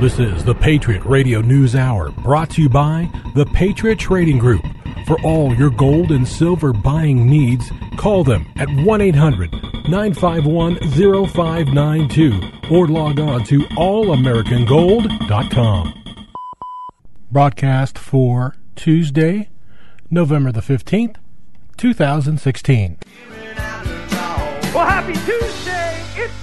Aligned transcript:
This 0.00 0.18
is 0.18 0.44
the 0.44 0.54
Patriot 0.54 1.02
Radio 1.06 1.40
News 1.40 1.74
Hour 1.74 2.10
brought 2.10 2.50
to 2.50 2.60
you 2.60 2.68
by 2.68 3.08
the 3.34 3.46
Patriot 3.46 3.98
Trading 3.98 4.36
Group. 4.36 4.60
For 5.06 5.18
all 5.22 5.54
your 5.54 5.70
gold 5.70 6.12
and 6.12 6.28
silver 6.28 6.74
buying 6.74 7.26
needs, 7.26 7.72
call 7.96 8.22
them 8.22 8.44
at 8.56 8.68
1 8.68 9.00
800 9.00 9.50
951 9.88 10.76
0592 10.90 12.40
or 12.70 12.86
log 12.88 13.18
on 13.20 13.42
to 13.44 13.60
allamericangold.com. 13.60 16.02
Broadcast 17.32 17.98
for 17.98 18.54
Tuesday, 18.74 19.48
November 20.10 20.52
the 20.52 20.60
15th, 20.60 21.16
2016. 21.78 22.98
Well, 24.74 24.84
happy 24.84 25.14
Tuesday. 25.14 25.65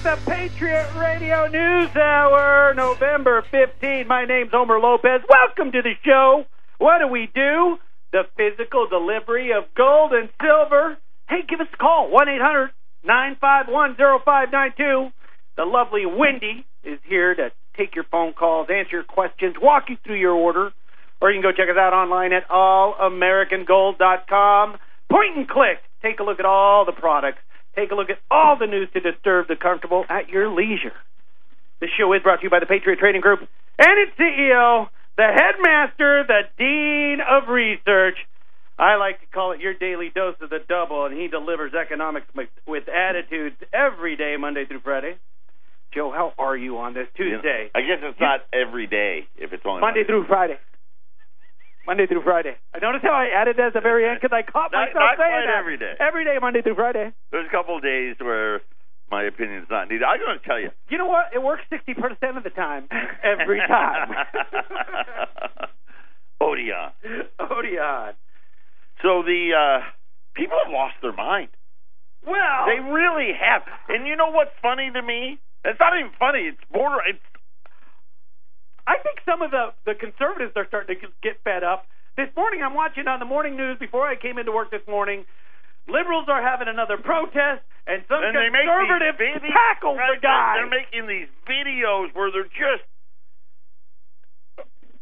The 0.04 0.20
Patriot 0.26 0.90
Radio 0.98 1.48
News 1.48 1.96
Hour, 1.96 2.74
November 2.76 3.42
15. 3.50 4.06
My 4.06 4.26
name's 4.26 4.52
Homer 4.52 4.78
Lopez. 4.78 5.22
Welcome 5.30 5.72
to 5.72 5.82
the 5.82 5.94
show. 6.04 6.44
What 6.78 7.00
do 7.00 7.08
we 7.08 7.30
do? 7.34 7.78
The 8.12 8.24
physical 8.36 8.86
delivery 8.90 9.54
of 9.54 9.74
gold 9.76 10.12
and 10.12 10.28
silver. 10.42 10.98
Hey, 11.30 11.44
give 11.48 11.62
us 11.62 11.68
a 11.74 11.78
call. 11.78 12.10
1 12.12 12.28
800 12.28 12.72
951 13.06 13.96
0592. 13.96 15.10
The 15.56 15.64
lovely 15.64 16.06
Wendy 16.06 16.66
is 16.84 17.00
here 17.08 17.34
to 17.36 17.54
take 17.78 17.96
your 17.96 18.04
phone 18.12 18.34
calls, 18.34 18.68
answer 18.70 18.98
your 18.98 19.04
questions, 19.04 19.56
walk 19.62 19.86
you 19.88 19.96
through 20.04 20.20
your 20.20 20.34
order. 20.34 20.74
Or 21.22 21.32
you 21.32 21.42
can 21.42 21.50
go 21.50 21.56
check 21.56 21.70
us 21.70 21.78
out 21.80 21.94
online 21.94 22.34
at 22.34 22.46
allamericangold.com. 22.50 24.78
Point 25.10 25.38
and 25.38 25.48
click. 25.48 25.78
Take 26.02 26.20
a 26.20 26.24
look 26.24 26.42
at 26.42 26.46
all 26.46 26.84
the 26.84 26.92
products. 26.92 27.40
Take 27.76 27.92
a 27.92 27.96
look 27.96 28.10
at 28.10 28.20
all 28.30 28.58
the 28.60 28.68
news 28.68 28.90
to 28.94 29.00
disturb 29.00 29.48
the 29.48 29.56
comfortable 29.56 30.06
at 30.10 30.30
your 30.30 30.50
leisure. 30.50 30.94
This 31.82 31.90
show 31.98 32.14
is 32.14 32.22
brought 32.22 32.38
to 32.38 32.44
you 32.44 32.50
by 32.50 32.60
the 32.60 32.66
Patriot 32.66 33.00
Trading 33.00 33.22
Group 33.22 33.40
and 33.80 34.00
its 34.00 34.12
CEO, 34.18 34.88
the 35.18 35.28
headmaster, 35.28 36.24
the 36.28 36.42
dean 36.58 37.18
of 37.20 37.50
research. 37.50 38.18
I 38.78 38.96
like 38.96 39.20
to 39.22 39.28
call 39.28 39.52
it 39.52 39.60
your 39.60 39.74
daily 39.74 40.12
dose 40.14 40.36
of 40.42 40.50
the 40.50 40.60
double, 40.68 41.06
and 41.06 41.18
he 41.20 41.28
delivers 41.28 41.74
economics 41.74 42.28
with 42.68 42.88
attitudes 42.90 43.56
every 43.74 44.16
day, 44.16 44.36
Monday 44.40 44.66
through 44.66 44.82
Friday. 44.82 45.16
Joe, 45.94 46.12
how 46.12 46.34
are 46.40 46.58
you 46.58 46.78
on 46.80 46.94
this 46.94 47.08
Tuesday? 47.16 47.70
I 47.76 47.82
guess 47.82 48.00
it's 48.02 48.20
not 48.20 48.42
every 48.52 48.88
day 48.88 49.28
if 49.38 49.54
it's 49.54 49.64
only 49.66 49.82
Monday 49.82 50.04
through 50.06 50.26
Friday. 50.26 50.58
Monday 51.86 52.08
through 52.08 52.24
Friday. 52.24 52.56
I 52.74 52.80
noticed 52.80 53.04
how 53.04 53.12
I 53.14 53.28
added 53.36 53.58
that 53.58 53.68
at 53.68 53.74
the 53.74 53.82
very 53.82 54.08
end 54.08 54.20
because 54.22 54.34
I 54.36 54.42
caught 54.50 54.72
Not- 54.72 54.94
myself 54.94 55.04
not 55.04 55.18
saying 55.20 55.46
that. 55.48 55.58
every 55.60 55.78
day. 55.78 55.94
Every 56.00 56.24
day, 56.24 56.38
Monday 56.40 56.62
through 56.62 56.76
Friday. 56.76 57.12
There's 57.32 57.48
a 57.48 57.52
couple 57.52 57.76
of 57.78 57.84
days 57.84 58.16
where 58.20 58.62
my 59.12 59.24
opinion's 59.24 59.68
not 59.70 59.90
needed. 59.90 60.04
I'm 60.04 60.20
going 60.20 60.40
to 60.40 60.46
tell 60.46 60.60
you. 60.60 60.72
You 60.90 60.98
know 60.98 61.08
what? 61.08 61.26
It 61.34 61.44
works 61.44 61.64
60% 61.72 62.38
of 62.38 62.44
the 62.44 62.50
time. 62.52 62.88
Every 63.22 63.60
time. 63.68 64.16
Odeon. 66.42 66.92
Odeon. 67.40 68.14
So 69.02 69.24
the 69.24 69.52
uh, 69.56 69.80
people 70.36 70.58
have 70.64 70.72
lost 70.72 70.96
their 71.02 71.14
mind. 71.14 71.50
Well, 72.26 72.66
They 72.68 72.80
really 72.80 73.32
have. 73.36 73.64
And 73.90 74.08
you 74.08 74.16
know 74.16 74.32
what's 74.32 74.52
funny 74.62 74.90
to 74.94 75.02
me? 75.02 75.40
It's 75.66 75.80
not 75.80 75.98
even 76.00 76.12
funny. 76.20 76.48
It's 76.52 76.60
border. 76.72 77.00
It's 77.08 77.20
I 78.88 79.00
think 79.00 79.20
some 79.26 79.42
of 79.42 79.52
the 79.52 79.74
the 79.86 79.96
conservatives 79.96 80.54
are 80.56 80.68
starting 80.68 80.96
to 81.00 81.08
get 81.22 81.40
fed 81.44 81.64
up. 81.64 81.88
This 82.16 82.30
morning, 82.36 82.62
I'm 82.62 82.76
watching 82.76 83.08
on 83.08 83.20
the 83.20 83.26
morning 83.26 83.58
news 83.58 83.80
before 83.80 84.06
I 84.06 84.16
came 84.16 84.38
into 84.38 84.52
work 84.52 84.70
this 84.70 84.86
morning. 84.88 85.26
Liberals 85.88 86.28
are 86.30 86.42
having 86.42 86.68
another 86.68 86.98
protest, 86.98 87.64
and 87.88 88.04
some 88.08 88.24
and 88.24 88.36
make 88.54 88.64
conservatives 88.64 89.44
tackle 89.52 89.96
the 89.96 90.20
guy. 90.22 90.56
They're 90.62 90.70
making 90.70 91.08
these 91.08 91.28
videos 91.50 92.14
where 92.14 92.32
they're 92.32 92.52
just 92.54 92.86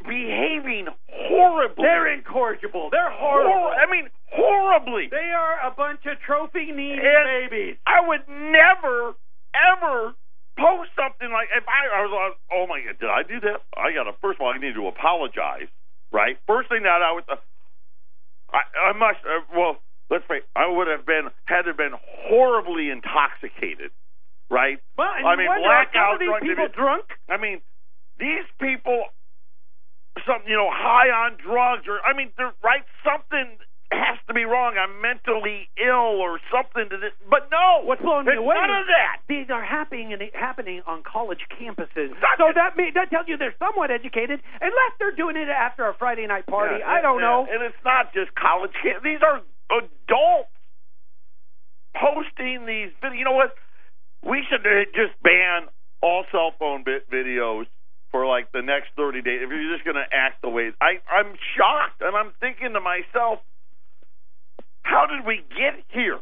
behaving 0.08 0.88
horribly. 1.10 1.84
They're 1.84 2.14
incorrigible. 2.14 2.90
They're 2.92 3.12
horrible. 3.12 3.54
Hor- 3.54 3.76
I 3.76 3.86
mean, 3.92 4.10
horribly. 4.32 5.08
they 5.12 5.32
are 5.32 5.68
a 5.68 5.72
bunch 5.76 6.02
of 6.06 6.20
trophy 6.26 6.72
needy 6.72 7.02
babies. 7.02 7.78
I 7.86 8.08
would 8.08 8.26
never, 8.28 9.14
ever 9.54 10.14
post 10.58 10.92
something 10.96 11.32
like 11.32 11.50
if 11.56 11.64
I, 11.68 12.00
I 12.00 12.00
was 12.04 12.12
like, 12.12 12.36
oh 12.52 12.66
my 12.68 12.82
god, 12.84 13.00
did 13.00 13.10
I 13.10 13.24
do 13.24 13.40
that? 13.48 13.64
I 13.76 13.94
got 13.94 14.10
to 14.10 14.14
first 14.22 14.40
of 14.40 14.42
all, 14.46 14.54
I 14.54 14.60
need 14.60 14.76
to 14.76 14.88
apologize, 14.88 15.72
right? 16.12 16.38
First 16.48 16.70
thing 16.70 16.84
that 16.84 17.02
I 17.02 17.12
would, 17.14 17.26
uh, 17.30 17.40
I, 18.52 18.92
I 18.92 18.94
must, 18.94 19.24
uh, 19.24 19.48
well, 19.56 19.80
let's 20.10 20.28
say 20.28 20.44
I 20.56 20.68
would 20.68 20.88
have 20.88 21.06
been 21.06 21.32
had 21.46 21.66
have 21.68 21.78
been 21.78 21.96
horribly 22.28 22.90
intoxicated, 22.92 23.92
right? 24.50 24.80
Well, 24.98 25.08
I 25.08 25.36
mean, 25.36 25.48
wonder 25.48 25.68
are 25.68 25.88
some 25.88 26.20
blackout 26.20 26.20
drunk. 26.20 26.44
people 26.44 26.68
drunk? 26.76 27.06
I 27.30 27.38
mean, 27.38 27.62
these 28.20 28.46
people, 28.60 29.08
some 30.28 30.44
you 30.46 30.56
know, 30.56 30.70
high 30.70 31.10
on 31.10 31.40
drugs, 31.40 31.88
or 31.88 32.04
I 32.04 32.12
mean, 32.16 32.30
they're 32.38 32.54
right. 32.64 32.84
Something 33.08 33.58
has 33.92 34.18
to 34.28 34.34
be 34.34 34.44
wrong. 34.44 34.76
I'm 34.80 35.02
mentally 35.02 35.70
ill, 35.78 36.20
or 36.20 36.40
something 36.52 36.88
to 36.90 36.98
this. 36.98 37.12
But 37.30 37.52
no, 37.52 37.84
What's 37.84 38.02
blowing 38.02 38.26
me 38.26 38.36
away? 38.36 38.56
None 38.56 38.84
of 38.84 38.88
that. 38.88 39.22
These 39.28 39.52
are 39.52 39.64
happening 39.64 40.14
and 40.14 40.22
happening 40.34 40.82
on 40.88 41.04
college 41.04 41.44
campuses. 41.52 42.16
Not 42.20 42.40
so 42.40 42.52
that 42.56 42.78
mean, 42.78 42.94
that 42.96 43.10
tells 43.12 43.28
you 43.28 43.38
they're 43.38 43.56
somewhat 43.60 43.92
educated, 43.92 44.40
unless 44.60 44.94
they're 45.00 45.16
doing 45.16 45.36
it 45.36 45.50
after 45.50 45.88
a 45.88 45.94
Friday 45.94 46.26
night 46.28 46.48
party. 46.48 46.80
Yeah, 46.80 46.88
I 46.90 47.02
don't 47.02 47.20
yeah. 47.20 47.28
know. 47.28 47.40
And 47.50 47.64
it's 47.64 47.84
not 47.84 48.14
just 48.14 48.34
college 48.36 48.74
kids. 48.82 49.04
These 49.04 49.22
are 49.22 49.44
adults 49.70 50.56
posting 51.96 52.66
these. 52.66 52.92
videos. 53.04 53.20
You 53.20 53.26
know 53.26 53.38
what? 53.38 53.56
We 54.24 54.44
should 54.50 54.66
uh, 54.66 54.86
just 54.94 55.18
ban 55.24 55.68
all 56.02 56.26
cell 56.32 56.54
phone 56.60 56.84
bit 56.84 57.10
videos 57.10 57.66
for 58.12 58.28
like 58.28 58.52
the 58.52 58.62
next 58.62 58.90
30 58.98 59.22
days. 59.22 59.40
If 59.42 59.50
you're 59.50 59.74
just 59.74 59.86
going 59.86 59.96
to 59.96 60.08
act 60.12 60.42
the 60.42 60.50
way 60.50 60.72
I, 60.82 61.00
I'm 61.10 61.34
shocked, 61.58 62.02
and 62.02 62.16
I'm 62.16 62.34
thinking 62.40 62.74
to 62.74 62.82
myself, 62.82 63.40
how 64.84 65.06
did 65.06 65.26
we 65.26 65.44
get 65.50 65.84
here? 65.90 66.20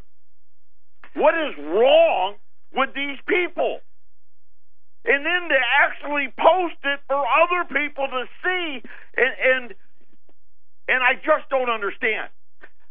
What 1.16 1.34
is 1.34 1.58
wrong 1.58 2.36
with 2.74 2.94
these 2.94 3.18
people? 3.28 3.80
And 5.06 5.26
then 5.26 5.50
to 5.50 5.60
actually 5.82 6.28
post 6.38 6.78
it 6.84 7.00
for 7.08 7.18
other 7.18 7.64
people 7.66 8.08
to 8.08 8.26
see, 8.44 8.84
and 9.18 9.34
and 9.40 9.74
and 10.88 11.04
I 11.04 11.16
just 11.16 11.50
don't 11.50 11.70
understand. 11.70 12.30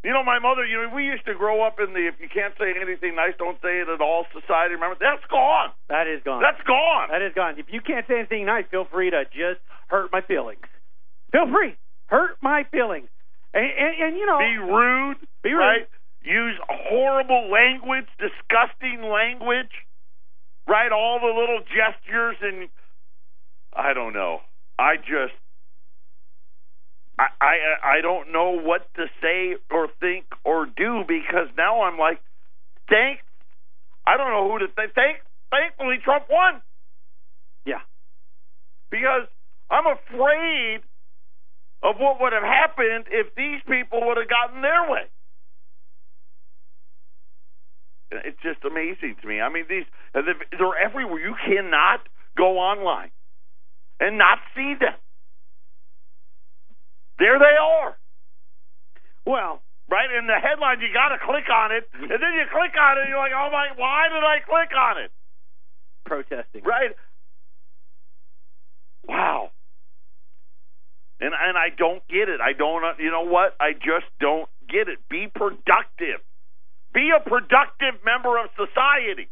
You 0.02 0.12
know, 0.12 0.24
my 0.24 0.38
mother. 0.38 0.64
You 0.64 0.82
know, 0.82 0.94
we 0.94 1.04
used 1.04 1.26
to 1.26 1.34
grow 1.34 1.66
up 1.66 1.78
in 1.80 1.92
the 1.92 2.08
"if 2.08 2.14
you 2.18 2.28
can't 2.28 2.54
say 2.58 2.72
anything 2.80 3.14
nice, 3.14 3.34
don't 3.38 3.60
say 3.60 3.80
it 3.80 3.88
at 3.88 4.00
all" 4.00 4.24
society. 4.32 4.74
Remember, 4.74 4.96
that's 4.98 5.24
gone. 5.30 5.70
That 5.88 6.06
is 6.06 6.22
gone. 6.24 6.40
That's 6.40 6.62
gone. 6.66 7.08
That 7.10 7.22
is 7.22 7.34
gone. 7.34 7.58
If 7.58 7.66
you 7.68 7.80
can't 7.80 8.06
say 8.06 8.18
anything 8.18 8.46
nice, 8.46 8.64
feel 8.70 8.86
free 8.86 9.10
to 9.10 9.24
just 9.26 9.60
hurt 9.88 10.10
my 10.10 10.22
feelings. 10.22 10.64
Feel 11.32 11.46
free. 11.52 11.76
Hurt 12.06 12.38
my 12.40 12.64
feelings. 12.72 13.08
And, 13.54 13.64
and, 13.64 14.02
and 14.02 14.16
you 14.16 14.26
know, 14.26 14.38
Be 14.38 14.56
rude. 14.58 15.16
Be 15.42 15.50
rude. 15.50 15.58
Right? 15.58 15.88
Use 16.22 16.58
horrible 16.68 17.50
language, 17.50 18.06
disgusting 18.18 19.02
language. 19.02 19.72
Right? 20.66 20.92
All 20.92 21.18
the 21.20 21.26
little 21.26 21.60
gestures 21.60 22.36
and 22.42 22.68
I 23.72 23.94
don't 23.94 24.12
know. 24.12 24.40
I 24.78 24.96
just 24.96 25.34
I, 27.18 27.26
I 27.40 27.54
I 27.98 28.00
don't 28.02 28.32
know 28.32 28.60
what 28.60 28.92
to 28.94 29.06
say 29.20 29.56
or 29.70 29.88
think 30.00 30.26
or 30.44 30.66
do 30.66 31.04
because 31.06 31.48
now 31.56 31.82
I'm 31.82 31.98
like, 31.98 32.20
thank 32.88 33.20
I 34.06 34.16
don't 34.16 34.30
know 34.30 34.50
who 34.50 34.58
to 34.60 34.66
thank. 34.74 34.94
Thank 34.94 35.18
thankfully 35.50 35.96
Trump 36.04 36.24
won 36.30 36.60
yeah. 37.68 37.84
because 38.90 39.28
I'm 39.70 39.84
afraid 39.86 40.80
of 41.82 41.96
what 41.98 42.20
would 42.20 42.32
have 42.32 42.42
happened 42.42 43.06
if 43.10 43.34
these 43.34 43.60
people 43.68 44.00
would 44.06 44.16
have 44.16 44.28
gotten 44.28 44.62
their 44.62 44.90
way. 44.90 45.06
It's 48.10 48.40
just 48.42 48.64
amazing 48.64 49.16
to 49.20 49.28
me. 49.28 49.40
I 49.40 49.52
mean, 49.52 49.64
these 49.68 49.84
uh, 50.14 50.22
they're 50.24 50.78
everywhere. 50.80 51.20
You 51.20 51.36
cannot 51.44 52.00
go 52.36 52.56
online 52.56 53.10
and 54.00 54.16
not 54.16 54.38
see 54.56 54.74
them. 54.80 54.96
There 57.18 57.38
they 57.38 57.56
are. 57.60 57.98
Well, 59.26 59.60
right? 59.90 60.08
In 60.08 60.26
the 60.26 60.40
headline, 60.40 60.80
you 60.80 60.88
got 60.94 61.12
to 61.12 61.20
click 61.20 61.52
on 61.52 61.72
it, 61.72 61.84
and 61.92 62.16
then 62.16 62.32
you 62.32 62.48
click 62.48 62.72
on 62.80 62.96
it, 62.96 63.00
and 63.02 63.10
you're 63.10 63.18
like, 63.18 63.36
oh 63.36 63.50
my, 63.52 63.76
why 63.76 64.08
did 64.08 64.24
I 64.24 64.40
click 64.40 64.72
on 64.72 65.04
it? 65.04 65.12
protesting. 66.08 66.64
Right? 66.64 66.90
Wow. 69.06 69.50
And 71.20 71.34
and 71.34 71.58
I 71.58 71.68
don't 71.76 72.06
get 72.08 72.28
it. 72.28 72.40
I 72.40 72.52
don't. 72.52 72.84
uh, 72.84 72.92
You 72.98 73.10
know 73.10 73.22
what? 73.24 73.56
I 73.60 73.72
just 73.72 74.06
don't 74.20 74.48
get 74.68 74.88
it. 74.88 74.98
Be 75.10 75.26
productive. 75.32 76.20
Be 76.94 77.10
a 77.14 77.20
productive 77.20 78.02
member 78.04 78.38
of 78.38 78.50
society. 78.56 79.28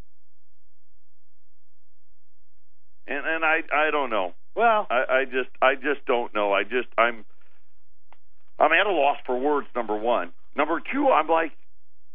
And 3.07 3.25
and 3.25 3.45
I 3.45 3.61
I 3.73 3.91
don't 3.91 4.11
know. 4.11 4.35
Well, 4.57 4.87
I, 4.91 5.05
I 5.21 5.25
just 5.27 5.51
I 5.63 5.75
just 5.75 6.05
don't 6.07 6.35
know. 6.35 6.53
I 6.53 6.65
just 6.65 6.89
I'm 6.99 7.25
I'm 8.59 8.73
at 8.73 8.87
a 8.87 8.91
loss 8.93 9.19
for 9.27 9.39
words. 9.39 9.69
Number 9.77 9.97
one. 9.97 10.33
Number 10.57 10.81
two. 10.81 11.09
I'm 11.11 11.29
like, 11.29 11.53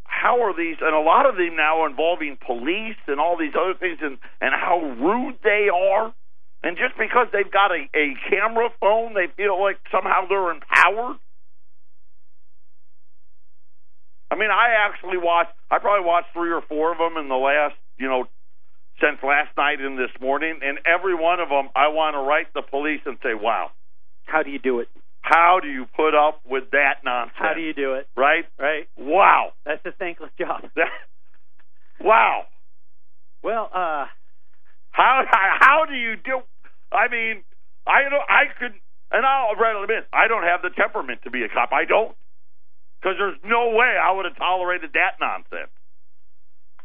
how 0.03 0.41
are 0.43 0.55
these? 0.57 0.77
And 0.81 0.93
a 0.93 0.99
lot 0.99 1.25
of 1.29 1.37
them 1.37 1.55
now 1.55 1.85
involving 1.85 2.37
police 2.45 2.97
and 3.07 3.19
all 3.19 3.37
these 3.37 3.53
other 3.55 3.75
things, 3.79 3.99
and 4.01 4.17
and 4.41 4.53
how 4.53 4.79
rude 4.99 5.35
they 5.43 5.69
are. 5.73 6.13
And 6.63 6.77
just 6.77 6.93
because 6.97 7.27
they've 7.33 7.51
got 7.51 7.71
a, 7.71 7.89
a 7.95 8.13
camera 8.29 8.69
phone, 8.79 9.13
they 9.13 9.27
feel 9.35 9.59
like 9.59 9.77
somehow 9.91 10.27
they're 10.29 10.51
empowered. 10.51 11.17
I 14.29 14.35
mean, 14.35 14.51
I 14.51 14.87
actually 14.87 15.17
watched, 15.17 15.51
I 15.69 15.79
probably 15.79 16.05
watched 16.05 16.27
three 16.33 16.51
or 16.51 16.61
four 16.61 16.91
of 16.93 16.99
them 16.99 17.17
in 17.21 17.27
the 17.27 17.35
last, 17.35 17.75
you 17.97 18.07
know, 18.07 18.25
since 19.01 19.17
last 19.23 19.57
night 19.57 19.81
and 19.81 19.97
this 19.97 20.13
morning. 20.21 20.59
And 20.61 20.79
every 20.85 21.15
one 21.15 21.39
of 21.39 21.49
them, 21.49 21.69
I 21.75 21.89
want 21.89 22.13
to 22.13 22.19
write 22.19 22.53
the 22.53 22.61
police 22.61 23.01
and 23.05 23.17
say, 23.23 23.33
wow, 23.33 23.71
How 24.25 24.43
do 24.43 24.51
you 24.51 24.59
do 24.59 24.79
it? 24.79 24.87
how 25.21 25.59
do 25.61 25.67
you 25.69 25.85
put 25.95 26.15
up 26.15 26.41
with 26.45 26.71
that 26.71 27.03
nonsense? 27.05 27.37
How 27.37 27.53
do 27.53 27.61
you 27.61 27.73
do 27.73 27.93
it? 27.93 28.07
Right? 28.17 28.45
Right? 28.59 28.87
Wow. 28.97 29.53
That's 29.65 29.85
a 29.85 29.91
thankless 29.91 30.31
job. 30.37 30.63
wow. 32.01 32.45
Well, 33.43 33.69
uh, 33.73 34.05
How 34.91 35.23
how 35.59 35.85
do 35.87 35.95
you 35.95 36.15
do? 36.15 36.41
I 36.91 37.07
mean, 37.07 37.43
I 37.87 38.07
don't. 38.09 38.27
I 38.27 38.51
could, 38.59 38.73
and 39.11 39.25
I'll 39.25 39.55
readily 39.55 39.83
admit, 39.83 40.07
I 40.13 40.27
don't 40.27 40.43
have 40.43 40.61
the 40.61 40.69
temperament 40.75 41.21
to 41.23 41.31
be 41.31 41.43
a 41.43 41.49
cop. 41.49 41.71
I 41.71 41.85
don't, 41.85 42.15
because 42.99 43.15
there's 43.17 43.39
no 43.43 43.71
way 43.73 43.95
I 43.97 44.11
would 44.11 44.25
have 44.25 44.37
tolerated 44.37 44.91
that 44.93 45.17
nonsense. 45.19 45.71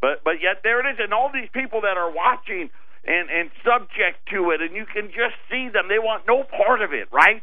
But 0.01 0.23
but 0.25 0.41
yet 0.43 0.63
there 0.63 0.81
it 0.81 0.91
is, 0.95 0.99
and 1.01 1.13
all 1.13 1.31
these 1.33 1.51
people 1.53 1.83
that 1.83 1.97
are 1.99 2.11
watching 2.11 2.71
and 3.05 3.31
and 3.31 3.51
subject 3.67 4.25
to 4.33 4.51
it, 4.55 4.63
and 4.63 4.75
you 4.75 4.87
can 4.87 5.09
just 5.11 5.37
see 5.51 5.69
them. 5.69 5.89
They 5.89 5.99
want 5.99 6.25
no 6.27 6.45
part 6.45 6.83
of 6.83 6.93
it, 6.93 7.09
right? 7.13 7.43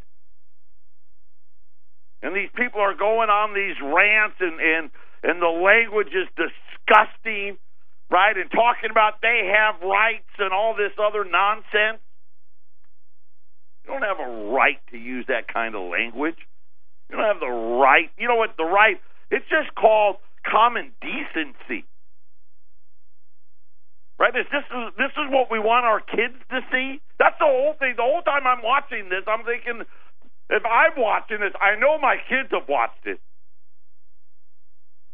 And 2.23 2.35
these 2.35 2.51
people 2.55 2.79
are 2.79 2.95
going 2.95 3.27
on 3.29 3.53
these 3.53 3.75
rants, 3.83 4.39
and 4.39 4.59
and 4.59 4.91
and 5.23 5.41
the 5.41 5.51
language 5.51 6.15
is 6.15 6.27
disgusting 6.35 7.59
right? 8.13 8.37
And 8.37 8.49
talking 8.51 8.91
about 8.91 9.21
they 9.21 9.49
have 9.49 9.81
rights 9.81 10.29
and 10.37 10.53
all 10.53 10.75
this 10.77 10.93
other 11.01 11.25
nonsense. 11.25 11.97
You 13.83 13.93
don't 13.93 14.03
have 14.03 14.19
a 14.19 14.51
right 14.51 14.79
to 14.91 14.97
use 14.97 15.25
that 15.27 15.51
kind 15.51 15.75
of 15.75 15.89
language. 15.91 16.37
You 17.09 17.17
don't 17.17 17.25
have 17.25 17.39
the 17.39 17.51
right. 17.51 18.09
You 18.17 18.27
know 18.27 18.35
what? 18.35 18.55
The 18.57 18.63
right. 18.63 18.99
It's 19.29 19.45
just 19.49 19.75
called 19.75 20.17
common 20.45 20.91
decency. 21.01 21.85
Right? 24.19 24.35
Is 24.35 24.47
this 24.51 24.63
is 24.63 24.85
this 24.95 25.11
is 25.19 25.27
what 25.29 25.51
we 25.51 25.59
want 25.59 25.85
our 25.85 25.99
kids 25.99 26.37
to 26.51 26.61
see? 26.71 27.01
That's 27.19 27.35
the 27.39 27.49
whole 27.49 27.75
thing. 27.77 27.95
The 27.97 28.07
whole 28.07 28.21
time 28.21 28.47
I'm 28.47 28.63
watching 28.63 29.09
this, 29.09 29.27
I'm 29.27 29.43
thinking, 29.43 29.83
if 30.49 30.63
I'm 30.63 30.95
watching 30.95 31.39
this, 31.41 31.51
I 31.59 31.75
know 31.75 31.99
my 31.99 32.17
kids 32.29 32.49
have 32.51 32.69
watched 32.69 33.03
it. 33.03 33.19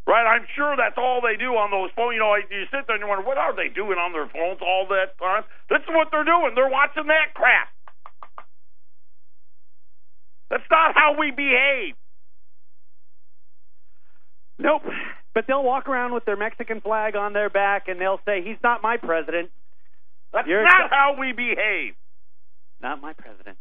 Right, 0.10 0.26
I'm 0.26 0.50
sure 0.58 0.74
that's 0.74 0.98
all 0.98 1.22
they 1.22 1.38
do 1.38 1.54
on 1.54 1.70
those 1.70 1.94
phones. 1.94 2.18
You 2.18 2.22
know, 2.26 2.34
you 2.34 2.66
sit 2.74 2.90
there 2.90 2.98
and 2.98 3.02
you 3.02 3.06
wonder, 3.06 3.22
what 3.22 3.38
are 3.38 3.54
they 3.54 3.70
doing 3.70 4.02
on 4.02 4.10
their 4.10 4.26
phones 4.26 4.58
all 4.58 4.90
that 4.90 5.14
time? 5.22 5.46
This 5.70 5.86
is 5.86 5.92
what 5.94 6.10
they're 6.10 6.26
doing. 6.26 6.58
They're 6.58 6.66
watching 6.66 7.06
that 7.14 7.38
crap. 7.38 7.70
That's 10.50 10.64
not 10.70 10.96
how 10.96 11.16
we 11.18 11.32
behave. 11.32 11.96
nope. 14.58 14.82
But 15.34 15.46
they'll 15.48 15.64
walk 15.64 15.88
around 15.88 16.14
with 16.14 16.26
their 16.26 16.36
Mexican 16.36 16.82
flag 16.82 17.16
on 17.16 17.34
their 17.34 17.50
back 17.50 17.88
and 17.88 18.02
they'll 18.02 18.20
say, 18.26 18.42
"He's 18.44 18.58
not 18.64 18.82
my 18.82 18.98
president." 18.98 19.52
That's 20.34 20.48
You're 20.48 20.64
not 20.64 20.90
how 20.90 21.16
we 21.20 21.32
behave. 21.32 21.94
Not 22.82 23.02
my 23.02 23.14
president. 23.14 23.58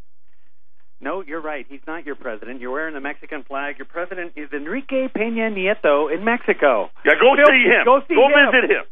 No, 1.01 1.23
you're 1.23 1.41
right. 1.41 1.65
He's 1.69 1.81
not 1.87 2.05
your 2.05 2.17
president. 2.17 2.61
You're 2.61 2.73
wearing 2.73 2.95
the 2.95 3.01
Mexican 3.01 3.45
flag. 3.45 3.79
Your 3.79 3.87
president 3.87 4.33
is 4.37 4.53
Enrique 4.53 5.09
Peña 5.09 5.53
Nieto 5.53 6.13
in 6.13 6.25
Mexico. 6.25 6.91
Yeah, 7.05 7.13
go 7.21 7.37
Phil, 7.37 7.47
see 7.47 7.65
him. 7.65 7.85
go 7.85 8.01
see 8.09 8.15
him. 8.15 8.53
visit 8.53 8.71
him. 8.71 8.85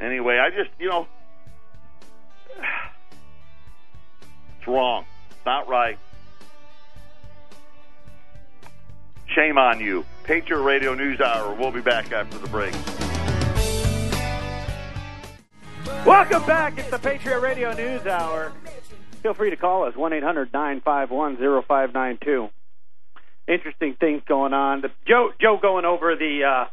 Anyway, 0.00 0.38
I 0.38 0.50
just, 0.50 0.70
you 0.78 0.88
know, 0.88 1.08
it's 4.58 4.68
wrong. 4.68 5.04
It's 5.30 5.44
not 5.44 5.68
right. 5.68 5.98
Shame 9.38 9.56
on 9.56 9.78
you. 9.78 10.04
Patriot 10.24 10.62
Radio 10.62 10.94
News 10.94 11.20
Hour. 11.20 11.54
We'll 11.54 11.70
be 11.70 11.80
back 11.80 12.10
after 12.10 12.38
the 12.38 12.48
break. 12.48 12.74
Welcome 16.04 16.44
back. 16.44 16.76
It's 16.76 16.90
the 16.90 16.98
Patriot 16.98 17.38
Radio 17.38 17.72
News 17.72 18.04
Hour. 18.04 18.52
Feel 19.22 19.34
free 19.34 19.50
to 19.50 19.56
call 19.56 19.84
us 19.84 19.94
one 19.94 20.12
eight 20.12 20.24
hundred 20.24 20.52
nine 20.52 20.80
five 20.80 21.12
one 21.12 21.36
zero 21.36 21.62
five 21.62 21.94
nine 21.94 22.18
two. 22.20 22.48
Interesting 23.46 23.94
things 24.00 24.22
going 24.26 24.54
on. 24.54 24.80
The, 24.80 24.90
Joe 25.06 25.30
Joe 25.40 25.56
going 25.62 25.84
over 25.84 26.16
the 26.16 26.42
uh, 26.42 26.64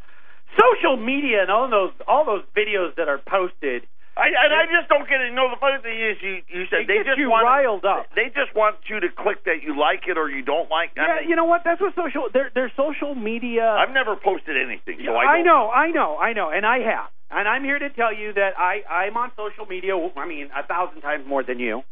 social 0.59 0.97
media 0.97 1.44
and 1.44 1.51
all 1.51 1.69
those 1.69 1.91
all 2.07 2.25
those 2.25 2.45
videos 2.57 2.95
that 2.95 3.07
are 3.07 3.19
posted. 3.19 3.83
I, 4.17 4.31
and 4.31 4.51
I 4.56 4.63
just 4.71 4.88
don't 4.88 5.03
get 5.07 5.19
it. 5.19 5.29
You 5.29 5.35
know, 5.35 5.51
the 5.51 5.59
funny 5.59 5.83
thing 5.83 6.00
is, 6.00 6.15
you, 6.23 6.39
you 6.47 6.63
said 6.71 6.88
they 6.88 7.03
just 7.03 7.19
you 7.19 7.29
want 7.29 7.44
riled 7.44 7.83
up. 7.83 8.07
They 8.15 8.31
just 8.31 8.56
want 8.56 8.77
you 8.88 9.00
to 9.03 9.09
click 9.12 9.44
that 9.44 9.59
you 9.62 9.75
like 9.77 10.07
it 10.07 10.17
or 10.17 10.29
you 10.31 10.41
don't 10.41 10.71
like. 10.71 10.95
I 10.95 11.03
Yeah, 11.03 11.15
mean, 11.19 11.29
you 11.29 11.35
know 11.35 11.44
what? 11.44 11.63
That's 11.67 11.81
what 11.81 11.94
social. 11.95 12.31
Their 12.31 12.50
their 12.56 12.71
social 12.79 13.13
media. 13.13 13.67
I've 13.67 13.91
never 13.94 14.15
posted 14.15 14.56
anything, 14.56 15.03
so 15.06 15.13
I 15.19 15.39
I, 15.39 15.41
know, 15.44 15.67
I 15.69 15.91
know, 15.91 16.17
I 16.17 16.31
know, 16.31 16.50
and 16.50 16.65
I 16.65 16.79
have. 16.79 17.12
And 17.29 17.47
I'm 17.47 17.63
here 17.65 17.79
to 17.79 17.89
tell 17.89 18.15
you 18.15 18.31
that 18.33 18.56
I 18.57 18.83
I'm 18.88 19.17
on 19.17 19.31
social 19.35 19.65
media. 19.67 19.91
I 19.97 20.25
mean, 20.25 20.47
a 20.56 20.65
thousand 20.65 21.01
times 21.01 21.27
more 21.27 21.44
than 21.44 21.59
you. 21.59 21.83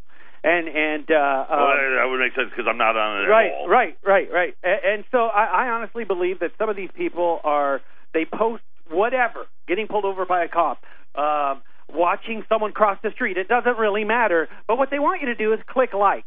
And 0.46 0.68
and 0.68 1.04
uh, 1.12 1.46
Well, 1.52 1.60
uh, 1.60 1.76
that 2.00 2.08
would 2.08 2.20
make 2.20 2.36
sense 2.36 2.50
because 2.52 2.68
I'm 2.70 2.78
not 2.78 2.96
on 2.96 3.24
it 3.24 3.28
right, 3.28 3.48
at 3.48 3.54
all. 3.60 3.68
right, 3.68 3.98
right, 4.06 4.28
right. 4.32 4.56
And, 4.64 4.80
and 4.84 5.04
so 5.12 5.28
I, 5.28 5.68
I 5.68 5.70
honestly 5.70 6.04
believe 6.06 6.40
that 6.40 6.52
some 6.58 6.70
of 6.70 6.76
these 6.76 6.92
people 6.96 7.40
are 7.44 7.82
they 8.14 8.26
post 8.26 8.64
whatever, 8.92 9.46
getting 9.68 9.88
pulled 9.88 10.06
over 10.06 10.26
by 10.26 10.44
a 10.44 10.48
cop, 10.50 10.84
um, 11.16 11.62
watching 11.94 12.44
someone 12.50 12.72
cross 12.72 12.98
the 13.04 13.12
street. 13.12 13.38
It 13.38 13.48
doesn't 13.48 13.78
really 13.78 14.04
matter. 14.04 14.50
But 14.68 14.78
what 14.78 14.90
they 14.90 15.00
want 15.00 15.22
you 15.22 15.28
to 15.28 15.36
do 15.36 15.54
is 15.54 15.60
click 15.68 15.94
like. 15.94 16.26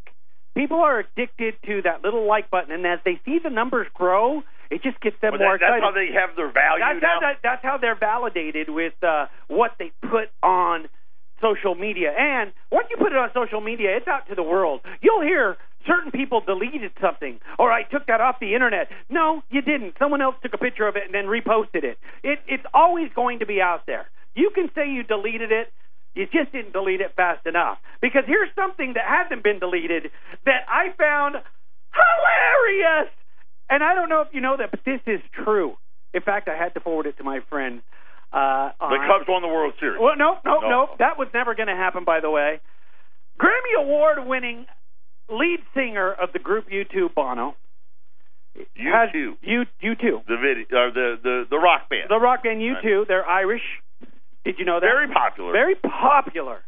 People 0.55 0.79
are 0.79 0.99
addicted 0.99 1.53
to 1.67 1.81
that 1.83 2.03
little 2.03 2.27
like 2.27 2.49
button, 2.49 2.71
and 2.71 2.85
as 2.85 2.99
they 3.05 3.19
see 3.25 3.37
the 3.43 3.51
numbers 3.51 3.85
grow, 3.93 4.41
it 4.71 4.81
just 4.81 4.99
gets 5.01 5.15
them 5.21 5.31
But 5.33 5.39
more 5.41 5.57
that, 5.57 5.69
that's 5.69 5.83
how 5.83 5.91
they 5.91 6.09
have 6.13 6.35
their 6.35 6.51
value 6.51 6.83
That's 6.83 7.01
now. 7.01 7.07
how, 7.07 7.19
that, 7.21 7.37
that's 7.43 7.63
how 7.63 7.77
they're 7.77 7.95
validated 7.99 8.69
with 8.69 8.93
uh, 9.03 9.27
what 9.47 9.73
they 9.77 9.91
put 10.01 10.29
on 10.41 10.89
social 11.41 11.75
media. 11.75 12.11
And 12.17 12.51
once 12.71 12.87
you 12.89 12.97
put 12.97 13.11
it 13.11 13.17
on 13.17 13.29
social 13.33 13.61
media, 13.61 13.95
it's 13.95 14.07
out 14.07 14.27
to 14.29 14.35
the 14.35 14.43
world. 14.43 14.81
You'll 15.01 15.21
hear 15.21 15.57
certain 15.85 16.11
people 16.11 16.41
deleted 16.41 16.91
something, 16.99 17.39
or 17.59 17.71
I 17.71 17.83
took 17.83 18.07
that 18.07 18.19
off 18.19 18.37
the 18.41 18.55
internet. 18.55 18.89
No, 19.09 19.43
you 19.49 19.61
didn't. 19.61 19.93
Someone 19.99 20.21
else 20.21 20.35
took 20.41 20.53
a 20.53 20.57
picture 20.57 20.87
of 20.87 20.95
it 20.95 21.03
and 21.05 21.13
then 21.13 21.25
reposted 21.25 21.83
it. 21.83 21.97
It 22.23 22.39
it's 22.47 22.65
always 22.73 23.09
going 23.15 23.39
to 23.39 23.45
be 23.45 23.61
out 23.61 23.85
there. 23.85 24.07
You 24.37 24.51
can 24.53 24.69
say 24.75 24.87
you 24.89 25.01
deleted 25.03 25.51
it. 25.51 25.73
You 26.13 26.25
just 26.31 26.51
didn't 26.51 26.73
delete 26.73 27.01
it 27.01 27.13
fast 27.15 27.45
enough. 27.45 27.77
Because 28.01 28.23
here's 28.25 28.49
something 28.55 28.93
that 28.93 29.03
hasn't 29.05 29.43
been 29.43 29.57
deleted 29.59 30.11
that 30.45 30.61
I 30.69 30.93
found 30.97 31.35
hilarious. 31.93 33.09
And 33.69 33.83
I 33.83 33.93
don't 33.95 34.09
know 34.09 34.21
if 34.21 34.29
you 34.31 34.41
know 34.41 34.55
that, 34.57 34.71
but 34.71 34.79
this 34.85 35.01
is 35.05 35.19
true. 35.43 35.75
In 36.13 36.21
fact, 36.21 36.47
I 36.47 36.55
had 36.57 36.73
to 36.75 36.79
forward 36.79 37.05
it 37.05 37.17
to 37.17 37.23
my 37.23 37.39
friend. 37.49 37.81
Uh, 38.31 38.71
the 38.79 38.85
on- 38.95 39.07
Cubs 39.07 39.25
won 39.27 39.41
the 39.41 39.47
World 39.47 39.73
Series. 39.79 39.99
well, 39.99 40.15
no, 40.17 40.37
no, 40.45 40.59
No. 40.61 40.69
no. 40.69 40.89
That 40.99 41.17
was 41.17 41.27
never 41.33 41.55
going 41.55 41.67
to 41.67 41.75
happen, 41.75 42.03
by 42.03 42.19
the 42.19 42.29
way. 42.29 42.59
Grammy 43.39 43.73
Award 43.79 44.25
winning 44.25 44.65
lead 45.29 45.59
singer 45.73 46.11
of 46.11 46.31
the 46.33 46.39
group 46.39 46.69
U2, 46.69 47.13
Bono. 47.13 47.55
You 48.75 48.91
has- 48.91 49.11
too. 49.11 49.37
U, 49.41 49.65
U2. 49.83 50.25
The 50.27 50.37
video, 50.37 50.65
or 50.77 50.91
the 50.91 51.19
the 51.21 51.45
the 51.49 51.57
rock 51.57 51.89
band. 51.89 52.09
The 52.09 52.17
rock 52.19 52.43
band 52.43 52.59
U2. 52.61 53.05
They're 53.07 53.27
Irish. 53.27 53.61
Did 54.47 54.59
you 54.59 54.65
know 54.65 54.79
that? 54.79 54.87
Very 54.87 55.09
popular. 55.11 55.51
Very 55.51 55.75
popular. 55.75 56.59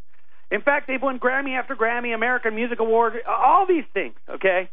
In 0.52 0.62
fact, 0.62 0.88
they've 0.90 1.02
won 1.02 1.18
Grammy 1.18 1.58
after 1.58 1.78
Grammy, 1.78 2.14
American 2.14 2.54
Music 2.54 2.82
Award, 2.82 3.14
all 3.26 3.66
these 3.66 3.86
things, 3.94 4.16
okay? 4.30 4.70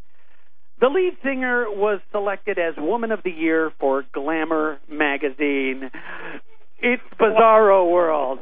The 0.80 0.88
lead 0.88 1.16
singer 1.22 1.66
was 1.68 2.00
selected 2.10 2.58
as 2.58 2.74
Woman 2.76 3.12
of 3.12 3.20
the 3.22 3.30
Year 3.30 3.70
for 3.78 4.04
Glamour 4.12 4.78
magazine. 4.90 5.88
It's 6.78 7.02
Bizarro 7.18 7.90
World. 7.90 8.40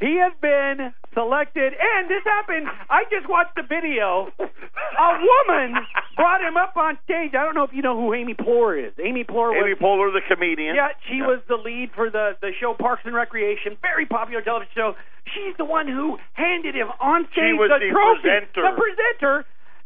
He 0.00 0.18
has 0.20 0.32
been 0.42 0.92
selected, 1.14 1.72
and 1.72 2.10
this 2.10 2.22
happened. 2.24 2.66
I 2.90 3.04
just 3.10 3.28
watched 3.28 3.54
the 3.56 3.62
video. 3.62 4.28
A 4.38 5.10
woman 5.18 5.74
brought 6.16 6.40
him 6.42 6.56
up 6.56 6.76
on 6.76 6.98
stage. 7.04 7.30
I 7.34 7.42
don't 7.44 7.54
know 7.54 7.64
if 7.64 7.70
you 7.72 7.82
know 7.82 7.96
who 7.98 8.12
Amy 8.14 8.34
Poehler 8.34 8.88
is. 8.88 8.92
Amy 9.02 9.24
Poehler 9.24 9.54
was 9.54 9.64
Amy 9.64 9.74
Poehler, 9.74 10.12
the 10.12 10.20
comedian. 10.28 10.74
yeah, 10.76 10.88
she 11.08 11.22
was 11.22 11.40
the 11.48 11.56
lead 11.56 11.90
for 11.94 12.10
the 12.10 12.36
the 12.40 12.50
show 12.60 12.74
Parks 12.74 13.02
and 13.04 13.14
Recreation, 13.14 13.76
very 13.82 14.06
popular 14.06 14.42
television 14.42 14.72
show. 14.74 14.94
She's 15.34 15.56
the 15.58 15.64
one 15.64 15.88
who 15.88 16.18
handed 16.34 16.74
him 16.74 16.88
on 17.00 17.26
stage 17.32 17.54
was 17.58 17.70
the, 17.70 17.80
the 17.80 17.90
trophy, 17.90 18.22
presenter. 18.22 18.62
the 18.62 18.74
presenter 18.76 19.34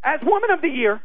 as 0.02 0.20
Woman 0.24 0.50
of 0.50 0.60
the 0.60 0.68
Year 0.68 1.00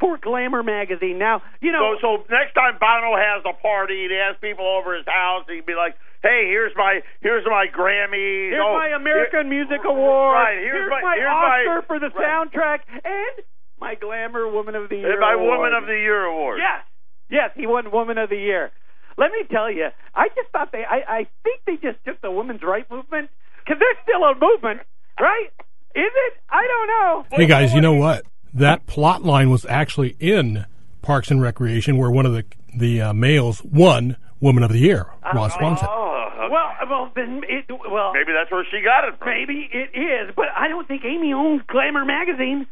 for 0.00 0.18
Glamour 0.18 0.62
magazine. 0.62 1.18
Now, 1.18 1.42
you 1.60 1.72
know, 1.72 1.96
So, 2.02 2.18
so 2.18 2.24
next 2.30 2.54
time 2.54 2.76
Bono 2.80 3.16
has 3.16 3.42
a 3.46 3.54
party, 3.60 4.08
he 4.08 4.14
has 4.14 4.36
people 4.40 4.66
over 4.66 4.96
his 4.96 5.06
house. 5.06 5.44
He'd 5.48 5.64
be 5.66 5.74
like, 5.74 5.94
"Hey, 6.22 6.46
here's 6.48 6.72
my 6.76 7.00
here's 7.20 7.44
my 7.46 7.66
Grammy. 7.72 8.50
here's 8.50 8.60
oh, 8.64 8.74
my 8.74 8.88
American 8.96 9.50
here- 9.50 9.64
Music 9.64 9.80
Award. 9.84 10.34
Right, 10.34 10.58
here's 10.58 10.90
my- 10.90 11.00
my 11.02 11.16
here's 11.16 11.30
Oscar 11.30 11.80
my- 11.80 11.86
for 11.86 11.98
the 12.00 12.10
right. 12.10 12.26
soundtrack 12.26 12.78
and 13.04 13.44
my 13.80 13.94
Glamour 13.94 14.48
Woman 14.48 14.74
of 14.74 14.88
the 14.88 14.96
Year. 14.96 15.12
and 15.12 15.20
my 15.20 15.34
award. 15.34 15.58
Woman 15.58 15.74
of 15.74 15.86
the 15.86 15.96
Year 15.98 16.24
award." 16.24 16.58
Yes, 16.58 16.82
yes, 17.30 17.50
he 17.54 17.66
won 17.66 17.90
Woman 17.90 18.18
of 18.18 18.30
the 18.30 18.36
Year. 18.38 18.70
Let 19.16 19.30
me 19.30 19.44
tell 19.48 19.70
you, 19.70 19.88
I 20.12 20.26
just 20.34 20.50
thought 20.50 20.72
they, 20.72 20.82
I, 20.84 21.02
I 21.06 21.26
think 21.44 21.60
they 21.66 21.76
just 21.76 22.02
took 22.04 22.20
the 22.20 22.32
women's 22.32 22.62
right 22.64 22.84
movement 22.90 23.30
because 23.64 23.78
there's 23.78 23.96
still 24.02 24.24
a 24.24 24.34
movement, 24.34 24.80
right? 25.20 25.50
Is 25.94 26.10
it? 26.10 26.32
I 26.50 26.66
don't 26.66 26.88
know. 26.88 27.24
Hey 27.30 27.46
guys, 27.46 27.72
you 27.72 27.80
know 27.80 27.94
what? 27.94 28.24
That 28.54 28.86
plot 28.86 29.24
line 29.24 29.50
was 29.50 29.66
actually 29.66 30.16
in 30.20 30.64
Parks 31.02 31.30
and 31.30 31.42
Recreation, 31.42 31.96
where 31.96 32.10
one 32.10 32.24
of 32.24 32.32
the 32.32 32.44
the 32.76 33.00
uh, 33.02 33.12
males 33.12 33.62
won 33.62 34.16
Woman 34.40 34.62
of 34.62 34.70
the 34.70 34.78
Year, 34.78 35.06
Ron 35.34 35.50
Swanson. 35.50 35.88
Oh, 35.90 36.28
okay. 36.30 36.52
Well, 36.52 36.70
well, 36.88 37.12
then 37.14 37.42
it, 37.48 37.66
well, 37.68 38.12
maybe 38.12 38.32
that's 38.32 38.50
where 38.50 38.64
she 38.70 38.82
got 38.82 39.06
it 39.08 39.18
from. 39.18 39.28
maybe 39.28 39.68
it 39.72 39.96
is, 39.98 40.34
but 40.34 40.46
I 40.56 40.68
don't 40.68 40.86
think 40.86 41.04
Amy 41.04 41.32
owns 41.32 41.62
Glamour 41.66 42.04
magazine. 42.04 42.66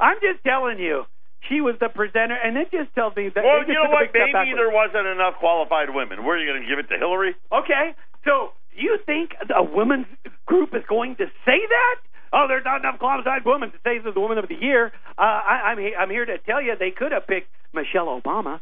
I'm 0.00 0.16
just 0.20 0.42
telling 0.44 0.78
you, 0.78 1.04
she 1.48 1.60
was 1.60 1.76
the 1.80 1.88
presenter, 1.88 2.34
and 2.34 2.56
it 2.56 2.70
just 2.70 2.94
tells 2.94 3.14
me 3.16 3.30
that. 3.34 3.44
Well, 3.44 3.66
you 3.66 3.74
know 3.74 3.90
what? 3.90 4.10
Maybe 4.12 4.32
backwards. 4.32 4.58
there 4.58 4.70
wasn't 4.70 5.06
enough 5.06 5.38
qualified 5.38 5.94
women. 5.94 6.24
Were 6.24 6.38
you 6.38 6.50
going 6.50 6.62
to 6.62 6.68
give 6.68 6.78
it 6.78 6.88
to 6.90 6.98
Hillary? 6.98 7.34
Okay, 7.52 7.94
so 8.24 8.52
you 8.74 8.98
think 9.06 9.34
a 9.54 9.62
women's 9.62 10.06
group 10.46 10.74
is 10.74 10.82
going 10.88 11.16
to 11.16 11.26
say 11.44 11.60
that? 11.62 11.96
Oh, 12.32 12.46
there's 12.48 12.64
not 12.64 12.80
enough 12.80 12.98
qualified 12.98 13.44
women 13.44 13.70
to 13.72 13.78
say 13.84 13.98
this 13.98 14.08
is 14.08 14.14
the 14.14 14.20
woman 14.20 14.38
of 14.38 14.48
the 14.48 14.54
year. 14.60 14.92
Uh, 15.16 15.22
I, 15.22 15.60
I'm 15.72 15.78
he- 15.78 15.94
I'm 15.96 16.10
here 16.10 16.24
to 16.24 16.38
tell 16.38 16.60
you 16.60 16.74
they 16.78 16.90
could 16.90 17.12
have 17.12 17.26
picked 17.26 17.48
Michelle 17.72 18.06
Obama. 18.20 18.60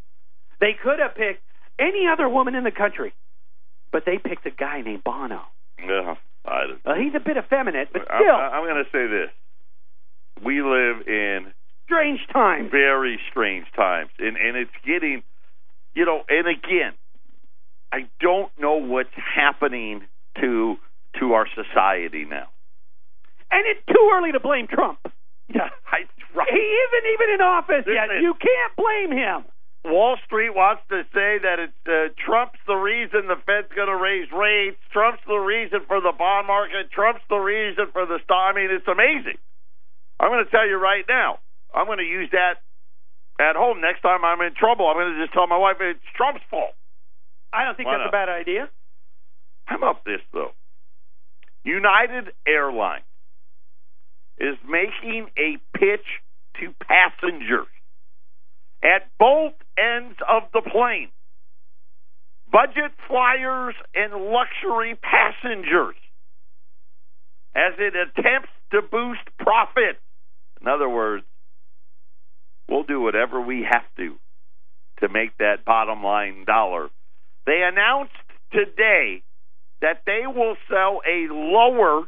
They 0.61 0.73
could 0.80 0.99
have 1.00 1.14
picked 1.14 1.42
any 1.78 2.06
other 2.11 2.28
woman 2.28 2.54
in 2.54 2.64
the 2.64 2.70
country, 2.70 3.12
but 3.92 4.04
they 4.06 4.18
picked 4.18 4.46
a 4.46 4.50
guy 4.50 4.80
named 4.82 5.04
Bono. 5.04 5.42
Yeah. 5.78 6.14
I, 6.46 6.66
Uh, 6.85 6.94
he's 6.94 7.14
a 7.14 7.20
bit 7.20 7.37
effeminate, 7.37 7.88
but 7.92 8.02
still 8.02 8.35
I'm 8.35 8.64
going 8.64 8.82
to 8.85 8.90
say 8.92 9.06
this: 9.08 9.30
we 10.44 10.62
live 10.62 11.06
in 11.08 11.52
strange 11.87 12.20
times. 12.32 12.70
very 12.70 13.18
strange 13.30 13.66
times, 13.75 14.11
and 14.18 14.37
and 14.37 14.56
it's 14.56 14.70
getting, 14.87 15.23
you 15.94 16.04
know, 16.04 16.23
and 16.28 16.46
again, 16.46 16.92
I 17.92 18.06
don't 18.20 18.50
know 18.61 18.75
what's 18.76 19.14
happening 19.16 20.02
to 20.40 20.76
to 21.18 21.32
our 21.32 21.46
society 21.54 22.25
now. 22.25 22.46
And 23.56 23.64
it's 23.72 23.80
too 23.88 24.04
early 24.12 24.36
to 24.36 24.40
blame 24.40 24.68
Trump. 24.68 25.00
Yeah, 25.48 25.72
I, 25.88 26.04
right. 26.36 26.52
He 26.52 26.60
isn't 26.60 27.06
even 27.16 27.28
in 27.32 27.40
office 27.40 27.88
yet. 27.88 28.12
You 28.20 28.36
can't 28.36 28.76
blame 28.76 29.16
him. 29.16 29.48
Wall 29.88 30.20
Street 30.26 30.52
wants 30.52 30.82
to 30.92 31.08
say 31.14 31.40
that 31.40 31.56
it's 31.56 31.80
uh, 31.88 32.12
Trump's 32.20 32.60
the 32.66 32.76
reason 32.76 33.32
the 33.32 33.40
Fed's 33.48 33.72
going 33.72 33.88
to 33.88 33.96
raise 33.96 34.28
rates. 34.28 34.76
Trump's 34.92 35.25
the 35.25 35.40
reason 35.40 35.88
for 35.88 36.04
the 36.04 36.12
bond 36.12 36.46
market. 36.50 36.92
Trump's 36.92 37.25
the 37.30 37.40
reason 37.40 37.88
for 37.96 38.04
the 38.04 38.20
stock. 38.28 38.52
I 38.52 38.52
mean, 38.52 38.68
it's 38.68 38.88
amazing. 38.90 39.40
I'm 40.20 40.28
going 40.28 40.44
to 40.44 40.50
tell 40.50 40.68
you 40.68 40.76
right 40.76 41.06
now. 41.08 41.38
I'm 41.72 41.86
going 41.86 42.04
to 42.04 42.04
use 42.04 42.28
that 42.36 42.60
at 43.40 43.56
home 43.56 43.80
next 43.80 44.02
time 44.02 44.20
I'm 44.20 44.40
in 44.44 44.52
trouble. 44.52 44.84
I'm 44.84 45.00
going 45.00 45.16
to 45.16 45.20
just 45.22 45.32
tell 45.32 45.46
my 45.46 45.56
wife 45.56 45.80
it's 45.80 46.04
Trump's 46.12 46.44
fault. 46.50 46.76
I 47.54 47.64
don't 47.64 47.76
think 47.76 47.88
Why 47.88 48.04
that's 48.04 48.08
a 48.08 48.12
bad 48.12 48.28
idea. 48.28 48.68
How 49.64 49.76
about 49.80 50.04
this 50.04 50.20
though? 50.34 50.52
United 51.64 52.36
Airlines 52.44 53.06
is 54.38 54.57
making 54.69 55.28
a 55.38 55.57
pitch 55.76 56.07
to 56.61 56.75
passengers 56.81 57.66
at 58.83 59.09
both 59.19 59.52
ends 59.78 60.16
of 60.28 60.45
the 60.52 60.62
plane. 60.62 61.11
Budget 62.50 62.93
flyers 63.09 63.75
and 63.95 64.12
luxury 64.12 64.95
passengers 65.02 65.97
as 67.55 67.73
it 67.78 67.95
attempts 67.97 68.50
to 68.71 68.83
boost 68.83 69.25
profit. 69.38 69.99
In 70.61 70.69
other 70.69 70.88
words, 70.88 71.25
we'll 72.69 72.85
do 72.85 73.00
whatever 73.00 73.40
we 73.40 73.66
have 73.69 73.85
to 73.97 74.16
to 75.00 75.09
make 75.09 75.37
that 75.38 75.64
bottom 75.64 76.02
line 76.02 76.45
dollar. 76.47 76.88
They 77.47 77.62
announced 77.62 78.12
today 78.52 79.23
that 79.81 80.02
they 80.07 80.23
will 80.26 80.57
sell 80.71 81.00
a 81.07 81.28
lower 81.33 82.05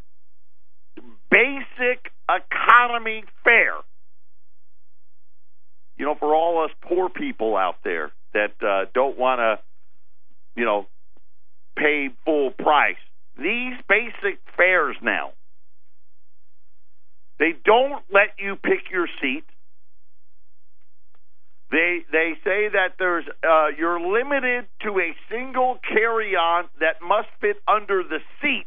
basic 1.30 2.12
economy 2.28 3.24
fare. 3.44 3.78
You 5.96 6.06
know, 6.06 6.14
for 6.14 6.34
all 6.34 6.64
us 6.64 6.70
poor 6.82 7.08
people 7.08 7.56
out 7.56 7.76
there 7.82 8.12
that 8.32 8.52
uh, 8.62 8.90
don't 8.94 9.18
want 9.18 9.40
to, 9.40 9.58
you 10.54 10.64
know, 10.64 10.86
pay 11.76 12.08
full 12.24 12.50
price, 12.50 12.96
these 13.36 13.74
basic 13.88 14.38
fares 14.56 14.96
now, 15.02 15.32
they 17.38 17.54
don't 17.64 18.02
let 18.12 18.34
you 18.38 18.56
pick 18.56 18.90
your 18.90 19.08
seat. 19.20 19.44
They 21.70 21.98
they 22.10 22.32
say 22.44 22.68
that 22.72 22.94
there's 22.98 23.24
uh, 23.48 23.68
you're 23.76 24.00
limited 24.00 24.66
to 24.82 24.98
a 24.98 25.14
single 25.30 25.78
carry-on 25.86 26.64
that 26.80 26.96
must 27.06 27.28
fit 27.40 27.56
under 27.68 28.02
the 28.02 28.18
seat. 28.40 28.66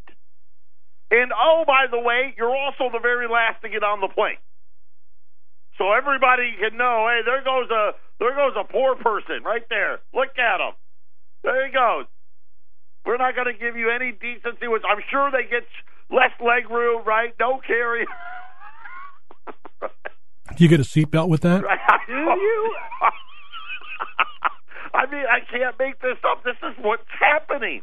And 1.11 1.31
oh, 1.35 1.65
by 1.67 1.91
the 1.91 1.99
way, 1.99 2.33
you're 2.37 2.55
also 2.55 2.87
the 2.91 2.99
very 3.03 3.27
last 3.27 3.61
to 3.63 3.69
get 3.69 3.83
on 3.83 3.99
the 3.99 4.07
plane. 4.07 4.39
So 5.77 5.91
everybody 5.91 6.55
can 6.59 6.77
know, 6.77 7.07
hey, 7.11 7.19
there 7.25 7.43
goes 7.43 7.69
a 7.69 7.91
there 8.19 8.35
goes 8.35 8.53
a 8.55 8.63
poor 8.63 8.95
person 8.95 9.43
right 9.43 9.67
there. 9.69 9.99
Look 10.13 10.37
at 10.39 10.61
him. 10.63 10.73
There 11.43 11.67
he 11.67 11.73
goes. 11.73 12.05
We're 13.05 13.17
not 13.17 13.35
going 13.35 13.51
to 13.51 13.57
give 13.59 13.75
you 13.75 13.89
any 13.89 14.11
decency. 14.11 14.67
Which 14.67 14.83
I'm 14.87 15.01
sure 15.09 15.31
they 15.31 15.49
get 15.49 15.63
less 16.09 16.31
leg 16.39 16.69
room, 16.69 17.03
right? 17.03 17.33
No 17.39 17.59
carry. 17.65 18.05
Do 20.55 20.57
you 20.63 20.69
get 20.69 20.79
a 20.79 20.83
seatbelt 20.83 21.27
with 21.29 21.41
that? 21.41 21.61
Do 22.07 22.13
you? 22.13 22.75
I 24.93 25.05
mean, 25.09 25.25
I 25.25 25.39
can't 25.49 25.75
make 25.79 25.99
this 25.99 26.17
up. 26.29 26.43
This 26.43 26.57
is 26.61 26.75
what's 26.83 27.09
happening. 27.19 27.81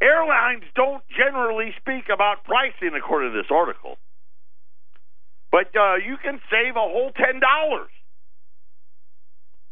Airlines 0.00 0.64
don't 0.74 1.02
generally 1.10 1.74
speak 1.80 2.04
about 2.12 2.44
pricing, 2.44 2.96
according 2.96 3.32
to 3.32 3.38
this 3.42 3.50
article. 3.50 3.98
But 5.50 5.74
uh, 5.74 5.96
you 5.96 6.16
can 6.22 6.40
save 6.50 6.76
a 6.76 6.80
whole 6.80 7.10
ten 7.16 7.40
dollars. 7.40 7.90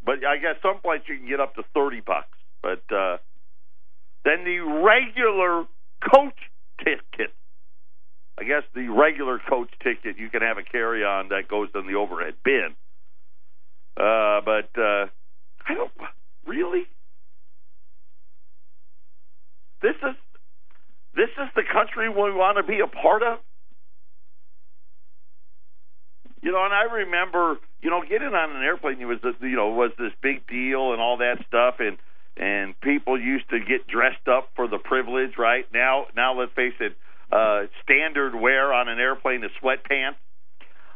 But 0.05 0.25
I 0.25 0.39
guess 0.39 0.57
some 0.63 0.81
flights 0.83 1.05
you 1.09 1.19
can 1.19 1.29
get 1.29 1.41
up 1.41 1.55
to 1.57 1.63
thirty 1.75 2.01
bucks. 2.01 2.37
But 2.63 2.83
uh, 2.91 3.19
then 4.25 4.45
the 4.45 4.59
regular 4.61 5.67
coach 6.13 6.39
ticket. 6.79 7.33
I 8.39 8.45
guess 8.45 8.63
the 8.75 8.89
regular 8.89 9.39
coach 9.39 9.71
ticket 9.83 10.19
you 10.19 10.29
can 10.29 10.43
have 10.43 10.59
a 10.59 10.63
carry 10.63 11.05
on 11.05 11.29
that 11.29 11.49
goes 11.49 11.69
in 11.75 11.87
the 11.87 11.95
overhead 11.95 12.35
bin. 12.45 12.75
Uh, 13.97 14.41
but 14.45 14.69
uh, 14.77 15.07
I 15.67 15.75
don't 15.75 15.93
really. 16.47 16.87
This 19.87 19.95
is 20.03 20.17
this 21.15 21.31
is 21.39 21.49
the 21.55 21.63
country 21.63 22.09
we 22.09 22.35
want 22.35 22.59
to 22.59 22.65
be 22.65 22.81
a 22.81 22.89
part 22.89 23.23
of. 23.23 23.39
You 26.43 26.51
know, 26.51 26.65
and 26.65 26.75
I 26.75 26.83
remember, 27.07 27.57
you 27.83 27.91
know, 27.91 28.03
getting 28.03 28.35
on 28.35 28.57
an 28.57 28.63
airplane 28.63 28.99
was, 29.07 29.19
a- 29.23 29.47
you 29.47 29.55
know, 29.55 29.69
was 29.69 29.93
this 29.97 30.13
big 30.23 30.47
deal 30.49 30.93
and 30.93 31.01
all 31.01 31.19
that 31.19 31.39
stuff, 31.47 31.77
and 31.79 31.99
and 32.37 32.79
people 32.81 33.19
used 33.19 33.49
to 33.51 33.61
get 33.61 33.87
dressed 33.87 34.27
up 34.27 34.51
for 34.57 34.67
the 34.67 34.79
privilege. 34.79 35.39
Right 35.39 35.67
now, 35.73 36.07
now 36.17 36.39
let's 36.39 36.53
face 36.53 36.75
it, 36.81 36.97
uh, 37.31 37.67
standard 37.85 38.35
wear 38.35 38.73
on 38.75 38.89
an 38.89 38.99
airplane 38.99 39.45
is 39.45 39.51
sweatpants. 39.63 40.17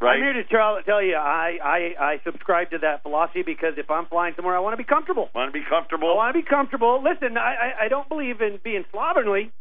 Right. 0.00 0.16
I'm 0.16 0.22
here 0.22 0.32
to 0.32 0.44
tell, 0.48 0.80
tell 0.86 1.02
you, 1.02 1.14
I, 1.14 1.58
I 1.62 1.78
I 2.00 2.12
subscribe 2.24 2.70
to 2.70 2.78
that 2.78 3.02
philosophy 3.02 3.42
because 3.44 3.74
if 3.76 3.90
I'm 3.90 4.06
flying 4.06 4.32
somewhere, 4.34 4.56
I 4.56 4.60
want 4.60 4.72
to 4.72 4.80
be 4.80 4.88
comfortable. 4.88 5.28
Want 5.34 5.52
to 5.52 5.58
be 5.58 5.64
comfortable. 5.68 6.08
I 6.08 6.16
want 6.16 6.34
to 6.34 6.40
be 6.40 6.48
comfortable. 6.48 7.04
Listen, 7.04 7.36
I, 7.36 7.52
I 7.52 7.84
I 7.84 7.88
don't 7.88 8.08
believe 8.08 8.40
in 8.40 8.58
being 8.64 8.84
slovenly. 8.92 9.52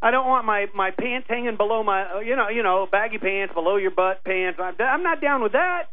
I 0.00 0.12
don't 0.12 0.26
want 0.26 0.46
my 0.46 0.66
my 0.74 0.90
pants 0.92 1.26
hanging 1.28 1.56
below 1.56 1.82
my 1.82 2.22
you 2.22 2.36
know 2.36 2.48
you 2.48 2.62
know 2.62 2.86
baggy 2.90 3.18
pants 3.18 3.54
below 3.54 3.74
your 3.74 3.90
butt 3.90 4.22
pants. 4.22 4.60
I'm, 4.62 4.74
I'm 4.78 5.02
not 5.02 5.20
down 5.20 5.42
with 5.42 5.52
that. 5.52 5.90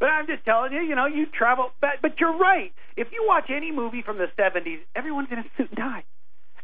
But 0.00 0.10
I'm 0.10 0.26
just 0.26 0.44
telling 0.44 0.72
you, 0.72 0.80
you 0.80 0.94
know, 0.94 1.06
you 1.06 1.26
travel. 1.26 1.70
But, 1.80 1.98
but 2.02 2.20
you're 2.20 2.38
right. 2.38 2.70
If 2.96 3.08
you 3.10 3.24
watch 3.26 3.50
any 3.50 3.72
movie 3.72 4.02
from 4.06 4.18
the 4.18 4.30
70s, 4.38 4.78
everyone's 4.94 5.26
in 5.32 5.38
a 5.38 5.44
suit 5.56 5.70
and 5.70 5.76
tie. 5.76 6.04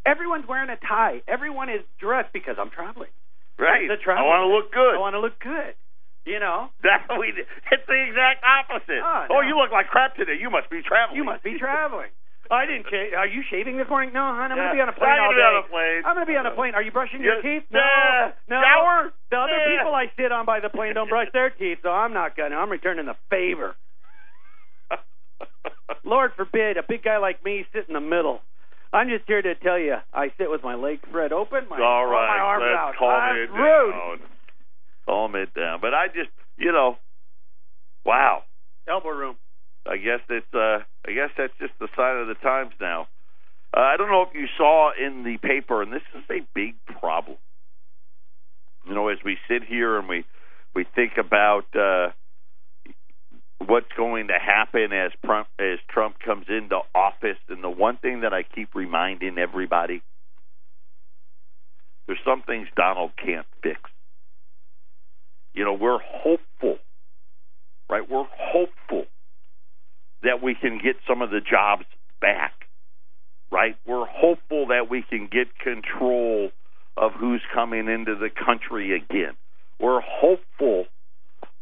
Everyone's 0.06 0.46
wearing 0.46 0.70
a 0.70 0.76
tie. 0.76 1.22
Everyone 1.26 1.68
is 1.68 1.82
dressed 1.98 2.32
because 2.32 2.56
I'm 2.60 2.70
traveling. 2.70 3.10
right. 3.58 3.88
I 4.18 4.22
want 4.22 4.46
to 4.46 4.54
look 4.54 4.70
good. 4.70 4.94
I 4.94 4.98
want 4.98 5.14
to 5.14 5.20
look 5.20 5.38
good. 5.40 5.74
You 6.24 6.40
know, 6.40 6.68
what 7.06 7.20
we. 7.20 7.28
It's 7.36 7.86
the 7.86 8.00
exact 8.08 8.40
opposite. 8.44 9.00
Oh, 9.04 9.26
oh, 9.30 9.40
you 9.44 9.56
look 9.60 9.70
like 9.72 9.88
crap 9.88 10.16
today. 10.16 10.36
You 10.40 10.48
must 10.50 10.70
be 10.70 10.80
traveling. 10.80 11.16
you 11.16 11.24
must 11.24 11.42
be 11.44 11.58
traveling. 11.58 12.08
I 12.50 12.64
didn't. 12.66 12.86
Shave. 12.90 13.12
Are 13.16 13.26
you 13.26 13.42
shaving 13.50 13.76
this 13.76 13.88
morning? 13.88 14.12
No, 14.12 14.20
hon. 14.20 14.52
I'm 14.52 14.56
Yeah. 14.56 14.72
going 14.72 14.72
to 14.72 14.76
be 14.76 14.80
on 14.84 14.88
a 14.88 14.92
plane 14.96 15.10
I'm 15.16 15.20
all 15.20 15.32
gonna 15.32 15.40
day. 15.40 15.48
on 15.48 15.64
a 15.64 15.68
plane. 15.68 16.00
I'm 16.04 16.14
going 16.16 16.26
to 16.26 16.32
be 16.32 16.36
on 16.36 16.46
a 16.46 16.54
plane. 16.56 16.74
Are 16.74 16.82
you 16.82 16.92
brushing 16.92 17.20
your 17.24 17.40
teeth? 17.40 17.64
No. 17.72 17.80
No. 18.48 18.60
Shower? 18.60 19.12
The 19.30 19.36
other 19.36 19.60
people 19.68 19.94
I 19.94 20.12
sit 20.16 20.32
on 20.32 20.44
by 20.44 20.60
the 20.60 20.68
plane 20.68 20.94
don't 20.94 21.08
brush 21.08 21.28
their 21.32 21.48
teeth, 21.50 21.78
so 21.82 21.88
I'm 21.88 22.12
not 22.12 22.36
going 22.36 22.52
to. 22.52 22.56
I'm 22.56 22.68
returning 22.70 23.06
the 23.06 23.16
favor. 23.30 23.76
Lord 26.04 26.32
forbid 26.36 26.76
a 26.76 26.82
big 26.86 27.02
guy 27.02 27.18
like 27.18 27.44
me 27.44 27.64
sit 27.72 27.84
in 27.88 27.94
the 27.94 28.00
middle. 28.00 28.40
I'm 28.92 29.08
just 29.08 29.24
here 29.26 29.42
to 29.42 29.54
tell 29.56 29.78
you, 29.78 29.96
I 30.12 30.28
sit 30.38 30.50
with 30.50 30.62
my 30.62 30.74
legs 30.76 31.00
spread 31.08 31.32
open, 31.32 31.66
my, 31.68 31.80
All 31.80 32.06
right, 32.06 32.28
my 32.28 32.38
arms 32.44 32.64
let's 32.68 32.78
out. 32.78 32.94
calm 32.96 33.10
I'm 33.10 33.36
it 33.36 33.50
rude. 33.50 33.90
down. 33.92 34.18
Calm 35.06 35.34
it 35.36 35.54
down. 35.54 35.80
But 35.80 35.94
I 35.94 36.08
just, 36.08 36.30
you 36.56 36.72
know, 36.72 36.96
wow. 38.04 38.42
Elbow 38.88 39.10
room. 39.10 39.36
I 39.86 39.96
guess 39.96 40.20
it's. 40.28 40.46
Uh, 40.52 40.78
I 41.06 41.12
guess 41.12 41.30
that's 41.36 41.52
just 41.58 41.72
the 41.78 41.88
sign 41.96 42.16
of 42.16 42.28
the 42.28 42.34
times 42.34 42.72
now. 42.80 43.08
Uh, 43.76 43.80
I 43.80 43.96
don't 43.96 44.10
know 44.10 44.22
if 44.22 44.34
you 44.34 44.46
saw 44.56 44.92
in 44.92 45.24
the 45.24 45.36
paper, 45.36 45.82
and 45.82 45.92
this 45.92 46.02
is 46.14 46.22
a 46.30 46.46
big 46.54 46.74
problem. 47.00 47.36
You 48.86 48.94
know, 48.94 49.08
as 49.08 49.18
we 49.24 49.36
sit 49.48 49.62
here 49.64 49.98
and 49.98 50.08
we 50.08 50.24
we 50.74 50.84
think 50.94 51.12
about 51.18 51.64
uh, 51.74 52.10
what's 53.66 53.90
going 53.96 54.28
to 54.28 54.38
happen 54.38 54.92
as 54.92 55.12
Trump 55.24 55.48
as 55.58 55.78
Trump 55.88 56.16
comes 56.24 56.46
into 56.48 56.78
office, 56.94 57.38
and 57.48 57.62
the 57.62 57.70
one 57.70 57.96
thing 57.96 58.20
that 58.20 58.32
I 58.32 58.42
keep 58.42 58.74
reminding 58.74 59.38
everybody, 59.38 60.02
there's 62.06 62.18
some 62.24 62.42
things 62.42 62.68
Donald 62.76 63.12
can't 63.16 63.46
fix. 63.62 63.80
You 65.54 65.64
know, 65.64 65.74
we're 65.74 66.00
hopeful, 66.02 66.78
right? 67.88 68.08
We're 68.08 68.26
hopeful 68.36 69.04
that 70.22 70.42
we 70.42 70.54
can 70.54 70.80
get 70.82 70.96
some 71.08 71.22
of 71.22 71.30
the 71.30 71.40
jobs 71.40 71.84
back, 72.20 72.52
right? 73.52 73.76
We're 73.86 74.06
hopeful 74.06 74.66
that 74.68 74.90
we 74.90 75.04
can 75.08 75.28
get 75.30 75.56
control 75.58 76.50
of 76.96 77.12
who's 77.12 77.42
coming 77.54 77.88
into 77.88 78.16
the 78.16 78.30
country 78.30 78.96
again. 78.96 79.34
We're 79.78 80.00
hopeful 80.00 80.86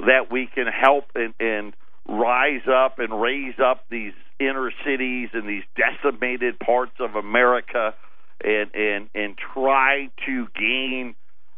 that 0.00 0.30
we 0.30 0.48
can 0.54 0.66
help 0.66 1.04
and, 1.14 1.34
and 1.40 1.74
rise 2.08 2.66
up 2.68 2.98
and 2.98 3.20
raise 3.20 3.54
up 3.62 3.84
these 3.90 4.12
inner 4.40 4.70
cities 4.84 5.30
and 5.32 5.48
these 5.48 5.62
decimated 5.76 6.58
parts 6.58 6.92
of 6.98 7.14
America 7.14 7.94
and 8.42 8.74
and 8.74 9.08
and 9.14 9.36
try 9.54 10.10
to 10.26 10.46
gain 10.58 11.14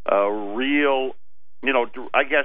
a 0.07 0.31
real 0.55 1.12
you 1.64 1.73
know 1.73 1.87
I 2.12 2.25
guess 2.25 2.44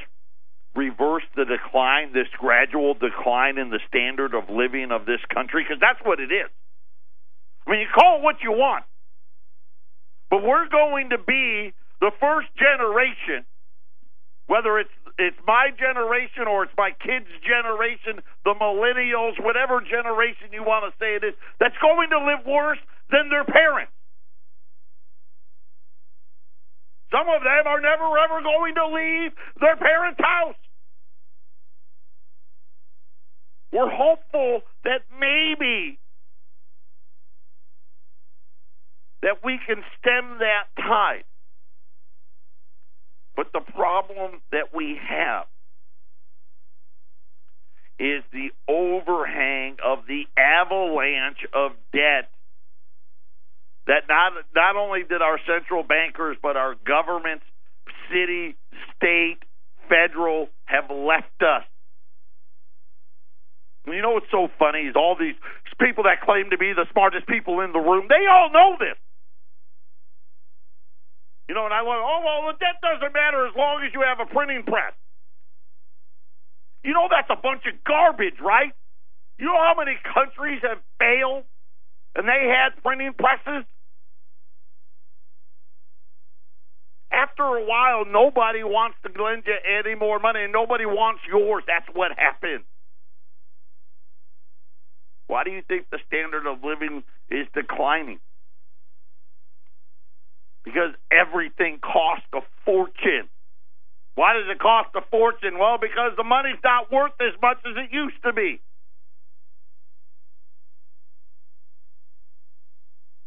reverse 0.75 1.23
the 1.35 1.45
decline 1.45 2.13
this 2.13 2.27
gradual 2.38 2.93
decline 2.93 3.57
in 3.57 3.69
the 3.69 3.79
standard 3.88 4.33
of 4.33 4.49
living 4.49 4.91
of 4.91 5.05
this 5.05 5.19
country 5.33 5.63
because 5.63 5.81
that's 5.81 5.99
what 6.03 6.19
it 6.19 6.31
is 6.31 6.49
I 7.67 7.71
mean 7.71 7.81
you 7.81 7.88
call 7.93 8.19
it 8.19 8.23
what 8.23 8.38
you 8.43 8.51
want 8.51 8.85
but 10.29 10.43
we're 10.43 10.69
going 10.69 11.09
to 11.09 11.17
be 11.17 11.73
the 11.99 12.11
first 12.19 12.47
generation 12.55 13.45
whether 14.47 14.79
it's 14.79 14.89
it's 15.19 15.38
my 15.45 15.69
generation 15.77 16.47
or 16.47 16.63
it's 16.63 16.73
my 16.77 16.95
kids' 17.03 17.27
generation, 17.43 18.23
the 18.47 18.55
millennials, 18.55 19.35
whatever 19.43 19.83
generation 19.83 20.55
you 20.55 20.63
want 20.63 20.88
to 20.88 20.95
say 20.95 21.19
it 21.19 21.23
is, 21.27 21.35
that's 21.59 21.75
going 21.83 22.09
to 22.09 22.19
live 22.23 22.47
worse 22.47 22.79
than 23.11 23.27
their 23.29 23.43
parents. 23.43 23.91
Some 27.11 27.27
of 27.27 27.41
them 27.41 27.65
are 27.65 27.81
never 27.81 28.05
ever 28.17 28.41
going 28.41 28.75
to 28.75 28.87
leave 28.87 29.31
their 29.59 29.75
parents' 29.75 30.19
house. 30.19 30.55
We're 33.71 33.89
hopeful 33.89 34.61
that 34.83 35.01
maybe 35.19 35.99
that 39.21 39.43
we 39.43 39.59
can 39.65 39.83
stem 39.99 40.39
that 40.39 40.65
tide. 40.77 41.23
But 43.35 43.53
the 43.53 43.61
problem 43.71 44.41
that 44.51 44.73
we 44.73 44.99
have 45.07 45.45
is 47.99 48.23
the 48.31 48.49
overhang 48.67 49.77
of 49.83 49.99
the 50.07 50.23
avalanche 50.37 51.45
of 51.53 51.71
debt 51.93 52.29
that 53.89 54.05
not 54.08 54.34
not 54.53 54.77
only 54.77 55.01
did 55.01 55.22
our 55.22 55.41
central 55.50 55.81
bankers 55.81 56.38
but 56.41 56.55
our 56.55 56.75
governments, 56.86 57.43
city, 58.13 58.55
state, 58.96 59.41
federal 59.89 60.48
have 60.65 60.93
left 60.93 61.41
us. 61.41 61.65
You 63.89 64.01
know 64.05 64.12
what's 64.12 64.29
so 64.29 64.48
funny 64.60 64.86
is 64.86 64.96
all 64.96 65.17
these 65.17 65.34
people 65.81 66.05
that 66.05 66.22
claim 66.22 66.51
to 66.51 66.58
be 66.62 66.74
the 66.77 66.86
smartest 66.93 67.25
people 67.25 67.62
in 67.62 67.74
the 67.74 67.81
room, 67.81 68.05
they 68.08 68.29
all 68.29 68.53
know 68.53 68.77
this. 68.77 68.96
You 71.50 71.55
know, 71.55 71.65
and 71.65 71.74
I 71.74 71.81
went, 71.81 71.98
oh, 71.98 72.22
well, 72.22 72.53
the 72.53 72.62
debt 72.62 72.77
doesn't 72.77 73.10
matter 73.10 73.48
as 73.48 73.55
long 73.58 73.81
as 73.81 73.89
you 73.89 74.05
have 74.05 74.22
a 74.22 74.29
printing 74.29 74.62
press. 74.69 74.93
You 76.84 76.93
know, 76.93 77.10
that's 77.10 77.31
a 77.34 77.41
bunch 77.41 77.65
of 77.65 77.74
garbage, 77.84 78.38
right? 78.38 78.69
You 79.40 79.46
know 79.46 79.57
how 79.57 79.74
many 79.74 79.98
countries 80.13 80.61
have 80.61 80.77
failed 81.00 81.50
and 82.13 82.29
they 82.29 82.53
had 82.53 82.77
printing 82.83 83.18
presses? 83.18 83.66
After 87.11 87.43
a 87.43 87.65
while, 87.65 88.05
nobody 88.05 88.63
wants 88.63 88.98
to 89.03 89.24
lend 89.24 89.43
you 89.45 89.55
any 89.65 89.95
more 89.95 90.19
money 90.19 90.43
and 90.43 90.53
nobody 90.53 90.85
wants 90.85 91.22
yours. 91.27 91.63
That's 91.67 91.87
what 91.93 92.11
happened. 92.17 92.63
Why 95.27 95.43
do 95.43 95.51
you 95.51 95.61
think 95.67 95.87
the 95.91 96.00
standard 96.07 96.48
of 96.48 96.63
living 96.63 97.03
is 97.29 97.48
declining? 97.53 98.19
because 100.69 100.93
everything 101.11 101.79
costs 101.81 102.27
a 102.33 102.41
fortune. 102.65 103.27
Why 104.15 104.33
does 104.33 104.45
it 104.50 104.59
cost 104.59 104.89
a 104.95 105.01
fortune? 105.09 105.57
Well, 105.57 105.77
because 105.79 106.11
the 106.17 106.24
money's 106.24 106.59
not 106.63 106.91
worth 106.91 107.13
as 107.19 107.39
much 107.41 107.57
as 107.65 107.74
it 107.77 107.93
used 107.93 108.22
to 108.24 108.33
be. 108.33 108.59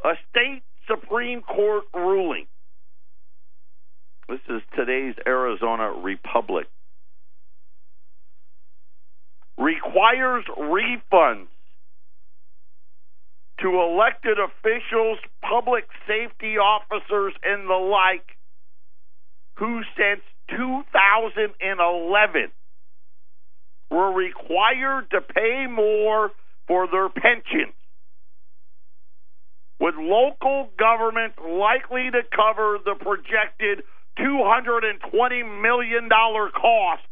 A 0.05 0.15
state 0.31 0.63
Supreme 0.87 1.41
Court 1.43 1.85
ruling. 1.95 2.47
This 4.33 4.41
is 4.49 4.63
today's 4.75 5.15
Arizona 5.27 5.93
Republic. 5.93 6.67
Requires 9.59 10.47
refunds 10.59 11.49
to 13.61 13.69
elected 13.69 14.39
officials, 14.39 15.19
public 15.43 15.85
safety 16.09 16.57
officers, 16.57 17.35
and 17.43 17.69
the 17.69 17.75
like 17.75 18.25
who 19.59 19.83
since 19.99 20.23
2011 20.49 22.53
were 23.91 24.13
required 24.13 25.11
to 25.11 25.21
pay 25.21 25.67
more 25.69 26.31
for 26.67 26.87
their 26.91 27.11
pensions, 27.11 27.75
with 29.79 29.95
local 29.99 30.71
government 30.79 31.35
likely 31.39 32.11
to 32.11 32.23
cover 32.35 32.79
the 32.83 32.95
projected 32.99 33.85
$220 34.19 35.63
million 35.63 36.09
cost 36.09 37.03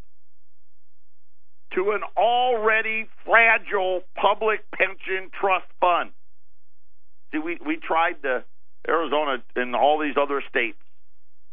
to 1.75 1.93
an 1.93 2.01
already 2.17 3.07
fragile 3.25 4.03
public 4.21 4.61
pension 4.73 5.31
trust 5.39 5.67
fund. 5.81 6.11
See, 7.33 7.39
we 7.39 7.59
we 7.65 7.77
tried 7.77 8.23
to 8.23 8.45
Arizona 8.89 9.39
and 9.55 9.77
all 9.77 10.01
these 10.01 10.17
other 10.21 10.43
states. 10.49 10.79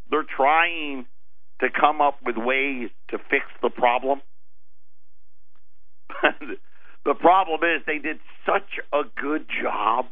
They're 0.10 0.24
trying 0.24 1.06
to 1.62 1.68
come 1.70 2.02
up 2.02 2.20
with 2.26 2.36
ways 2.38 2.90
to 3.10 3.18
fix 3.18 3.46
the 3.62 3.70
problem. 3.70 4.22
the 7.06 7.14
problem 7.14 7.60
is 7.64 7.84
they 7.86 8.00
did 8.00 8.18
such 8.46 8.80
a 8.94 9.04
good 9.22 9.46
job 9.62 10.06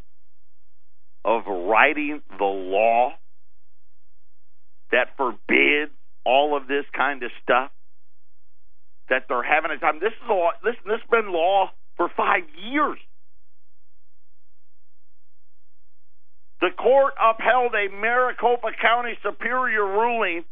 of 1.24 1.46
writing 1.48 2.22
the 2.38 2.46
law 2.46 3.14
that 4.92 5.16
forbids 5.18 5.92
all 6.26 6.58
of 6.58 6.68
this 6.68 6.86
kind 6.96 7.24
of 7.24 7.32
stuff 7.44 7.72
that 9.10 9.26
they're 9.30 9.44
having 9.44 9.72
a 9.72 9.78
time. 9.78 10.00
This 10.00 10.14
is 10.14 10.30
law. 10.30 10.52
This 10.64 10.76
this 10.86 11.00
has 11.02 11.10
been 11.10 11.32
law 11.32 11.72
for 11.98 12.10
five 12.16 12.44
years. 12.70 12.98
The 16.62 16.72
court 16.72 17.14
upheld 17.22 17.74
a 17.76 17.94
Maricopa 17.94 18.72
County 18.82 19.18
Superior 19.22 19.86
ruling 19.86 20.46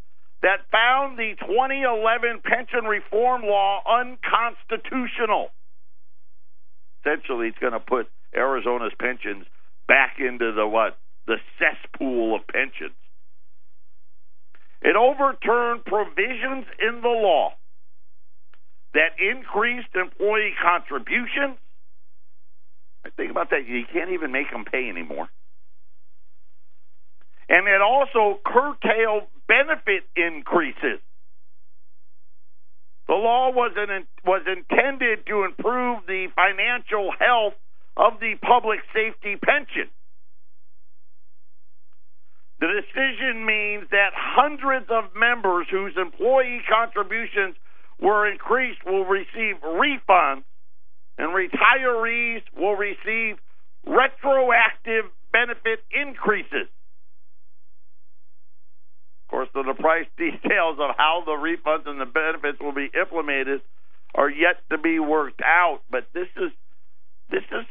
that 0.43 0.59
found 0.71 1.17
the 1.17 1.33
2011 1.39 2.41
pension 2.43 2.83
reform 2.83 3.41
law 3.43 3.81
unconstitutional. 3.87 5.49
Essentially, 6.99 7.47
it's 7.47 7.57
going 7.57 7.73
to 7.73 7.79
put 7.79 8.07
Arizona's 8.35 8.91
pensions 8.99 9.45
back 9.87 10.17
into 10.19 10.51
the 10.51 10.67
what? 10.67 10.97
The 11.25 11.37
cesspool 11.57 12.35
of 12.35 12.45
pensions. 12.47 12.95
It 14.83 14.95
overturned 14.95 15.85
provisions 15.85 16.65
in 16.79 17.01
the 17.01 17.07
law 17.07 17.53
that 18.93 19.17
increased 19.19 19.95
employee 19.95 20.53
contributions. 20.61 21.57
Think 23.17 23.31
about 23.31 23.49
that. 23.49 23.67
You 23.67 23.83
can't 23.91 24.11
even 24.11 24.31
make 24.31 24.51
them 24.51 24.65
pay 24.65 24.89
anymore 24.89 25.29
and 27.49 27.67
it 27.67 27.81
also 27.81 28.39
curtailed 28.45 29.23
benefit 29.47 30.03
increases. 30.15 30.99
The 33.07 33.13
law 33.13 33.51
was, 33.51 33.73
an, 33.75 34.07
was 34.25 34.41
intended 34.47 35.27
to 35.27 35.43
improve 35.43 36.05
the 36.07 36.27
financial 36.35 37.11
health 37.19 37.53
of 37.97 38.19
the 38.19 38.35
public 38.41 38.79
safety 38.93 39.35
pension. 39.35 39.89
The 42.63 42.80
decision 42.80 43.45
means 43.45 43.89
that 43.91 44.15
hundreds 44.15 44.86
of 44.89 45.13
members 45.13 45.67
whose 45.69 45.91
employee 45.99 46.62
contributions 46.63 47.58
were 47.99 48.26
increased 48.32 48.80
will 48.86 49.04
receive 49.04 49.60
refunds, 49.60 50.47
and 51.17 51.36
retirees 51.36 52.41
will 52.56 52.78
receive 52.78 53.36
retroactive 53.86 55.12
benefit 55.34 55.84
increases 55.91 56.71
Of 59.26 59.28
course, 59.28 59.49
the, 59.54 59.73
price 59.78 60.08
details 60.17 60.78
of 60.80 60.95
how 60.95 61.23
the 61.26 61.36
refunds 61.36 61.86
and 61.86 61.99
the 61.99 62.06
benefits 62.06 62.62
will 62.62 62.71
be 62.71 62.89
implemented 62.97 63.60
are 64.15 64.30
yet 64.30 64.63
to 64.71 64.78
be 64.78 64.99
worked 64.99 65.41
out. 65.43 65.82
But 65.91 66.08
this 66.13 66.30
is 66.38 66.54
this 67.30 67.43
is 67.52 67.65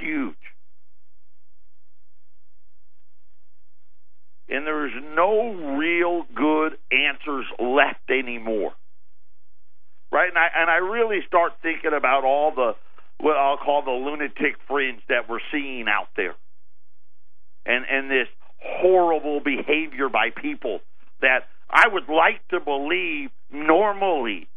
huge. 0.00 0.38
And 4.48 4.66
there's 4.66 4.92
no 5.14 5.76
real 5.76 6.24
good 6.34 6.78
answers 6.92 7.46
left 7.58 8.10
anymore. 8.10 8.72
Right? 10.12 10.28
And 10.28 10.38
I 10.38 10.48
and 10.56 10.70
I 10.70 10.76
really 10.76 11.20
start 11.26 11.52
thinking 11.62 11.92
about 11.96 12.24
all 12.24 12.52
the 12.54 12.72
what 13.18 13.36
I'll 13.36 13.56
call 13.56 13.82
the 13.82 13.90
lunatic 13.90 14.56
fringe 14.68 15.00
that 15.08 15.28
we're 15.28 15.40
seeing 15.50 15.86
out 15.88 16.08
there. 16.16 16.34
And 17.64 17.84
and 17.90 18.10
this 18.10 18.28
horrible 18.62 19.40
behavior 19.40 20.08
by 20.08 20.30
people 20.30 20.80
that 21.20 21.48
I 21.68 21.88
would 21.88 22.08
like 22.08 22.46
to 22.48 22.60
believe 22.60 23.30
normally. 23.50 24.48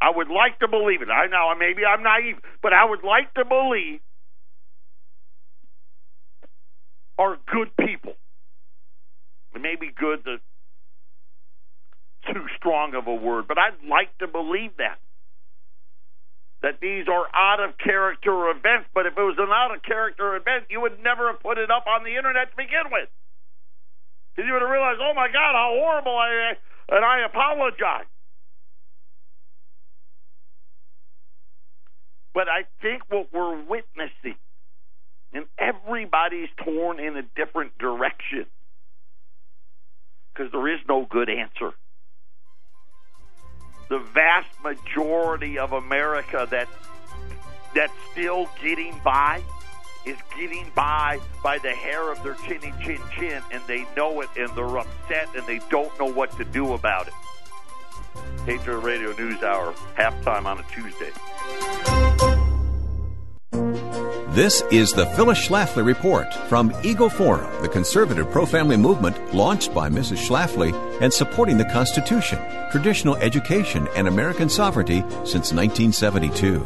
I 0.00 0.10
would 0.14 0.28
like 0.28 0.60
to 0.60 0.68
believe 0.68 1.02
it. 1.02 1.08
I 1.08 1.26
know 1.26 1.52
maybe 1.58 1.82
I'm 1.84 2.02
naive, 2.02 2.36
but 2.62 2.72
I 2.72 2.84
would 2.84 3.02
like 3.02 3.34
to 3.34 3.44
believe 3.44 4.00
are 7.18 7.36
good 7.52 7.70
people. 7.84 8.14
Maybe 9.60 9.90
good 9.94 10.20
is 10.26 10.40
too 12.32 12.46
strong 12.56 12.94
of 12.94 13.06
a 13.06 13.14
word, 13.14 13.46
but 13.48 13.58
I'd 13.58 13.86
like 13.88 14.16
to 14.18 14.26
believe 14.26 14.76
that. 14.78 14.98
That 16.62 16.80
these 16.82 17.06
are 17.06 17.26
out 17.32 17.60
of 17.62 17.78
character 17.78 18.50
events, 18.50 18.90
but 18.92 19.06
if 19.06 19.14
it 19.16 19.22
was 19.22 19.36
an 19.38 19.50
out 19.50 19.74
of 19.74 19.82
character 19.82 20.34
event, 20.34 20.66
you 20.70 20.80
would 20.80 20.98
never 21.02 21.30
have 21.30 21.40
put 21.40 21.56
it 21.58 21.70
up 21.70 21.86
on 21.86 22.02
the 22.02 22.16
internet 22.16 22.50
to 22.50 22.56
begin 22.56 22.90
with. 22.90 23.08
Because 24.34 24.46
you 24.46 24.52
would 24.54 24.62
have 24.62 24.70
realized, 24.70 24.98
oh 25.00 25.14
my 25.14 25.28
God, 25.28 25.54
how 25.54 25.70
horrible 25.78 26.16
I 26.18 26.50
am, 26.50 26.56
and 26.96 27.04
I 27.04 27.24
apologize. 27.26 28.10
But 32.34 32.48
I 32.48 32.66
think 32.82 33.02
what 33.08 33.32
we're 33.32 33.62
witnessing, 33.62 34.38
and 35.32 35.46
everybody's 35.58 36.50
torn 36.64 36.98
in 36.98 37.16
a 37.16 37.22
different 37.34 37.78
direction, 37.78 38.46
because 40.38 40.52
there 40.52 40.68
is 40.68 40.80
no 40.88 41.04
good 41.04 41.28
answer. 41.28 41.72
The 43.88 43.98
vast 43.98 44.48
majority 44.62 45.58
of 45.58 45.72
America 45.72 46.46
that 46.50 46.68
that's 47.74 47.92
still 48.12 48.48
getting 48.62 48.98
by 49.04 49.42
is 50.06 50.16
getting 50.36 50.70
by 50.74 51.20
by 51.42 51.58
the 51.58 51.70
hair 51.70 52.12
of 52.12 52.22
their 52.22 52.34
chinny 52.46 52.72
chin 52.84 53.00
chin, 53.18 53.42
and 53.50 53.62
they 53.66 53.86
know 53.96 54.20
it, 54.20 54.28
and 54.36 54.48
they're 54.56 54.78
upset, 54.78 55.28
and 55.34 55.46
they 55.46 55.60
don't 55.70 55.96
know 55.98 56.10
what 56.10 56.36
to 56.36 56.44
do 56.44 56.74
about 56.74 57.08
it. 57.08 57.14
Patriot 58.44 58.78
Radio 58.78 59.12
News 59.16 59.42
Hour, 59.42 59.72
halftime 59.96 60.44
on 60.44 60.60
a 60.60 60.64
Tuesday. 60.72 61.10
This 64.38 64.62
is 64.70 64.92
the 64.92 65.04
Phyllis 65.04 65.48
Schlafly 65.48 65.84
Report 65.84 66.32
from 66.48 66.72
Eagle 66.84 67.10
Forum, 67.10 67.50
the 67.60 67.68
conservative 67.68 68.30
pro 68.30 68.46
family 68.46 68.76
movement 68.76 69.34
launched 69.34 69.74
by 69.74 69.88
Mrs. 69.88 70.18
Schlafly 70.18 70.72
and 71.02 71.12
supporting 71.12 71.58
the 71.58 71.64
Constitution, 71.64 72.38
traditional 72.70 73.16
education, 73.16 73.88
and 73.96 74.06
American 74.06 74.48
sovereignty 74.48 75.00
since 75.24 75.52
1972. 75.52 76.64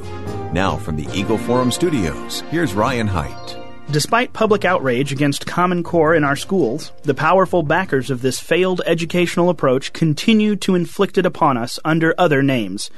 Now, 0.52 0.76
from 0.76 0.96
the 0.96 1.08
Eagle 1.18 1.38
Forum 1.38 1.72
studios, 1.72 2.42
here's 2.50 2.74
Ryan 2.74 3.08
Haidt. 3.08 3.58
Despite 3.90 4.34
public 4.34 4.66
outrage 4.66 5.10
against 5.10 5.46
Common 5.46 5.82
Core 5.82 6.14
in 6.14 6.24
our 6.24 6.36
schools, 6.36 6.92
the 7.04 7.14
powerful 7.14 7.62
backers 7.62 8.10
of 8.10 8.20
this 8.20 8.38
failed 8.38 8.82
educational 8.84 9.48
approach 9.48 9.94
continue 9.94 10.56
to 10.56 10.74
inflict 10.74 11.16
it 11.16 11.24
upon 11.24 11.56
us 11.56 11.78
under 11.86 12.14
other 12.18 12.42
names. 12.42 12.90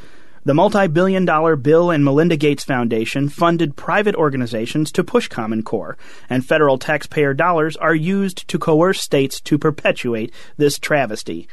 The 0.46 0.52
multi 0.52 0.88
billion 0.88 1.24
dollar 1.24 1.56
Bill 1.56 1.90
and 1.90 2.04
Melinda 2.04 2.36
Gates 2.36 2.64
Foundation 2.64 3.30
funded 3.30 3.76
private 3.76 4.14
organizations 4.14 4.92
to 4.92 5.02
push 5.02 5.26
Common 5.26 5.62
Core, 5.62 5.96
and 6.28 6.44
federal 6.44 6.76
taxpayer 6.76 7.32
dollars 7.32 7.78
are 7.78 7.94
used 7.94 8.46
to 8.48 8.58
coerce 8.58 9.00
states 9.00 9.40
to 9.40 9.56
perpetuate 9.56 10.34
this 10.58 10.78
travesty. 10.78 11.48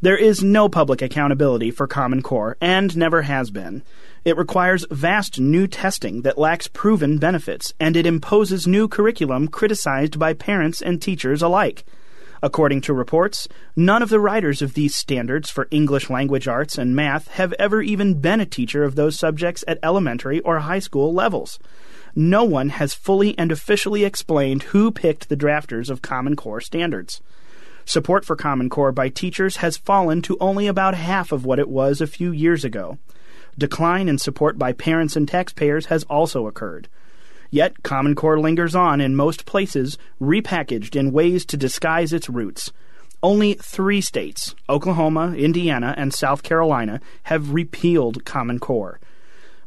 There 0.00 0.16
is 0.16 0.42
no 0.42 0.68
public 0.68 1.00
accountability 1.02 1.70
for 1.70 1.86
Common 1.86 2.20
Core, 2.20 2.56
and 2.60 2.96
never 2.96 3.22
has 3.22 3.52
been. 3.52 3.84
It 4.24 4.36
requires 4.36 4.86
vast 4.90 5.38
new 5.38 5.68
testing 5.68 6.22
that 6.22 6.36
lacks 6.36 6.66
proven 6.66 7.18
benefits, 7.18 7.72
and 7.78 7.96
it 7.96 8.06
imposes 8.06 8.66
new 8.66 8.88
curriculum 8.88 9.46
criticized 9.46 10.18
by 10.18 10.34
parents 10.34 10.82
and 10.82 11.00
teachers 11.00 11.42
alike. 11.42 11.84
According 12.44 12.80
to 12.82 12.92
reports, 12.92 13.46
none 13.76 14.02
of 14.02 14.08
the 14.08 14.18
writers 14.18 14.62
of 14.62 14.74
these 14.74 14.96
standards 14.96 15.48
for 15.48 15.68
English 15.70 16.10
language 16.10 16.48
arts 16.48 16.76
and 16.76 16.96
math 16.96 17.28
have 17.28 17.52
ever 17.52 17.80
even 17.80 18.14
been 18.14 18.40
a 18.40 18.46
teacher 18.46 18.82
of 18.82 18.96
those 18.96 19.16
subjects 19.16 19.62
at 19.68 19.78
elementary 19.80 20.40
or 20.40 20.58
high 20.58 20.80
school 20.80 21.14
levels. 21.14 21.60
No 22.16 22.42
one 22.42 22.70
has 22.70 22.94
fully 22.94 23.38
and 23.38 23.52
officially 23.52 24.04
explained 24.04 24.64
who 24.64 24.90
picked 24.90 25.28
the 25.28 25.36
drafters 25.36 25.88
of 25.88 26.02
Common 26.02 26.34
Core 26.34 26.60
standards. 26.60 27.22
Support 27.84 28.24
for 28.24 28.34
Common 28.34 28.68
Core 28.68 28.92
by 28.92 29.08
teachers 29.08 29.58
has 29.58 29.76
fallen 29.76 30.20
to 30.22 30.36
only 30.40 30.66
about 30.66 30.94
half 30.94 31.30
of 31.30 31.44
what 31.44 31.60
it 31.60 31.68
was 31.68 32.00
a 32.00 32.08
few 32.08 32.32
years 32.32 32.64
ago. 32.64 32.98
Decline 33.56 34.08
in 34.08 34.18
support 34.18 34.58
by 34.58 34.72
parents 34.72 35.14
and 35.14 35.28
taxpayers 35.28 35.86
has 35.86 36.02
also 36.04 36.48
occurred. 36.48 36.88
Yet 37.54 37.82
Common 37.82 38.14
Core 38.14 38.40
lingers 38.40 38.74
on 38.74 38.98
in 39.02 39.14
most 39.14 39.44
places, 39.44 39.98
repackaged 40.18 40.96
in 40.96 41.12
ways 41.12 41.44
to 41.44 41.58
disguise 41.58 42.10
its 42.10 42.30
roots. 42.30 42.72
Only 43.22 43.52
three 43.52 44.00
states, 44.00 44.54
Oklahoma, 44.70 45.34
Indiana, 45.34 45.94
and 45.98 46.14
South 46.14 46.42
Carolina, 46.42 46.98
have 47.24 47.52
repealed 47.52 48.24
Common 48.24 48.58
Core. 48.58 48.98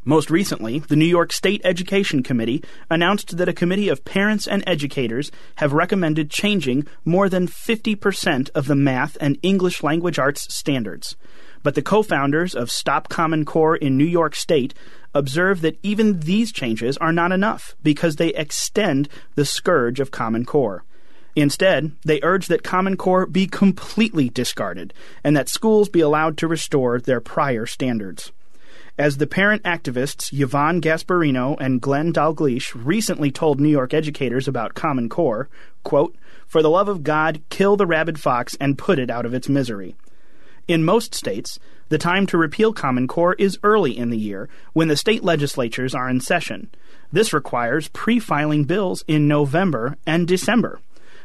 Most 0.04 0.32
recently, 0.32 0.80
the 0.80 0.96
New 0.96 1.06
York 1.06 1.32
State 1.32 1.62
Education 1.64 2.24
Committee 2.24 2.64
announced 2.90 3.38
that 3.38 3.50
a 3.50 3.54
committee 3.54 3.90
of 3.90 4.04
parents 4.04 4.48
and 4.48 4.64
educators 4.66 5.32
have 5.58 5.74
recommended 5.74 6.32
changing 6.32 6.88
more 7.06 7.30
than 7.30 7.48
50% 7.48 8.50
of 8.56 8.66
the 8.66 8.76
math 8.76 9.16
and 9.22 9.38
English 9.44 9.84
language 9.84 10.18
arts 10.18 10.52
standards. 10.52 11.16
But 11.64 11.74
the 11.74 11.82
co 11.82 12.04
founders 12.04 12.54
of 12.54 12.70
Stop 12.70 13.10
Common 13.10 13.46
Core 13.46 13.76
in 13.76 13.98
New 13.98 14.06
York 14.06 14.36
State 14.36 14.76
observe 15.16 15.62
that 15.62 15.80
even 15.82 16.20
these 16.20 16.52
changes 16.52 16.98
are 16.98 17.14
not 17.14 17.32
enough 17.32 17.76
because 17.82 18.18
they 18.18 18.30
extend 18.36 19.10
the 19.34 19.46
scourge 19.46 20.00
of 20.00 20.12
Common 20.12 20.46
Core. 20.46 20.84
Instead, 21.36 21.94
they 22.04 22.20
urge 22.22 22.48
that 22.48 22.64
Common 22.64 22.96
Core 22.96 23.26
be 23.26 23.48
completely 23.48 24.30
discarded 24.30 24.94
and 25.24 25.36
that 25.36 25.50
schools 25.50 25.90
be 25.90 26.02
allowed 26.02 26.38
to 26.38 26.48
restore 26.48 27.00
their 27.00 27.20
prior 27.20 27.66
standards. 27.66 28.32
As 28.98 29.18
the 29.18 29.28
parent 29.28 29.64
activists 29.64 30.32
Yvonne 30.32 30.80
Gasparino 30.80 31.58
and 31.60 31.82
Glenn 31.82 32.14
Dalgleish 32.14 32.72
recently 32.76 33.32
told 33.32 33.60
New 33.60 33.70
York 33.70 33.94
educators 33.94 34.48
about 34.48 34.74
Common 34.74 35.10
Core, 35.10 35.50
quote, 35.84 36.16
For 36.48 36.62
the 36.62 36.70
love 36.70 36.88
of 36.88 37.04
God, 37.04 37.42
kill 37.50 37.76
the 37.76 37.86
rabid 37.86 38.18
fox 38.18 38.56
and 38.62 38.78
put 38.78 39.00
it 39.00 39.10
out 39.10 39.26
of 39.26 39.34
its 39.34 39.50
misery. 39.50 39.96
In 40.68 40.84
most 40.84 41.14
states, 41.14 41.60
the 41.90 42.00
time 42.00 42.26
to 42.26 42.40
repeal 42.40 42.74
Common 42.74 43.08
Core 43.08 43.36
is 43.36 43.60
early 43.62 43.96
in 43.96 44.10
the 44.10 44.18
year, 44.18 44.50
when 44.74 44.88
the 44.88 44.98
state 44.98 45.24
legislatures 45.24 45.94
are 45.94 46.10
in 46.10 46.20
session. 46.20 46.72
This 47.12 47.34
requires 47.34 47.88
pre 47.90 48.20
filing 48.20 48.64
bills 48.64 49.04
in 49.08 49.28
November 49.28 49.96
and 50.08 50.28
December. 50.28 50.80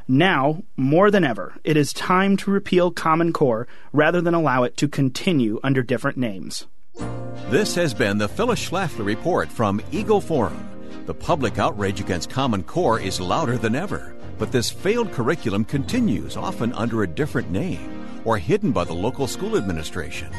Now, 0.07 0.63
more 0.77 1.11
than 1.11 1.25
ever, 1.25 1.55
it 1.65 1.79
is 1.79 1.95
time 1.95 2.37
to 2.39 2.51
repeal 2.51 2.91
Common 2.91 3.33
Core 3.33 3.67
rather 3.95 4.21
than 4.21 4.35
allow 4.35 4.65
it 4.65 4.77
to 4.77 4.89
continue 4.89 5.59
under 5.63 5.83
different 5.83 6.19
names. 6.19 6.67
This 7.49 7.75
has 7.77 7.95
been 7.95 8.19
the 8.19 8.29
Phyllis 8.29 8.69
Schlafly 8.69 9.07
Report 9.07 9.51
from 9.51 9.81
Eagle 9.91 10.21
Forum. 10.21 10.69
The 11.07 11.15
public 11.15 11.59
outrage 11.59 12.01
against 12.01 12.29
Common 12.29 12.63
Core 12.63 13.01
is 13.01 13.23
louder 13.23 13.57
than 13.57 13.75
ever, 13.75 14.15
but 14.39 14.53
this 14.53 14.71
failed 14.71 15.13
curriculum 15.13 15.65
continues, 15.65 16.37
often 16.37 16.75
under 16.75 17.03
a 17.03 17.09
different 17.09 17.51
name 17.51 18.01
or 18.25 18.39
hidden 18.39 18.73
by 18.73 18.85
the 18.85 18.93
local 18.93 19.27
school 19.27 19.57
administration. 19.57 20.33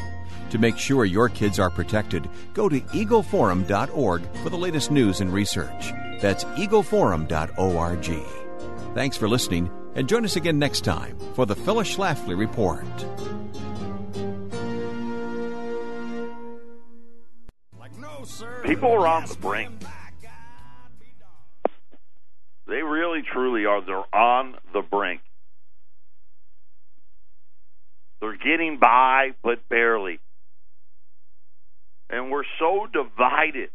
To 0.50 0.58
make 0.58 0.76
sure 0.76 1.04
your 1.04 1.28
kids 1.28 1.58
are 1.58 1.70
protected, 1.70 2.28
go 2.52 2.68
to 2.68 2.80
eagleforum.org 2.80 4.22
for 4.42 4.50
the 4.50 4.56
latest 4.56 4.90
news 4.90 5.20
and 5.20 5.32
research. 5.32 5.92
That's 6.20 6.44
eagleforum.org. 6.44 8.24
Thanks 8.94 9.16
for 9.16 9.28
listening, 9.28 9.70
and 9.94 10.08
join 10.08 10.24
us 10.24 10.36
again 10.36 10.58
next 10.58 10.82
time 10.82 11.16
for 11.34 11.46
the 11.46 11.56
Phyllis 11.56 11.96
Schlafly 11.96 12.38
Report. 12.38 12.84
People 18.64 18.92
are 18.92 19.06
on 19.06 19.26
the 19.26 19.36
brink. 19.36 19.70
They 22.66 22.82
really, 22.82 23.22
truly 23.22 23.66
are. 23.66 23.80
They're 23.84 24.14
on 24.14 24.54
the 24.72 24.82
brink. 24.82 25.20
They're 28.22 28.38
getting 28.38 28.78
by, 28.78 29.32
but 29.42 29.68
barely. 29.68 30.20
And 32.08 32.30
we're 32.30 32.44
so 32.58 32.86
divided 32.86 33.70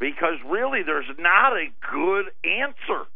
because 0.00 0.34
really 0.46 0.82
there's 0.84 1.06
not 1.18 1.52
a 1.52 1.68
good 1.90 2.26
answer. 2.44 3.06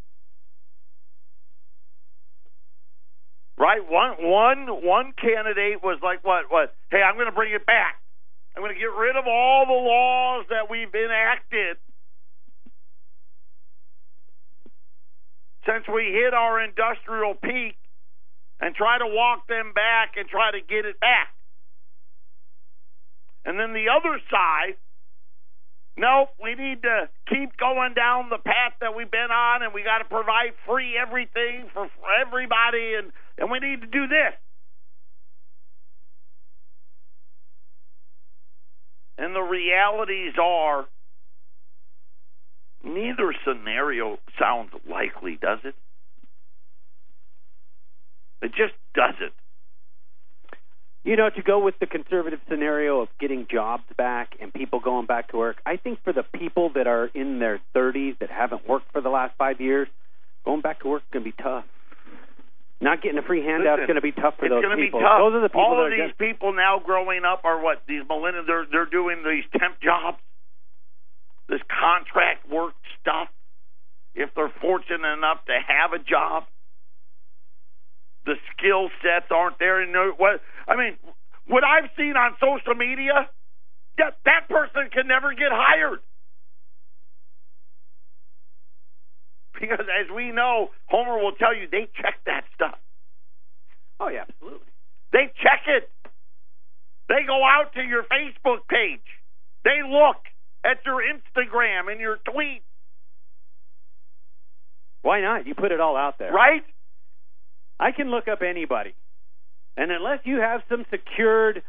right? 3.58 3.80
One 3.88 4.16
one 4.20 4.66
one 4.84 5.12
candidate 5.20 5.82
was 5.82 5.98
like, 6.02 6.24
what 6.24 6.44
what? 6.50 6.74
Hey, 6.90 7.02
I'm 7.02 7.14
going 7.14 7.26
to 7.26 7.32
bring 7.32 7.52
it 7.52 7.66
back. 7.66 7.96
I'm 8.54 8.62
going 8.62 8.74
to 8.74 8.78
get 8.78 8.92
rid 8.92 9.16
of 9.16 9.24
all 9.26 9.66
the 9.66 9.72
laws 9.72 10.46
that 10.50 10.70
we've 10.70 10.94
enacted 10.94 11.76
since 15.66 15.84
we 15.92 16.12
hit 16.12 16.32
our 16.32 16.62
industrial 16.62 17.34
peak 17.34 17.76
and 18.60 18.74
try 18.74 18.98
to 18.98 19.06
walk 19.06 19.46
them 19.48 19.72
back 19.74 20.14
and 20.16 20.28
try 20.28 20.50
to 20.50 20.60
get 20.60 20.84
it 20.84 20.98
back. 21.00 21.28
And 23.44 23.60
then 23.60 23.72
the 23.72 23.86
other 23.94 24.18
side, 24.30 24.74
nope, 25.96 26.30
we 26.42 26.54
need 26.54 26.82
to 26.82 27.08
keep 27.28 27.56
going 27.56 27.94
down 27.94 28.28
the 28.28 28.42
path 28.42 28.74
that 28.80 28.96
we've 28.96 29.10
been 29.10 29.30
on 29.30 29.62
and 29.62 29.72
we 29.72 29.84
got 29.84 29.98
to 29.98 30.04
provide 30.04 30.52
free 30.66 30.98
everything 30.98 31.68
for, 31.72 31.86
for 32.00 32.08
everybody 32.20 32.94
and, 32.98 33.12
and 33.38 33.50
we 33.50 33.60
need 33.60 33.82
to 33.82 33.86
do 33.86 34.08
this. 34.08 34.34
And 39.18 39.34
the 39.34 39.40
realities 39.40 40.34
are 40.42 40.86
neither 42.84 43.34
scenario 43.46 44.18
sounds 44.38 44.70
likely, 44.88 45.38
does 45.40 45.60
it? 45.64 45.74
It 48.42 48.52
just 48.54 48.74
doesn't. 48.94 49.32
You 51.04 51.14
know, 51.14 51.30
to 51.30 51.42
go 51.42 51.60
with 51.60 51.78
the 51.78 51.86
conservative 51.86 52.40
scenario 52.50 53.00
of 53.00 53.08
getting 53.20 53.46
jobs 53.48 53.84
back 53.96 54.34
and 54.40 54.52
people 54.52 54.80
going 54.80 55.06
back 55.06 55.30
to 55.30 55.36
work, 55.36 55.58
I 55.64 55.76
think 55.76 56.02
for 56.02 56.12
the 56.12 56.24
people 56.24 56.70
that 56.74 56.88
are 56.88 57.06
in 57.06 57.38
their 57.38 57.60
30s 57.76 58.18
that 58.18 58.28
haven't 58.28 58.68
worked 58.68 58.90
for 58.92 59.00
the 59.00 59.08
last 59.08 59.34
five 59.38 59.60
years, 59.60 59.86
going 60.44 60.62
back 60.62 60.80
to 60.80 60.88
work 60.88 61.02
is 61.02 61.08
going 61.12 61.24
to 61.24 61.30
be 61.30 61.42
tough. 61.42 61.64
Not 62.80 63.02
getting 63.02 63.18
a 63.18 63.22
free 63.22 63.42
handout 63.42 63.78
is 63.80 63.86
going 63.86 63.96
to 63.96 64.02
be 64.02 64.12
tough 64.12 64.34
for 64.38 64.48
those 64.48 64.62
people. 64.62 64.76
Be 64.76 64.90
tough. 64.90 65.22
Those 65.22 65.34
are 65.34 65.40
the 65.40 65.48
people 65.48 65.62
All 65.62 65.84
of 65.86 65.90
these 65.90 66.12
people 66.18 66.52
now 66.52 66.82
growing 66.84 67.24
up 67.24 67.44
are 67.44 67.62
what 67.62 67.82
these 67.88 68.02
millennials. 68.02 68.46
They're 68.46 68.66
they're 68.70 68.90
doing 68.90 69.22
these 69.24 69.44
temp 69.56 69.80
jobs, 69.80 70.18
this 71.48 71.62
contract 71.70 72.50
work 72.50 72.74
stuff. 73.00 73.28
If 74.14 74.30
they're 74.34 74.52
fortunate 74.60 75.06
enough 75.06 75.44
to 75.46 75.54
have 75.54 75.92
a 75.94 76.02
job, 76.02 76.44
the 78.26 78.34
skill 78.52 78.90
sets 79.02 79.30
aren't 79.30 79.58
there. 79.58 79.80
And 79.80 79.94
what 80.18 80.42
I 80.68 80.76
mean, 80.76 80.96
what 81.46 81.64
I've 81.64 81.88
seen 81.96 82.14
on 82.16 82.36
social 82.40 82.74
media, 82.74 83.30
that 83.98 84.18
that 84.26 84.48
person 84.50 84.90
can 84.92 85.06
never 85.06 85.32
get 85.32 85.50
hired. 85.50 86.00
Because 89.58 89.86
as 89.88 90.10
we 90.14 90.32
know, 90.32 90.68
Homer 90.86 91.16
will 91.22 91.32
tell 91.32 91.56
you 91.56 91.66
they 91.70 91.88
check 91.96 92.16
that 92.26 92.44
stuff. 92.54 92.78
oh 94.00 94.08
yeah, 94.08 94.24
absolutely. 94.28 94.66
They 95.12 95.32
check 95.42 95.62
it. 95.66 95.88
They 97.08 97.24
go 97.26 97.40
out 97.42 97.72
to 97.74 97.80
your 97.82 98.02
Facebook 98.02 98.66
page. 98.68 99.06
They 99.64 99.80
look 99.86 100.16
at 100.64 100.78
your 100.84 101.00
Instagram 101.00 101.90
and 101.90 102.00
your 102.00 102.18
tweets, 102.28 102.60
Why 105.02 105.20
not? 105.20 105.46
You 105.46 105.54
put 105.54 105.70
it 105.72 105.80
all 105.80 105.96
out 105.96 106.18
there. 106.18 106.32
right? 106.32 106.64
I 107.78 107.92
can 107.92 108.10
look 108.10 108.28
up 108.28 108.40
anybody. 108.42 108.94
And 109.76 109.90
unless 109.90 110.20
you 110.24 110.38
have 110.40 110.62
some 110.68 110.84
secured 110.90 111.62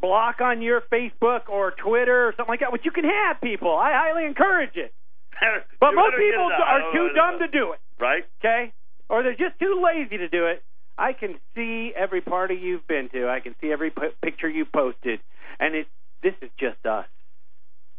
block 0.00 0.40
on 0.40 0.62
your 0.62 0.80
Facebook 0.92 1.48
or 1.48 1.72
Twitter 1.72 2.28
or 2.28 2.34
something 2.36 2.52
like 2.52 2.60
that, 2.60 2.72
which 2.72 2.84
you 2.84 2.90
can 2.92 3.04
have 3.04 3.40
people, 3.40 3.76
I 3.76 3.90
highly 3.92 4.26
encourage 4.26 4.76
it. 4.76 4.92
But 5.80 5.94
most 5.94 6.16
people 6.16 6.50
are 6.64 6.92
too 6.92 7.10
dumb 7.14 7.38
to 7.40 7.48
do 7.48 7.72
it, 7.72 7.80
Right? 8.00 8.24
okay? 8.40 8.72
Or 9.08 9.22
they're 9.22 9.32
just 9.36 9.58
too 9.60 9.80
lazy 9.84 10.18
to 10.18 10.28
do 10.28 10.46
it. 10.46 10.62
I 10.96 11.12
can 11.12 11.36
see 11.54 11.92
every 11.96 12.20
party 12.20 12.56
you've 12.60 12.86
been 12.88 13.08
to. 13.12 13.28
I 13.28 13.38
can 13.40 13.54
see 13.60 13.70
every 13.70 13.90
p- 13.90 14.10
picture 14.22 14.48
you 14.48 14.64
posted, 14.64 15.20
and 15.60 15.74
it. 15.76 15.86
This 16.24 16.34
is 16.42 16.50
just 16.58 16.84
us. 16.84 17.06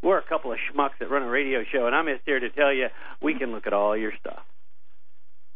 We're 0.03 0.17
a 0.17 0.23
couple 0.27 0.51
of 0.51 0.58
schmucks 0.67 0.99
that 0.99 1.10
run 1.10 1.23
a 1.23 1.29
radio 1.29 1.63
show, 1.71 1.88
and 1.88 1.95
I'm 1.95 2.08
just 2.08 2.23
here 2.25 2.39
to 2.41 2.49
tell 2.49 2.73
you 2.73 2.88
we 3.21 3.36
can 3.39 3.51
look 3.53 3.65
at 3.67 3.71
all 3.73 3.95
your 3.95 4.12
stuff. 4.19 4.43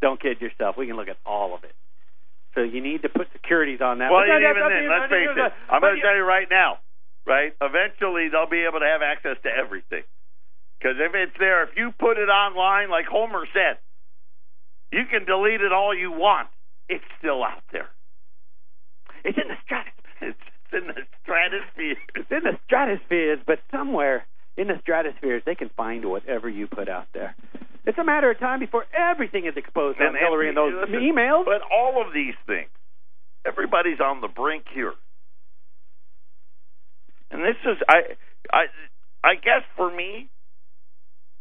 Don't 0.03 0.19
kid 0.19 0.43
yourself. 0.43 0.75
We 0.75 0.85
can 0.85 0.99
look 0.99 1.07
at 1.07 1.15
all 1.23 1.55
of 1.55 1.63
it. 1.63 1.71
So 2.55 2.59
you 2.59 2.83
need 2.83 3.07
to 3.07 3.09
put 3.09 3.31
securities 3.31 3.79
on 3.79 4.03
that. 4.03 4.11
Well, 4.11 4.27
even 4.27 4.43
that's 4.43 4.59
up 4.59 4.67
to 4.67 4.75
then, 4.75 4.91
let's 4.91 5.07
face 5.07 5.31
it. 5.31 5.51
I'm 5.71 5.79
going 5.79 5.95
to 5.95 6.03
tell 6.03 6.13
you 6.19 6.27
right 6.27 6.47
now, 6.51 6.83
right? 7.25 7.55
Eventually, 7.63 8.27
they'll 8.27 8.51
be 8.51 8.67
able 8.67 8.83
to 8.83 8.85
have 8.85 8.99
access 8.99 9.39
to 9.47 9.49
everything. 9.49 10.03
Because 10.75 10.99
if 10.99 11.15
it's 11.15 11.39
there, 11.39 11.63
if 11.63 11.79
you 11.79 11.95
put 11.95 12.19
it 12.19 12.27
online, 12.27 12.91
like 12.91 13.07
Homer 13.07 13.47
said, 13.55 13.79
you 14.91 15.07
can 15.09 15.23
delete 15.23 15.63
it 15.63 15.71
all 15.71 15.95
you 15.95 16.11
want. 16.11 16.51
It's 16.89 17.07
still 17.17 17.41
out 17.41 17.63
there. 17.71 17.87
It's 19.23 19.39
in 19.39 19.47
the 19.47 19.55
stratosphere. 19.63 20.35
It's, 20.35 20.43
it's 20.67 20.83
in 20.83 20.87
the 20.91 20.99
stratosphere. 21.23 21.95
It's 22.19 22.29
in 22.29 22.43
the 22.43 22.59
stratospheres, 22.67 23.39
but 23.47 23.63
somewhere 23.71 24.27
in 24.57 24.67
the 24.67 24.75
stratospheres 24.81 25.43
they 25.45 25.55
can 25.55 25.69
find 25.75 26.05
whatever 26.05 26.49
you 26.49 26.67
put 26.67 26.89
out 26.89 27.07
there. 27.13 27.35
It's 27.85 27.97
a 27.97 28.03
matter 28.03 28.31
of 28.31 28.39
time 28.39 28.59
before 28.59 28.85
everything 28.93 29.45
is 29.45 29.57
exposed 29.57 29.99
on 29.99 30.15
Hillary 30.15 30.47
and 30.47 30.57
those 30.57 30.73
listen, 30.73 31.01
emails. 31.01 31.45
But 31.45 31.61
all 31.69 32.01
of 32.05 32.13
these 32.13 32.35
things, 32.47 32.69
everybody's 33.45 33.99
on 33.99 34.21
the 34.21 34.29
brink 34.29 34.65
here. 34.73 34.93
And 37.29 37.41
this 37.41 37.57
is, 37.65 37.77
I, 37.89 38.15
I, 38.53 38.63
I 39.23 39.35
guess 39.35 39.63
for 39.75 39.93
me, 39.93 40.29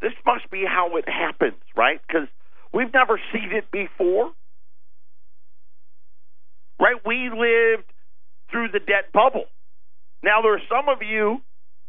this 0.01 0.13
must 0.27 0.51
be 0.51 0.65
how 0.67 0.97
it 0.97 1.09
happens, 1.09 1.63
right? 1.77 2.01
Because 2.07 2.27
we've 2.75 2.93
never 2.93 3.21
seen 3.33 3.53
it 3.53 3.71
before, 3.71 4.33
right? 6.81 6.97
We 7.07 7.31
lived 7.31 7.87
through 8.51 8.69
the 8.73 8.81
debt 8.81 9.13
bubble. 9.13 9.45
Now 10.25 10.43
there 10.43 10.55
are 10.55 10.63
some 10.69 10.89
of 10.89 11.03
you, 11.03 11.41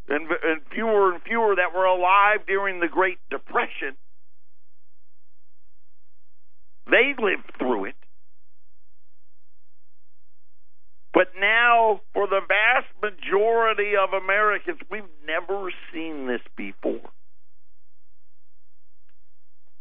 and, 0.08 0.28
and 0.28 0.60
fewer 0.72 1.12
and 1.12 1.22
fewer, 1.22 1.56
that 1.56 1.74
were 1.74 1.84
alive 1.84 2.46
during 2.46 2.80
the 2.80 2.88
Great 2.88 3.18
Depression. 3.30 3.96
They 6.86 7.14
lived 7.18 7.50
through 7.58 7.86
it. 7.86 7.94
But 11.14 11.28
now, 11.40 12.00
for 12.12 12.26
the 12.26 12.40
vast 12.46 12.88
majority 13.00 13.92
of 13.96 14.12
Americans, 14.12 14.80
we've 14.90 15.02
never 15.24 15.70
seen 15.92 16.26
this 16.26 16.40
before. 16.56 17.08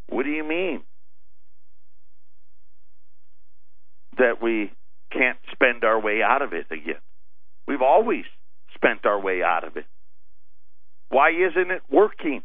What 0.10 0.24
do 0.24 0.30
you 0.30 0.44
mean? 0.44 0.84
That 4.20 4.44
we 4.44 4.72
can't 5.12 5.40
spend 5.52 5.84
our 5.84 6.00
way 6.00 6.22
out 6.22 6.44
of 6.44 6.54
it 6.54 6.68
again. 6.70 7.02
We've 7.68 7.82
always 7.82 8.26
spent 8.76 9.06
our 9.06 9.20
way 9.20 9.42
out 9.42 9.64
of 9.64 9.76
it. 9.76 9.86
Why 11.14 11.30
isn't 11.30 11.70
it 11.70 11.84
working? 11.92 12.42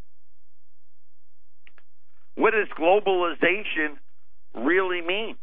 What 2.34 2.50
does 2.50 2.68
globalization 2.78 3.96
really 4.54 5.00
mean? 5.00 5.36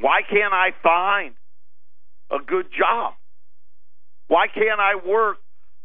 Why 0.00 0.22
can't 0.22 0.54
I 0.54 0.70
find 0.82 1.34
a 2.30 2.38
good 2.42 2.68
job? 2.72 3.12
Why 4.28 4.46
can't 4.46 4.80
I 4.80 4.94
work 5.06 5.36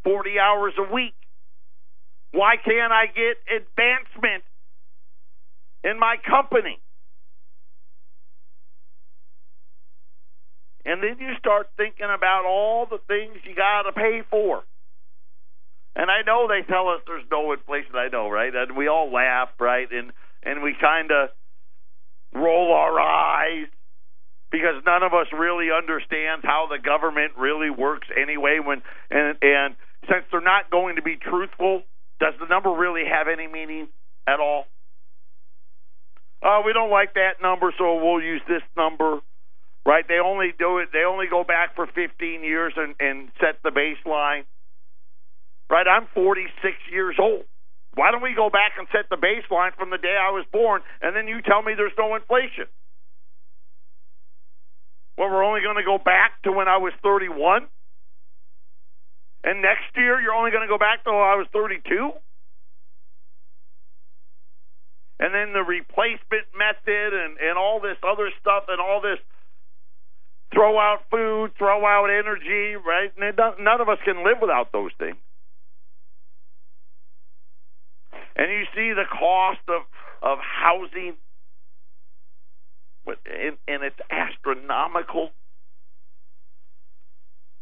40 0.05 0.39
hours 0.39 0.73
a 0.77 0.93
week? 0.93 1.15
Why 2.31 2.55
can't 2.63 2.93
I 2.93 3.07
get 3.07 3.35
advancement 3.53 4.43
in 5.83 5.99
my 5.99 6.15
company? 6.25 6.79
And 10.85 11.03
then 11.03 11.17
you 11.19 11.33
start 11.39 11.67
thinking 11.75 12.07
about 12.07 12.45
all 12.47 12.85
the 12.89 12.99
things 13.05 13.35
you 13.43 13.53
got 13.53 13.81
to 13.81 13.91
pay 13.91 14.21
for. 14.31 14.63
And 15.95 16.09
I 16.09 16.21
know 16.25 16.47
they 16.47 16.65
tell 16.65 16.89
us 16.89 17.01
there's 17.05 17.25
no 17.29 17.51
inflation. 17.53 17.95
I 17.95 18.07
know, 18.07 18.29
right? 18.29 18.53
And 18.53 18.75
we 18.75 18.87
all 18.87 19.11
laugh, 19.11 19.49
right? 19.59 19.87
And 19.91 20.11
and 20.41 20.63
we 20.63 20.75
kind 20.79 21.11
of 21.11 21.29
roll 22.33 22.73
our 22.73 22.99
eyes 22.99 23.67
because 24.51 24.83
none 24.85 25.03
of 25.03 25.13
us 25.13 25.27
really 25.31 25.69
understands 25.71 26.43
how 26.43 26.67
the 26.69 26.79
government 26.79 27.33
really 27.37 27.69
works 27.69 28.07
anyway. 28.15 28.59
When 28.63 28.81
and 29.11 29.37
and 29.41 29.75
since 30.09 30.25
they're 30.31 30.41
not 30.41 30.71
going 30.71 30.95
to 30.95 31.01
be 31.01 31.15
truthful, 31.15 31.83
does 32.19 32.33
the 32.39 32.47
number 32.47 32.71
really 32.71 33.03
have 33.05 33.27
any 33.27 33.47
meaning 33.47 33.87
at 34.27 34.39
all? 34.39 34.65
Oh, 36.43 36.61
we 36.65 36.73
don't 36.73 36.91
like 36.91 37.13
that 37.13 37.41
number, 37.41 37.73
so 37.77 38.03
we'll 38.03 38.21
use 38.21 38.41
this 38.47 38.63
number. 38.75 39.19
Right? 39.85 40.07
They 40.07 40.19
only 40.23 40.53
do 40.57 40.77
it. 40.79 40.89
They 40.93 41.03
only 41.03 41.27
go 41.29 41.43
back 41.43 41.75
for 41.75 41.87
15 41.87 42.43
years 42.43 42.73
and, 42.77 42.95
and 42.99 43.29
set 43.39 43.61
the 43.63 43.69
baseline. 43.69 44.43
Right? 45.73 45.89
I'm 45.89 46.05
46 46.13 46.53
years 46.93 47.17
old. 47.17 47.49
Why 47.95 48.11
don't 48.11 48.21
we 48.21 48.37
go 48.37 48.53
back 48.53 48.77
and 48.77 48.85
set 48.93 49.09
the 49.09 49.17
baseline 49.17 49.73
from 49.73 49.89
the 49.89 49.97
day 49.97 50.13
I 50.13 50.29
was 50.29 50.45
born, 50.53 50.81
and 51.01 51.15
then 51.15 51.27
you 51.27 51.41
tell 51.41 51.63
me 51.63 51.73
there's 51.73 51.97
no 51.97 52.13
inflation? 52.13 52.69
Well, 55.17 55.29
we're 55.29 55.43
only 55.43 55.61
going 55.61 55.77
to 55.77 55.83
go 55.83 55.97
back 55.97 56.37
to 56.43 56.51
when 56.51 56.67
I 56.67 56.77
was 56.77 56.93
31? 57.01 57.65
And 59.43 59.61
next 59.61 59.89
year, 59.97 60.21
you're 60.21 60.33
only 60.33 60.51
going 60.51 60.61
to 60.61 60.69
go 60.69 60.77
back 60.77 61.03
to 61.05 61.09
when 61.09 61.25
I 61.25 61.41
was 61.41 61.47
32? 61.53 62.13
and 65.19 65.33
then 65.33 65.53
the 65.53 65.63
replacement 65.63 66.51
method 66.57 67.13
and 67.13 67.37
and 67.39 67.57
all 67.57 67.79
this 67.79 67.95
other 68.03 68.29
stuff 68.41 68.65
and 68.67 68.81
all 68.81 68.99
this 68.99 69.19
throw 70.53 70.77
out 70.77 71.05
food, 71.09 71.51
throw 71.57 71.85
out 71.85 72.09
energy, 72.09 72.75
right? 72.75 73.09
None 73.17 73.79
of 73.79 73.87
us 73.87 73.99
can 74.03 74.25
live 74.25 74.37
without 74.41 74.71
those 74.73 74.91
things. 74.99 75.15
And 78.35 78.51
you 78.51 78.63
see 78.75 78.93
the 78.93 79.05
cost 79.09 79.61
of 79.67 79.83
of 80.21 80.39
housing, 80.39 81.15
and, 83.05 83.57
and 83.67 83.83
it's 83.83 83.99
astronomical. 84.09 85.29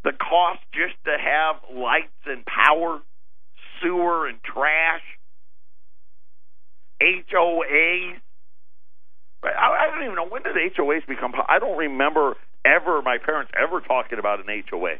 The 0.03 0.11
cost 0.11 0.59
just 0.73 0.95
to 1.05 1.17
have 1.17 1.55
lights 1.75 2.07
and 2.25 2.45
power, 2.45 2.99
sewer 3.81 4.27
and 4.27 4.37
trash, 4.43 5.01
HOAs. 7.01 8.21
I, 9.43 9.49
I 9.49 9.87
don't 9.89 10.03
even 10.03 10.15
know 10.15 10.27
when 10.27 10.43
did 10.43 10.55
HOAs 10.55 11.05
become. 11.07 11.33
I 11.49 11.59
don't 11.59 11.77
remember 11.77 12.35
ever 12.63 13.01
my 13.01 13.17
parents 13.17 13.51
ever 13.59 13.81
talking 13.81 14.19
about 14.19 14.39
an 14.39 14.63
HOA 14.69 14.95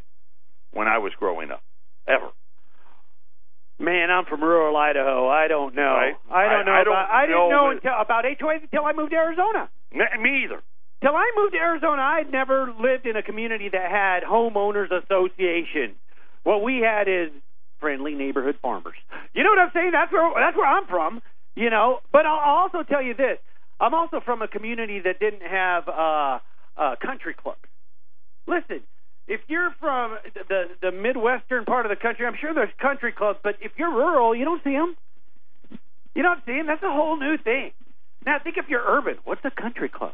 when 0.72 0.88
I 0.88 0.98
was 0.98 1.14
growing 1.18 1.52
up, 1.52 1.62
ever. 2.08 2.30
Man, 3.82 4.12
I'm 4.12 4.26
from 4.26 4.44
rural 4.44 4.78
Idaho. 4.78 5.28
I 5.28 5.48
don't 5.48 5.74
know. 5.74 5.82
Right? 5.98 6.14
I 6.30 6.50
don't 6.54 6.66
know. 6.66 6.72
I, 6.72 6.82
I, 6.82 6.84
don't 6.84 6.94
about, 6.94 7.10
I 7.10 7.22
didn't 7.26 7.38
know, 7.38 7.50
know 7.50 7.70
until 7.72 7.94
about 8.00 8.26
HOAs 8.26 8.62
until 8.62 8.86
I 8.86 8.94
moved 8.94 9.12
to 9.12 9.18
Arizona. 9.18 9.70
Me 9.92 10.44
either. 10.46 10.62
Till 11.02 11.16
I 11.16 11.32
moved 11.36 11.54
to 11.54 11.60
Arizona, 11.60 12.02
I'd 12.02 12.32
never 12.32 12.72
lived 12.80 13.08
in 13.08 13.16
a 13.18 13.24
community 13.24 13.70
that 13.70 13.90
had 13.90 14.22
homeowners 14.22 14.92
association. 14.94 15.96
What 16.44 16.62
we 16.62 16.78
had 16.78 17.08
is 17.10 17.32
friendly 17.80 18.14
neighborhood 18.14 18.56
farmers. 18.62 18.96
You 19.34 19.44
know 19.44 19.50
what 19.50 19.60
I'm 19.60 19.72
saying? 19.74 19.92
That's 19.92 20.12
where 20.12 20.32
that's 20.38 20.56
where 20.56 20.68
I'm 20.68 20.86
from. 20.86 21.22
You 21.56 21.70
know, 21.72 22.00
but 22.12 22.26
I'll 22.28 22.70
also 22.70 22.84
tell 22.84 23.02
you 23.02 23.16
this: 23.16 23.40
I'm 23.80 23.96
also 23.96 24.22
from 24.24 24.44
a 24.44 24.48
community 24.48 25.00
that 25.00 25.20
didn't 25.20 25.42
have 25.42 25.90
uh, 25.90 26.40
uh, 26.78 26.96
country 27.02 27.34
clubs. 27.34 27.66
Listen, 28.46 28.82
if 29.32 29.40
you're 29.48 29.74
from 29.80 30.18
the 30.36 30.66
the 30.82 30.92
midwestern 30.92 31.64
part 31.64 31.86
of 31.86 31.90
the 31.90 31.96
country, 31.96 32.28
I'm 32.28 32.36
sure 32.40 32.54
there's 32.54 32.74
country 32.82 33.14
clubs, 33.14 33.40
but 33.42 33.56
if 33.62 33.72
you're 33.78 33.92
rural, 33.92 34.36
you 34.36 34.44
don't 34.44 34.62
see 34.64 34.76
them. 34.76 34.98
You 36.14 36.24
don't 36.24 36.44
see 36.46 36.52
them. 36.52 36.68
That's 36.68 36.84
a 36.84 36.92
whole 36.92 37.18
new 37.18 37.38
thing. 37.38 37.72
Now 38.26 38.38
think 38.44 38.58
if 38.58 38.66
you're 38.68 38.84
urban. 38.86 39.16
What's 39.24 39.42
a 39.46 39.52
country 39.52 39.88
club? 39.88 40.14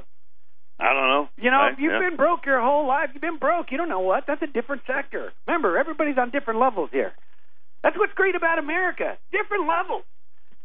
I 0.80 0.94
don't 0.94 1.10
know. 1.10 1.30
You 1.42 1.50
know, 1.50 1.66
if 1.74 1.80
you've 1.80 1.92
yeah. 1.92 2.10
been 2.10 2.16
broke 2.16 2.46
your 2.46 2.62
whole 2.62 2.88
life, 2.88 3.10
you've 3.12 3.26
been 3.26 3.40
broke. 3.40 3.72
You 3.72 3.78
don't 3.80 3.90
know 3.90 4.06
what. 4.06 4.26
That's 4.28 4.44
a 4.44 4.48
different 4.48 4.84
sector. 4.86 5.34
Remember, 5.48 5.76
everybody's 5.80 6.20
on 6.20 6.30
different 6.30 6.60
levels 6.60 6.90
here. 6.94 7.14
That's 7.82 7.98
what's 7.98 8.14
great 8.14 8.36
about 8.36 8.60
America. 8.60 9.18
Different 9.32 9.68
levels. 9.68 10.04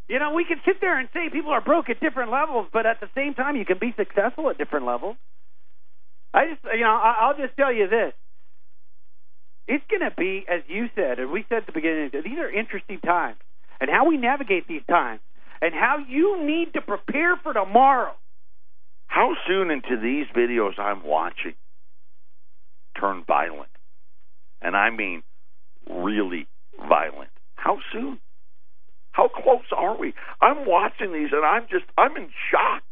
You 0.09 0.19
know, 0.19 0.35
we 0.35 0.45
can 0.45 0.61
sit 0.67 0.77
there 0.83 0.99
and 0.99 1.09
say 1.15 1.31
people 1.33 1.53
are 1.53 1.63
broke 1.63 1.89
at 1.89 2.01
different 2.01 2.31
levels, 2.31 2.67
but 2.71 2.85
at 2.85 3.01
the 3.01 3.09
same 3.15 3.33
time, 3.33 3.57
you 3.57 3.65
can 3.65 3.79
be 3.79 3.95
successful 3.97 4.51
at 4.51 4.59
different 4.59 4.85
levels. 4.85 5.17
I 6.35 6.53
just, 6.53 6.61
you 6.77 6.85
know, 6.85 6.93
I'll 6.93 7.37
just 7.37 7.57
tell 7.57 7.73
you 7.73 7.89
this. 7.89 8.13
It's 9.69 9.85
going 9.89 10.03
to 10.03 10.15
be, 10.17 10.45
as 10.49 10.63
you 10.69 10.89
said, 10.95 11.19
and 11.19 11.31
we 11.31 11.45
said 11.49 11.59
at 11.59 11.67
the 11.67 11.73
beginning, 11.73 12.11
these 12.13 12.39
are 12.39 12.51
interesting 12.51 12.99
times. 13.01 13.39
And 13.81 13.91
how 13.91 14.07
we 14.07 14.17
navigate 14.17 14.69
these 14.69 14.83
times, 14.89 15.21
and 15.61 15.75
how 15.75 15.99
you 16.09 16.45
need 16.45 16.73
to 16.75 16.81
prepare 16.81 17.37
for 17.37 17.53
tomorrow. 17.53 18.15
How 19.07 19.35
soon 19.47 19.71
into 19.71 20.01
these 20.01 20.27
videos 20.35 20.79
I'm 20.79 21.05
watching 21.05 21.55
turn 22.99 23.25
violent? 23.27 23.71
And 24.61 24.77
I 24.77 24.91
mean 24.91 25.23
really 25.89 26.47
violent. 26.79 27.31
How 27.57 27.79
soon? 27.93 28.19
How 29.13 29.29
close 29.29 29.69
are 29.77 29.97
we? 29.99 30.15
I'm 30.41 30.67
watching 30.67 31.13
these 31.13 31.29
and 31.33 31.45
I'm 31.45 31.67
just 31.71 31.85
I'm 31.99 32.17
in 32.17 32.31
shock. 32.51 32.83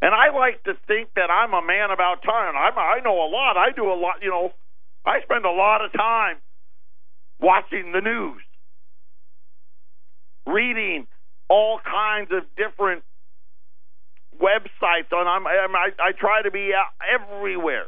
And 0.00 0.14
I 0.14 0.30
like 0.30 0.62
to 0.64 0.74
think 0.86 1.10
that 1.16 1.28
I'm 1.30 1.52
a 1.52 1.66
man 1.66 1.90
about 1.90 2.22
time. 2.22 2.54
I'm, 2.54 2.78
I 2.78 3.00
know 3.02 3.18
a 3.18 3.28
lot. 3.28 3.56
I 3.56 3.72
do 3.74 3.90
a 3.90 3.98
lot. 3.98 4.22
You 4.22 4.30
know, 4.30 4.52
I 5.08 5.22
spend 5.22 5.46
a 5.46 5.50
lot 5.50 5.82
of 5.82 5.92
time 5.92 6.36
watching 7.40 7.92
the 7.92 8.00
news, 8.00 8.42
reading 10.46 11.06
all 11.48 11.80
kinds 11.82 12.30
of 12.30 12.42
different 12.56 13.02
websites 14.38 15.10
on. 15.12 15.26
I'm, 15.26 15.46
I, 15.46 15.88
I 15.98 16.12
try 16.12 16.42
to 16.42 16.50
be 16.50 16.72
everywhere. 17.14 17.86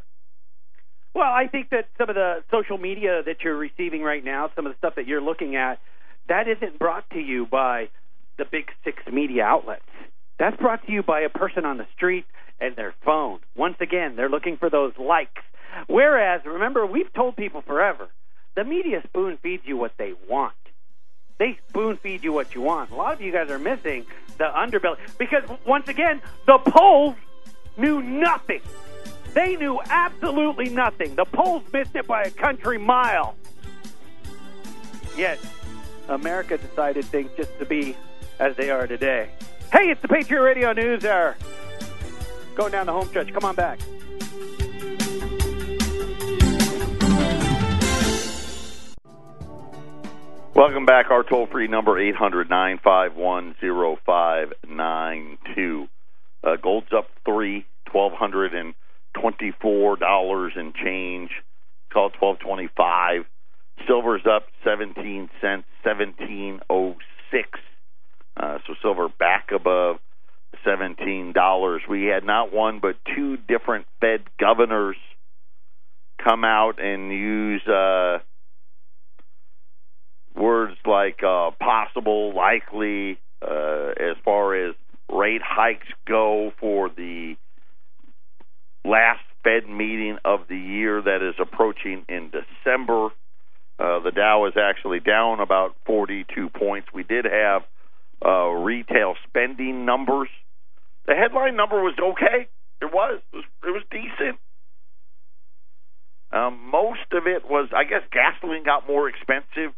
Well, 1.13 1.29
I 1.29 1.47
think 1.47 1.69
that 1.69 1.89
some 1.97 2.09
of 2.09 2.15
the 2.15 2.43
social 2.49 2.77
media 2.77 3.21
that 3.23 3.37
you're 3.43 3.57
receiving 3.57 4.01
right 4.01 4.23
now, 4.23 4.49
some 4.55 4.65
of 4.65 4.71
the 4.71 4.77
stuff 4.77 4.95
that 4.95 5.05
you're 5.07 5.21
looking 5.21 5.55
at, 5.55 5.79
that 6.27 6.47
isn't 6.47 6.79
brought 6.79 7.07
to 7.11 7.19
you 7.19 7.45
by 7.45 7.89
the 8.37 8.45
big 8.49 8.65
six 8.83 9.03
media 9.11 9.43
outlets. 9.43 9.83
That's 10.39 10.57
brought 10.57 10.83
to 10.87 10.91
you 10.91 11.03
by 11.03 11.21
a 11.21 11.29
person 11.29 11.65
on 11.65 11.77
the 11.77 11.85
street 11.95 12.25
and 12.59 12.75
their 12.75 12.95
phone. 13.05 13.41
Once 13.55 13.75
again, 13.79 14.15
they're 14.15 14.29
looking 14.29 14.57
for 14.57 14.69
those 14.69 14.93
likes. 14.97 15.41
Whereas, 15.87 16.45
remember, 16.45 16.85
we've 16.85 17.11
told 17.13 17.35
people 17.35 17.61
forever, 17.61 18.09
the 18.55 18.63
media 18.63 19.01
spoon 19.07 19.37
feeds 19.41 19.63
you 19.65 19.77
what 19.77 19.93
they 19.97 20.13
want. 20.29 20.53
They 21.37 21.57
spoon 21.69 21.97
feed 21.97 22.23
you 22.23 22.33
what 22.33 22.53
you 22.53 22.61
want. 22.61 22.91
A 22.91 22.95
lot 22.95 23.13
of 23.13 23.21
you 23.21 23.31
guys 23.31 23.49
are 23.49 23.59
missing 23.59 24.05
the 24.37 24.45
underbelly 24.45 24.97
because, 25.17 25.43
once 25.65 25.87
again, 25.87 26.21
the 26.45 26.59
polls 26.59 27.15
knew 27.77 28.01
nothing. 28.01 28.61
They 29.33 29.55
knew 29.55 29.79
absolutely 29.89 30.69
nothing. 30.69 31.15
The 31.15 31.25
polls 31.25 31.63
missed 31.71 31.95
it 31.95 32.05
by 32.05 32.23
a 32.23 32.31
country 32.31 32.77
mile. 32.77 33.35
Yet, 35.17 35.39
America 36.09 36.57
decided 36.57 37.05
things 37.05 37.31
just 37.37 37.57
to 37.59 37.65
be 37.65 37.95
as 38.39 38.55
they 38.55 38.69
are 38.69 38.87
today. 38.87 39.29
Hey, 39.71 39.89
it's 39.89 40.01
the 40.01 40.07
Patriot 40.09 40.41
Radio 40.41 40.73
News 40.73 41.05
Hour. 41.05 41.37
Going 42.55 42.71
down 42.73 42.85
the 42.85 42.91
home 42.91 43.07
stretch. 43.07 43.31
Come 43.33 43.45
on 43.45 43.55
back. 43.55 43.79
Welcome 50.53 50.85
back. 50.85 51.09
Our 51.09 51.23
toll 51.23 51.47
free 51.49 51.67
number 51.69 51.97
eight 51.97 52.15
hundred 52.15 52.49
nine 52.49 52.77
five 52.83 53.15
one 53.15 53.55
zero 53.61 53.97
five 54.05 54.49
nine 54.67 55.37
two. 55.55 55.87
Uh, 56.43 56.57
gold's 56.61 56.91
up 56.95 57.07
three, 57.25 57.65
twelve 57.89 58.11
hundred 58.11 58.53
and 58.53 58.73
twenty 59.19 59.53
four 59.61 59.95
dollars 59.95 60.51
and 60.57 60.75
change. 60.75 61.29
Call 61.93 62.07
it 62.07 62.13
twelve 62.19 62.39
twenty 62.39 62.67
five. 62.75 63.21
Silver's 63.87 64.23
up 64.29 64.43
seventeen 64.61 65.29
cents, 65.39 65.63
seventeen 65.85 66.59
oh 66.69 66.95
six. 67.31 67.47
Uh, 68.35 68.57
so 68.67 68.73
silver 68.81 69.07
back 69.07 69.51
above 69.55 69.99
seventeen 70.65 71.31
dollars. 71.31 71.81
We 71.89 72.07
had 72.07 72.25
not 72.25 72.53
one 72.53 72.81
but 72.81 72.97
two 73.15 73.37
different 73.37 73.85
Fed 74.01 74.25
governors 74.37 74.97
come 76.21 76.43
out 76.43 76.73
and 76.77 77.09
use 77.09 77.65
uh, 77.67 78.17
words 80.35 80.75
like 80.85 81.21
uh, 81.23 81.51
possible, 81.59 82.33
likely, 82.35 83.19
uh, 83.41 83.91
as 83.99 84.17
far 84.23 84.55
as 84.55 84.75
rate 85.11 85.41
hikes 85.43 85.87
go 86.07 86.51
for 86.59 86.89
the 86.89 87.35
last 88.85 89.21
Fed 89.43 89.67
meeting 89.67 90.17
of 90.23 90.41
the 90.47 90.57
year 90.57 91.01
that 91.01 91.27
is 91.27 91.35
approaching 91.39 92.05
in 92.07 92.31
December. 92.31 93.09
Uh, 93.79 93.99
the 93.99 94.11
Dow 94.11 94.45
is 94.45 94.53
actually 94.57 94.99
down 94.99 95.39
about 95.39 95.75
42 95.85 96.49
points. 96.49 96.87
We 96.93 97.03
did 97.03 97.25
have 97.25 97.63
uh, 98.23 98.49
retail 98.49 99.15
spending 99.27 99.85
numbers. 99.85 100.29
The 101.07 101.15
headline 101.15 101.55
number 101.55 101.81
was 101.81 101.95
okay. 101.99 102.47
It 102.81 102.93
was. 102.93 103.21
It 103.33 103.35
was, 103.35 103.45
it 103.63 103.71
was 103.71 103.83
decent. 103.89 104.37
Um, 106.31 106.69
most 106.71 107.11
of 107.11 107.27
it 107.27 107.49
was, 107.49 107.69
I 107.75 107.83
guess, 107.83 108.03
gasoline 108.11 108.63
got 108.63 108.87
more 108.87 109.09
expensive 109.09 109.73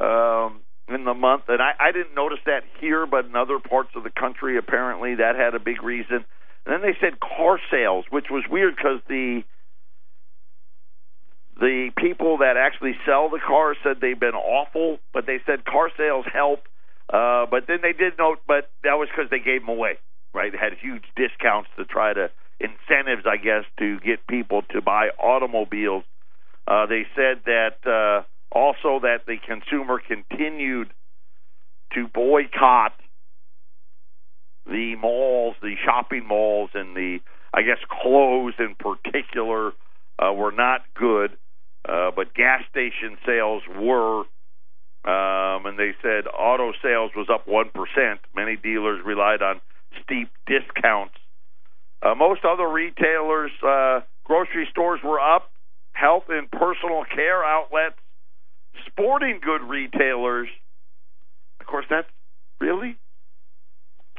um, 0.00 0.60
in 0.88 1.04
the 1.04 1.14
month, 1.14 1.44
and 1.48 1.62
I, 1.62 1.72
I 1.78 1.92
didn't 1.92 2.14
notice 2.14 2.40
that 2.46 2.62
here, 2.80 3.06
but 3.06 3.24
in 3.24 3.36
other 3.36 3.58
parts 3.58 3.90
of 3.96 4.04
the 4.04 4.10
country, 4.10 4.58
apparently 4.58 5.16
that 5.16 5.36
had 5.36 5.54
a 5.54 5.60
big 5.60 5.82
reason. 5.82 6.24
And 6.66 6.72
then 6.72 6.82
they 6.82 6.96
said 7.00 7.20
car 7.20 7.58
sales, 7.70 8.04
which 8.10 8.26
was 8.30 8.44
weird 8.50 8.76
because 8.76 9.00
the 9.08 9.42
the 11.60 11.90
people 11.96 12.38
that 12.38 12.56
actually 12.56 12.94
sell 13.06 13.30
the 13.30 13.38
cars 13.38 13.76
said 13.84 13.98
they've 14.00 14.18
been 14.18 14.34
awful, 14.34 14.98
but 15.12 15.24
they 15.26 15.38
said 15.46 15.64
car 15.64 15.90
sales 15.96 16.26
help. 16.32 16.66
Uh, 17.12 17.46
but 17.46 17.68
then 17.68 17.78
they 17.82 17.92
did 17.92 18.14
note, 18.18 18.40
but 18.46 18.70
that 18.82 18.94
was 18.94 19.08
because 19.08 19.30
they 19.30 19.38
gave 19.38 19.60
them 19.60 19.68
away, 19.68 19.98
right? 20.32 20.50
They 20.50 20.58
had 20.58 20.72
huge 20.80 21.04
discounts 21.16 21.68
to 21.76 21.84
try 21.84 22.12
to 22.12 22.30
incentives, 22.58 23.24
I 23.26 23.36
guess, 23.36 23.64
to 23.78 24.00
get 24.00 24.26
people 24.26 24.62
to 24.70 24.80
buy 24.80 25.10
automobiles. 25.18 26.02
Uh, 26.66 26.86
they 26.86 27.06
said 27.14 27.42
that 27.44 27.76
uh, 27.86 28.24
also 28.54 29.00
that 29.00 29.26
the 29.26 29.36
consumer 29.46 30.00
continued 30.06 30.92
to 31.94 32.08
boycott 32.08 32.92
the 34.66 34.96
malls, 34.96 35.56
the 35.60 35.74
shopping 35.84 36.26
malls, 36.26 36.70
and 36.74 36.96
the 36.96 37.18
I 37.52 37.62
guess 37.62 37.78
clothes 38.02 38.54
in 38.58 38.74
particular 38.74 39.72
uh, 40.18 40.32
were 40.32 40.52
not 40.52 40.82
good. 40.94 41.36
Uh, 41.86 42.10
but 42.16 42.34
gas 42.34 42.62
station 42.70 43.18
sales 43.26 43.62
were 43.68 44.24
um, 45.04 45.66
and 45.66 45.78
they 45.78 45.92
said 46.00 46.24
auto 46.26 46.72
sales 46.82 47.10
was 47.14 47.28
up 47.32 47.46
one 47.46 47.68
percent. 47.68 48.20
Many 48.34 48.56
dealers 48.56 49.04
relied 49.04 49.42
on 49.42 49.60
steep 50.02 50.30
discounts. 50.46 51.14
Uh, 52.02 52.14
most 52.14 52.40
other 52.44 52.66
retailers, 52.66 53.50
uh, 53.66 54.00
grocery 54.24 54.66
stores 54.70 55.00
were 55.04 55.20
up. 55.20 55.50
Health 55.92 56.24
and 56.28 56.50
personal 56.50 57.04
care 57.04 57.44
outlets, 57.44 57.96
sporting 58.94 59.40
good 59.42 59.62
retailers. 59.62 60.48
Of 61.60 61.66
course, 61.66 61.86
that's 61.90 62.08
really. 62.60 62.96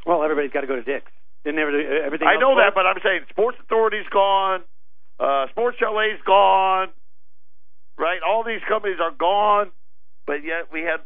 Well, 0.05 0.23
everybody's 0.23 0.51
got 0.51 0.61
to 0.61 0.67
go 0.67 0.75
to 0.75 0.83
Dick's. 0.83 1.11
Didn't 1.43 1.59
everything? 1.59 2.27
I 2.27 2.39
know 2.39 2.55
that, 2.57 2.73
but 2.73 2.85
I'm 2.85 2.97
saying 3.03 3.21
Sports 3.29 3.57
Authority's 3.61 4.07
gone. 4.11 4.61
Uh, 5.19 5.47
Sports 5.51 5.77
Chalet's 5.79 6.21
gone. 6.25 6.89
Right, 7.97 8.19
all 8.27 8.43
these 8.43 8.59
companies 8.67 8.97
are 8.99 9.15
gone, 9.15 9.71
but 10.27 10.43
yet 10.43 10.67
we 10.73 10.81
had 10.81 10.99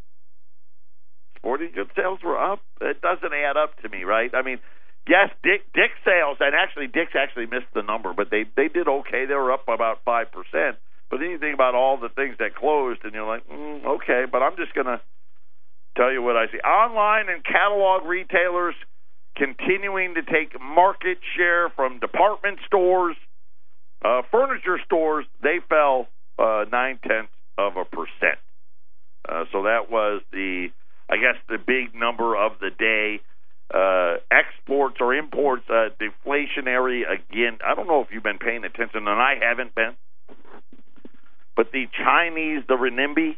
sporting 1.36 1.70
goods 1.72 1.90
sales 1.94 2.18
were 2.24 2.36
up. 2.36 2.60
It 2.80 3.00
doesn't 3.00 3.32
add 3.32 3.56
up 3.56 3.80
to 3.82 3.88
me, 3.88 4.02
right? 4.02 4.30
I 4.34 4.42
mean, 4.42 4.58
yes, 5.06 5.30
Dick 5.44 5.62
Dick 5.72 5.92
sales, 6.04 6.38
and 6.40 6.54
actually 6.54 6.88
Dick's 6.88 7.14
actually 7.14 7.46
missed 7.46 7.70
the 7.74 7.82
number, 7.82 8.12
but 8.12 8.30
they 8.30 8.44
they 8.56 8.66
did 8.66 8.88
okay. 8.88 9.24
They 9.26 9.34
were 9.34 9.52
up 9.52 9.68
about 9.68 10.00
five 10.04 10.32
percent. 10.32 10.78
But 11.10 11.18
then 11.18 11.30
you 11.30 11.38
think 11.38 11.54
about 11.54 11.74
all 11.74 11.98
the 11.98 12.08
things 12.08 12.36
that 12.38 12.54
closed, 12.54 13.00
and 13.04 13.12
you're 13.12 13.26
like, 13.26 13.46
mm, 13.48 13.84
okay. 13.84 14.24
But 14.30 14.42
I'm 14.42 14.56
just 14.56 14.72
gonna 14.74 15.00
tell 15.96 16.12
you 16.12 16.22
what 16.22 16.36
I 16.36 16.46
see. 16.46 16.58
Online 16.58 17.28
and 17.28 17.44
catalog 17.44 18.06
retailers 18.06 18.74
continuing 19.36 20.14
to 20.14 20.22
take 20.22 20.58
market 20.60 21.18
share 21.36 21.68
from 21.70 21.98
department 21.98 22.58
stores. 22.66 23.16
Uh, 24.04 24.22
furniture 24.30 24.78
stores, 24.84 25.26
they 25.42 25.58
fell 25.68 26.06
uh, 26.38 26.64
nine 26.70 26.98
tenths 27.06 27.32
of 27.58 27.76
a 27.76 27.84
percent. 27.84 28.38
Uh, 29.28 29.44
so 29.52 29.64
that 29.64 29.90
was 29.90 30.22
the, 30.32 30.68
I 31.08 31.16
guess, 31.16 31.36
the 31.48 31.58
big 31.58 31.94
number 31.94 32.36
of 32.36 32.52
the 32.60 32.70
day. 32.70 33.20
Uh, 33.72 34.16
exports 34.32 34.96
or 35.00 35.14
imports, 35.14 35.62
uh, 35.70 35.90
deflationary 36.00 37.02
again. 37.02 37.58
I 37.64 37.76
don't 37.76 37.86
know 37.86 38.00
if 38.00 38.08
you've 38.10 38.22
been 38.22 38.38
paying 38.38 38.64
attention, 38.64 39.06
and 39.06 39.20
I 39.20 39.34
haven't 39.40 39.74
been. 39.76 39.94
But 41.60 41.72
the 41.72 41.88
Chinese, 41.92 42.62
the 42.68 42.74
renminbi, 42.74 43.36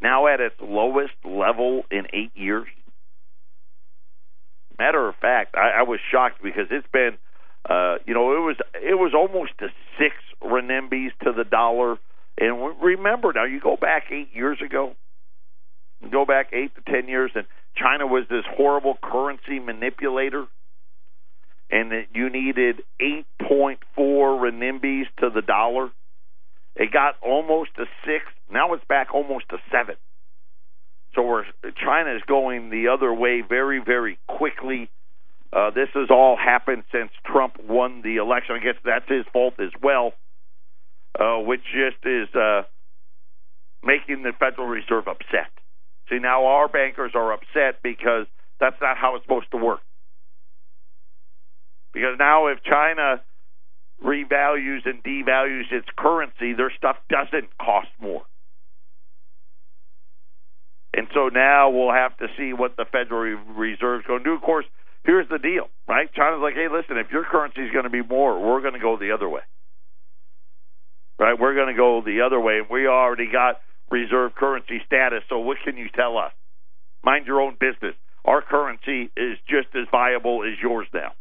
now 0.00 0.28
at 0.28 0.38
its 0.38 0.54
lowest 0.62 1.14
level 1.24 1.82
in 1.90 2.06
eight 2.12 2.30
years. 2.36 2.68
Matter 4.78 5.08
of 5.08 5.16
fact, 5.16 5.56
I, 5.56 5.80
I 5.80 5.82
was 5.82 5.98
shocked 6.12 6.40
because 6.40 6.66
it's 6.70 6.86
been, 6.92 7.18
uh, 7.68 7.96
you 8.06 8.14
know, 8.14 8.30
it 8.30 8.42
was 8.46 8.56
it 8.76 8.94
was 8.94 9.12
almost 9.12 9.54
six 9.98 10.14
renminbis 10.40 11.18
to 11.24 11.32
the 11.32 11.42
dollar. 11.42 11.96
And 12.40 12.80
remember 12.80 13.32
now, 13.32 13.44
you 13.44 13.60
go 13.60 13.76
back 13.76 14.04
eight 14.12 14.28
years 14.32 14.58
ago, 14.64 14.94
you 16.00 16.12
go 16.12 16.24
back 16.24 16.50
eight 16.52 16.70
to 16.76 16.92
ten 16.92 17.08
years, 17.08 17.32
and 17.34 17.44
China 17.74 18.06
was 18.06 18.22
this 18.30 18.44
horrible 18.56 18.96
currency 19.02 19.58
manipulator, 19.58 20.46
and 21.72 21.90
that 21.90 22.04
you 22.14 22.30
needed 22.30 22.82
eight 23.00 23.26
point 23.48 23.80
four 23.96 24.38
renminbis 24.38 25.06
to 25.18 25.30
the 25.34 25.42
dollar. 25.42 25.90
It 26.78 26.92
got 26.92 27.16
almost 27.20 27.74
to 27.76 27.84
six. 28.06 28.24
Now 28.50 28.72
it's 28.72 28.84
back 28.88 29.12
almost 29.12 29.48
to 29.50 29.58
seven. 29.70 29.96
So 31.14 31.22
we're 31.22 31.44
China 31.84 32.14
is 32.14 32.22
going 32.26 32.70
the 32.70 32.88
other 32.88 33.12
way 33.12 33.42
very, 33.46 33.82
very 33.84 34.18
quickly. 34.28 34.88
Uh, 35.52 35.70
this 35.70 35.88
has 35.94 36.08
all 36.10 36.36
happened 36.36 36.84
since 36.92 37.10
Trump 37.26 37.56
won 37.68 38.02
the 38.02 38.16
election. 38.16 38.54
I 38.54 38.64
guess 38.64 38.80
that's 38.84 39.08
his 39.08 39.24
fault 39.32 39.54
as 39.58 39.72
well, 39.82 40.12
uh, 41.18 41.38
which 41.38 41.62
just 41.64 42.04
is 42.04 42.28
uh, 42.34 42.62
making 43.82 44.22
the 44.22 44.32
Federal 44.38 44.68
Reserve 44.68 45.08
upset. 45.08 45.50
See, 46.10 46.18
now 46.18 46.46
our 46.46 46.68
bankers 46.68 47.12
are 47.14 47.32
upset 47.32 47.82
because 47.82 48.26
that's 48.60 48.76
not 48.80 48.96
how 48.96 49.16
it's 49.16 49.24
supposed 49.24 49.50
to 49.50 49.56
work. 49.56 49.80
Because 51.92 52.16
now, 52.18 52.48
if 52.48 52.62
China 52.62 53.22
revalues 54.04 54.86
and 54.86 55.02
devalues 55.02 55.70
its 55.72 55.88
currency, 55.96 56.52
their 56.52 56.72
stuff 56.76 56.96
doesn't 57.08 57.50
cost 57.58 57.88
more. 58.00 58.22
And 60.94 61.06
so 61.14 61.28
now 61.28 61.70
we'll 61.70 61.92
have 61.92 62.16
to 62.18 62.26
see 62.36 62.52
what 62.52 62.76
the 62.76 62.84
Federal 62.90 63.36
Reserve 63.56 64.00
is 64.00 64.06
going 64.06 64.20
to 64.20 64.24
do. 64.24 64.34
Of 64.34 64.42
course, 64.42 64.64
here's 65.04 65.28
the 65.28 65.38
deal, 65.38 65.68
right? 65.86 66.12
China's 66.14 66.40
like, 66.42 66.54
hey, 66.54 66.68
listen, 66.72 66.96
if 66.96 67.10
your 67.12 67.24
currency 67.24 67.62
is 67.62 67.72
going 67.72 67.84
to 67.84 67.90
be 67.90 68.02
more, 68.02 68.40
we're 68.40 68.62
going 68.62 68.74
to 68.74 68.80
go 68.80 68.96
the 68.96 69.12
other 69.12 69.28
way. 69.28 69.42
Right? 71.18 71.38
We're 71.38 71.54
going 71.54 71.68
to 71.68 71.76
go 71.76 72.00
the 72.04 72.22
other 72.22 72.40
way. 72.40 72.58
And 72.58 72.66
we 72.70 72.86
already 72.86 73.30
got 73.30 73.60
reserve 73.90 74.34
currency 74.34 74.80
status, 74.86 75.22
so 75.28 75.38
what 75.38 75.58
can 75.64 75.76
you 75.76 75.88
tell 75.94 76.16
us? 76.18 76.32
Mind 77.04 77.26
your 77.26 77.40
own 77.40 77.56
business. 77.58 77.94
Our 78.24 78.42
currency 78.42 79.10
is 79.16 79.38
just 79.48 79.68
as 79.74 79.86
viable 79.90 80.42
as 80.44 80.58
yours 80.62 80.86
now. 80.92 81.12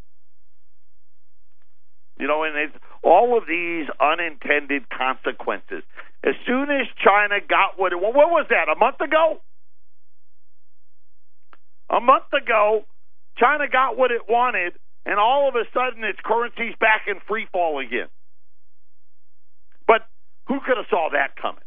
You 2.19 2.27
know, 2.27 2.43
and 2.43 2.55
it's 2.57 2.75
all 3.03 3.37
of 3.37 3.45
these 3.47 3.87
unintended 4.01 4.89
consequences. 4.89 5.83
As 6.23 6.33
soon 6.45 6.69
as 6.69 6.87
China 7.03 7.37
got 7.47 7.77
what 7.77 7.93
it, 7.93 8.01
what 8.01 8.15
was 8.15 8.47
that, 8.49 8.69
a 8.69 8.77
month 8.77 8.99
ago? 9.01 9.39
A 11.89 12.01
month 12.01 12.33
ago, 12.33 12.85
China 13.37 13.65
got 13.71 13.97
what 13.97 14.11
it 14.11 14.21
wanted, 14.27 14.73
and 15.05 15.19
all 15.19 15.47
of 15.47 15.55
a 15.55 15.63
sudden 15.73 16.03
its 16.03 16.19
currency's 16.25 16.75
back 16.79 17.03
in 17.07 17.21
free 17.27 17.47
fall 17.51 17.79
again. 17.79 18.07
But 19.85 20.01
who 20.47 20.59
could 20.65 20.77
have 20.77 20.87
saw 20.89 21.09
that 21.13 21.39
coming? 21.39 21.63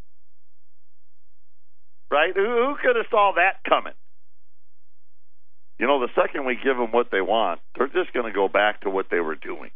Right? 2.11 2.35
Who, 2.35 2.43
who 2.43 2.75
could 2.83 2.97
have 2.97 3.07
saw 3.09 3.33
that 3.37 3.63
coming? 3.67 3.95
You 5.79 5.87
know, 5.87 6.01
the 6.01 6.13
second 6.21 6.45
we 6.45 6.57
give 6.63 6.77
them 6.77 6.93
what 6.93 7.11
they 7.11 7.23
want, 7.23 7.61
they're 7.79 7.87
just 7.87 8.13
going 8.13 8.27
to 8.27 8.33
go 8.33 8.49
back 8.49 8.83
to 8.83 8.91
what 8.91 9.07
they 9.11 9.21
were 9.21 9.37
doing. 9.37 9.71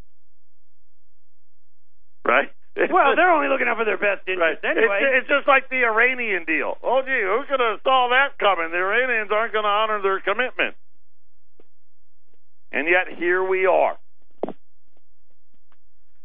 Right? 2.25 2.51
Well, 2.91 3.14
they're 3.14 3.31
only 3.31 3.49
looking 3.49 3.68
out 3.68 3.79
for 3.79 3.85
their 3.85 3.99
best 3.99 4.27
interest 4.27 4.59
right. 4.64 4.77
anyway. 4.77 4.99
It's, 5.01 5.22
it's, 5.22 5.29
just 5.29 5.47
like 5.47 5.70
the 5.70 5.85
Iranian 5.85 6.45
deal. 6.45 6.77
Oh, 6.83 7.03
gee, 7.07 7.22
who 7.22 7.45
could 7.49 7.61
have 7.61 7.79
saw 7.85 8.11
that 8.11 8.37
coming? 8.39 8.72
The 8.72 8.79
Iranians 8.79 9.31
aren't 9.31 9.53
going 9.53 9.62
to 9.62 9.70
honor 9.70 10.03
their 10.03 10.18
commitment. 10.20 10.75
And 12.72 12.89
yet 12.89 13.16
here 13.16 13.45
we 13.45 13.66
are. 13.66 13.97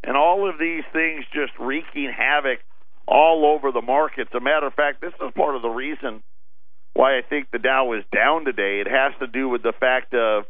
And 0.03 0.17
all 0.17 0.49
of 0.49 0.57
these 0.57 0.83
things 0.91 1.23
just 1.31 1.53
wreaking 1.59 2.11
havoc 2.15 2.59
all 3.07 3.45
over 3.45 3.71
the 3.71 3.81
markets. 3.81 4.31
As 4.33 4.41
a 4.41 4.43
matter 4.43 4.65
of 4.65 4.73
fact, 4.73 5.01
this 5.01 5.13
is 5.13 5.31
part 5.35 5.55
of 5.55 5.61
the 5.61 5.69
reason 5.69 6.23
why 6.95 7.17
I 7.17 7.21
think 7.21 7.51
the 7.51 7.59
Dow 7.59 7.93
is 7.93 8.03
down 8.11 8.45
today. 8.45 8.81
It 8.81 8.87
has 8.87 9.13
to 9.19 9.27
do 9.27 9.49
with 9.49 9.61
the 9.61 9.73
fact 9.79 10.15
of, 10.15 10.45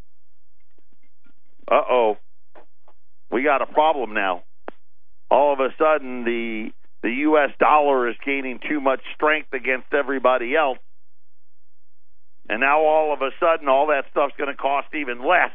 uh 1.70 1.82
oh, 1.90 2.18
we 3.30 3.44
got 3.44 3.62
a 3.62 3.66
problem 3.66 4.14
now 4.14 4.44
all 5.30 5.54
of 5.54 5.60
a 5.60 5.70
sudden 5.78 6.24
the 6.24 6.72
the 7.02 7.12
U.S. 7.12 7.52
dollar 7.60 8.10
is 8.10 8.16
gaining 8.26 8.60
too 8.68 8.82
much 8.82 9.00
strength 9.16 9.54
against 9.54 9.94
everybody 9.94 10.54
else, 10.56 10.80
and 12.50 12.60
now 12.60 12.82
all 12.82 13.14
of 13.14 13.22
a 13.22 13.30
sudden 13.40 13.70
all 13.70 13.88
that 13.88 14.06
stuff's 14.12 14.34
going 14.38 14.50
to 14.50 14.62
cost 14.62 14.88
even 14.94 15.20
less. 15.20 15.52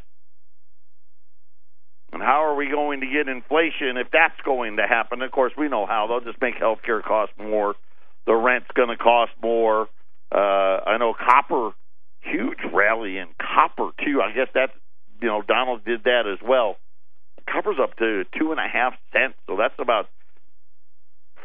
And 2.12 2.22
how 2.22 2.44
are 2.44 2.54
we 2.54 2.70
going 2.70 3.00
to 3.00 3.06
get 3.06 3.28
inflation 3.28 3.96
if 3.96 4.06
that's 4.12 4.40
going 4.44 4.76
to 4.76 4.86
happen? 4.86 5.20
Of 5.20 5.32
course, 5.32 5.52
we 5.58 5.68
know 5.68 5.84
how. 5.84 6.06
They'll 6.06 6.20
just 6.20 6.40
make 6.40 6.54
healthcare 6.54 7.02
cost 7.02 7.32
more. 7.36 7.74
The 8.24 8.34
rent's 8.34 8.68
going 8.74 8.88
to 8.88 8.96
cost 8.96 9.32
more. 9.42 9.88
Uh, 10.32 10.38
I 10.86 10.96
know 10.98 11.12
copper, 11.12 11.72
huge 12.20 12.60
rally 12.72 13.18
in 13.18 13.26
copper 13.38 13.90
too. 14.02 14.22
I 14.22 14.32
guess 14.32 14.48
that's 14.54 14.72
you 15.20 15.28
know 15.28 15.42
Donald 15.42 15.84
did 15.84 16.04
that 16.04 16.22
as 16.26 16.38
well 16.42 16.78
copper's 17.50 17.76
up 17.82 17.96
to 17.98 18.24
two 18.38 18.50
and 18.50 18.60
a 18.60 18.68
half 18.68 18.94
cents, 19.12 19.34
that's 19.56 19.78
about 19.78 20.08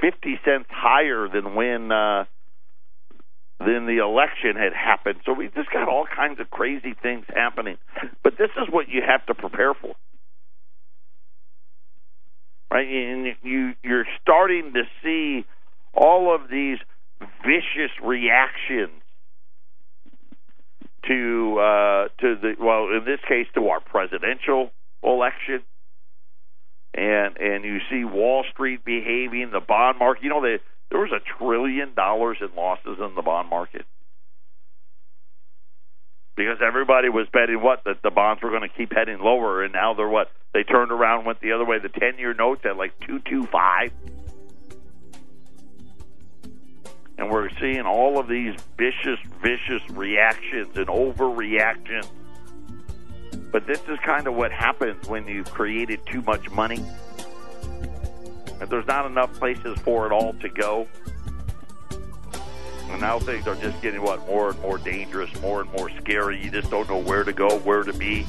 fifty 0.02 0.40
cents 0.46 0.68
higher 0.70 1.28
than 1.28 1.56
when 1.56 1.92
uh, 1.92 2.26
than 3.60 3.86
the 3.86 4.02
election 4.04 4.56
had 4.56 4.74
happened. 4.74 5.20
So 5.26 5.34
we 5.34 5.48
just 5.48 5.72
got 5.72 5.88
all 5.90 6.06
kinds 6.06 6.40
of 6.40 6.50
crazy 6.50 6.96
things 7.02 7.26
happening. 7.28 7.78
But 8.24 8.38
this 8.38 8.52
is 8.62 8.72
what 8.72 8.88
you 8.90 9.02
have 9.06 9.26
to 9.26 9.36
prepare 9.36 9.74
for, 9.74 9.96
right? 12.72 12.88
And 12.88 13.36
you 13.44 13.74
you're 13.84 14.08
starting 14.22 14.74
to 14.74 14.84
see 15.04 15.46
all 15.94 16.34
of 16.34 16.50
these 16.50 16.78
vicious 17.44 17.92
reactions 18.02 18.92
to 21.08 21.58
uh, 21.60 22.08
to 22.22 22.36
the 22.42 22.56
well, 22.60 22.88
in 22.90 23.04
this 23.06 23.20
case, 23.28 23.48
to 23.56 23.68
our 23.68 23.82
presidential 23.82 24.72
election 25.04 25.64
and 26.94 27.38
and 27.38 27.64
you 27.64 27.80
see 27.90 28.04
Wall 28.04 28.44
Street 28.52 28.84
behaving, 28.84 29.52
the 29.52 29.60
bond 29.60 30.00
market. 30.00 30.24
You 30.24 30.30
know, 30.30 30.42
the, 30.42 30.60
there 30.90 31.00
was 31.00 31.12
a 31.12 31.22
trillion 31.38 31.94
dollars 31.94 32.38
in 32.42 32.56
losses 32.56 32.98
in 33.00 33.16
the 33.16 33.22
bond 33.22 33.50
market 33.50 33.86
because 36.36 36.58
everybody 36.66 37.10
was 37.10 37.28
betting 37.32 37.62
what 37.62 37.84
that 37.86 38.02
the 38.02 38.12
bonds 38.12 38.42
were 38.42 38.50
going 38.50 38.68
to 38.68 38.76
keep 38.76 38.94
heading 38.94 39.20
lower, 39.20 39.64
and 39.64 39.74
now 39.74 39.94
they're 39.94 40.08
what 40.08 40.32
they 40.54 40.64
turned 40.64 40.92
around, 40.92 41.26
went 41.26 41.42
the 41.42 41.52
other 41.52 41.66
way. 41.66 41.80
The 41.80 41.90
ten-year 41.90 42.34
notes 42.34 42.62
at 42.66 42.78
like 42.78 42.94
two 43.06 43.20
two 43.20 43.46
five. 43.48 43.92
and 47.20 47.30
we're 47.30 47.50
seeing 47.60 47.82
all 47.82 48.18
of 48.18 48.30
these 48.30 48.56
vicious, 48.78 49.20
vicious 49.42 49.82
reactions 49.90 50.78
and 50.78 50.88
overreactions. 50.88 52.08
But 53.52 53.66
this 53.66 53.82
is 53.88 53.98
kind 54.00 54.28
of 54.28 54.36
what 54.36 54.52
happens 54.52 55.08
when 55.08 55.28
you've 55.28 55.52
created 55.52 56.06
too 56.06 56.22
much 56.22 56.50
money. 56.52 56.84
And 58.62 58.70
there's 58.70 58.88
not 58.88 59.06
enough 59.06 59.34
places 59.34 59.78
for 59.80 60.06
it 60.06 60.12
all 60.12 60.34
to 60.34 60.50
go. 60.50 60.88
And 62.90 63.02
now 63.02 63.20
things 63.20 63.48
are 63.48 63.56
just 63.56 63.82
getting 63.82 64.02
what 64.02 64.26
more 64.28 64.50
and 64.50 64.60
more 64.62 64.78
dangerous, 64.78 65.30
more 65.42 65.62
and 65.62 65.72
more 65.72 65.90
scary. 66.02 66.44
You 66.44 66.52
just 66.52 66.70
don't 66.70 66.90
know 66.90 66.98
where 66.98 67.24
to 67.24 67.34
go, 67.34 67.60
where 67.60 67.84
to 67.84 67.94
be, 67.94 68.26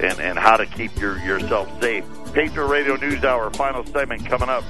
and 0.00 0.18
and 0.20 0.38
how 0.38 0.56
to 0.56 0.66
keep 0.66 0.98
your 1.00 1.18
yourself 1.18 1.68
safe. 1.80 2.04
Patriot 2.32 2.66
Radio 2.66 2.96
News 2.96 3.24
Hour, 3.24 3.50
final 3.50 3.84
segment 3.86 4.26
coming 4.26 4.48
up. 4.48 4.64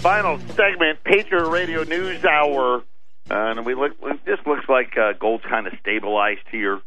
Final 0.00 0.40
segment, 0.56 1.04
Patriot 1.04 1.48
Radio 1.48 1.84
News 1.84 2.24
Hour, 2.24 2.82
and 3.30 3.64
we 3.66 3.74
look. 3.74 3.92
This 4.24 4.38
looks 4.46 4.64
like 4.68 4.96
uh, 4.96 5.12
gold's 5.18 5.44
kind 5.48 5.66
of 5.66 5.72
stabilized 5.80 6.46
here. 6.50 6.80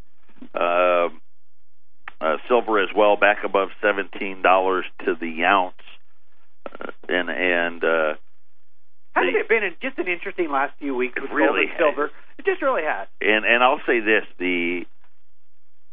Uh, 0.54 1.08
uh, 2.20 2.36
silver 2.48 2.82
as 2.82 2.88
well, 2.96 3.16
back 3.16 3.38
above 3.44 3.68
seventeen 3.82 4.42
dollars 4.42 4.84
to 5.04 5.14
the 5.20 5.44
ounce, 5.44 5.74
uh, 6.80 6.90
and 7.08 7.30
and 7.30 7.84
uh, 7.84 8.14
Hasn't 9.16 9.36
it 9.36 9.48
been 9.48 9.62
just 9.80 9.98
an 9.98 10.08
interesting 10.08 10.50
last 10.50 10.74
few 10.78 10.94
weeks 10.94 11.14
with 11.20 11.30
gold 11.30 11.40
really 11.40 11.62
and 11.64 11.78
silver? 11.78 12.10
It 12.38 12.44
just 12.44 12.60
really 12.60 12.82
has. 12.84 13.08
and 13.20 13.44
and 13.46 13.62
I'll 13.62 13.80
say 13.86 14.00
this: 14.00 14.24
the 14.38 14.82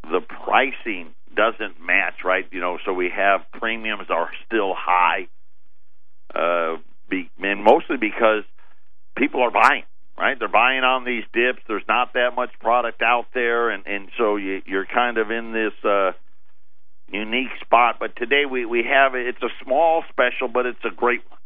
the 0.03 0.19
pricing 0.19 1.13
doesn't 1.33 1.79
match, 1.81 2.23
right? 2.25 2.45
You 2.51 2.59
know, 2.59 2.77
so 2.85 2.93
we 2.93 3.09
have 3.15 3.41
premiums 3.53 4.07
are 4.09 4.29
still 4.45 4.73
high, 4.75 5.27
uh, 6.35 6.77
be, 7.09 7.29
and 7.41 7.63
mostly 7.63 7.97
because 7.97 8.43
people 9.15 9.41
are 9.41 9.51
buying, 9.51 9.83
right? 10.17 10.37
They're 10.37 10.47
buying 10.47 10.83
on 10.83 11.05
these 11.05 11.23
dips. 11.33 11.61
There's 11.67 11.87
not 11.87 12.13
that 12.13 12.31
much 12.35 12.51
product 12.59 13.01
out 13.01 13.25
there, 13.33 13.69
and 13.69 13.85
and 13.85 14.09
so 14.17 14.35
you, 14.35 14.61
you're 14.65 14.85
kind 14.85 15.17
of 15.17 15.31
in 15.31 15.53
this 15.53 15.73
uh, 15.89 16.11
unique 17.11 17.51
spot. 17.61 17.97
But 17.99 18.15
today 18.15 18.43
we 18.49 18.65
we 18.65 18.83
have 18.83 19.15
it's 19.15 19.41
a 19.41 19.49
small 19.63 20.03
special, 20.09 20.47
but 20.47 20.65
it's 20.65 20.83
a 20.85 20.93
great 20.93 21.21
one. 21.29 21.39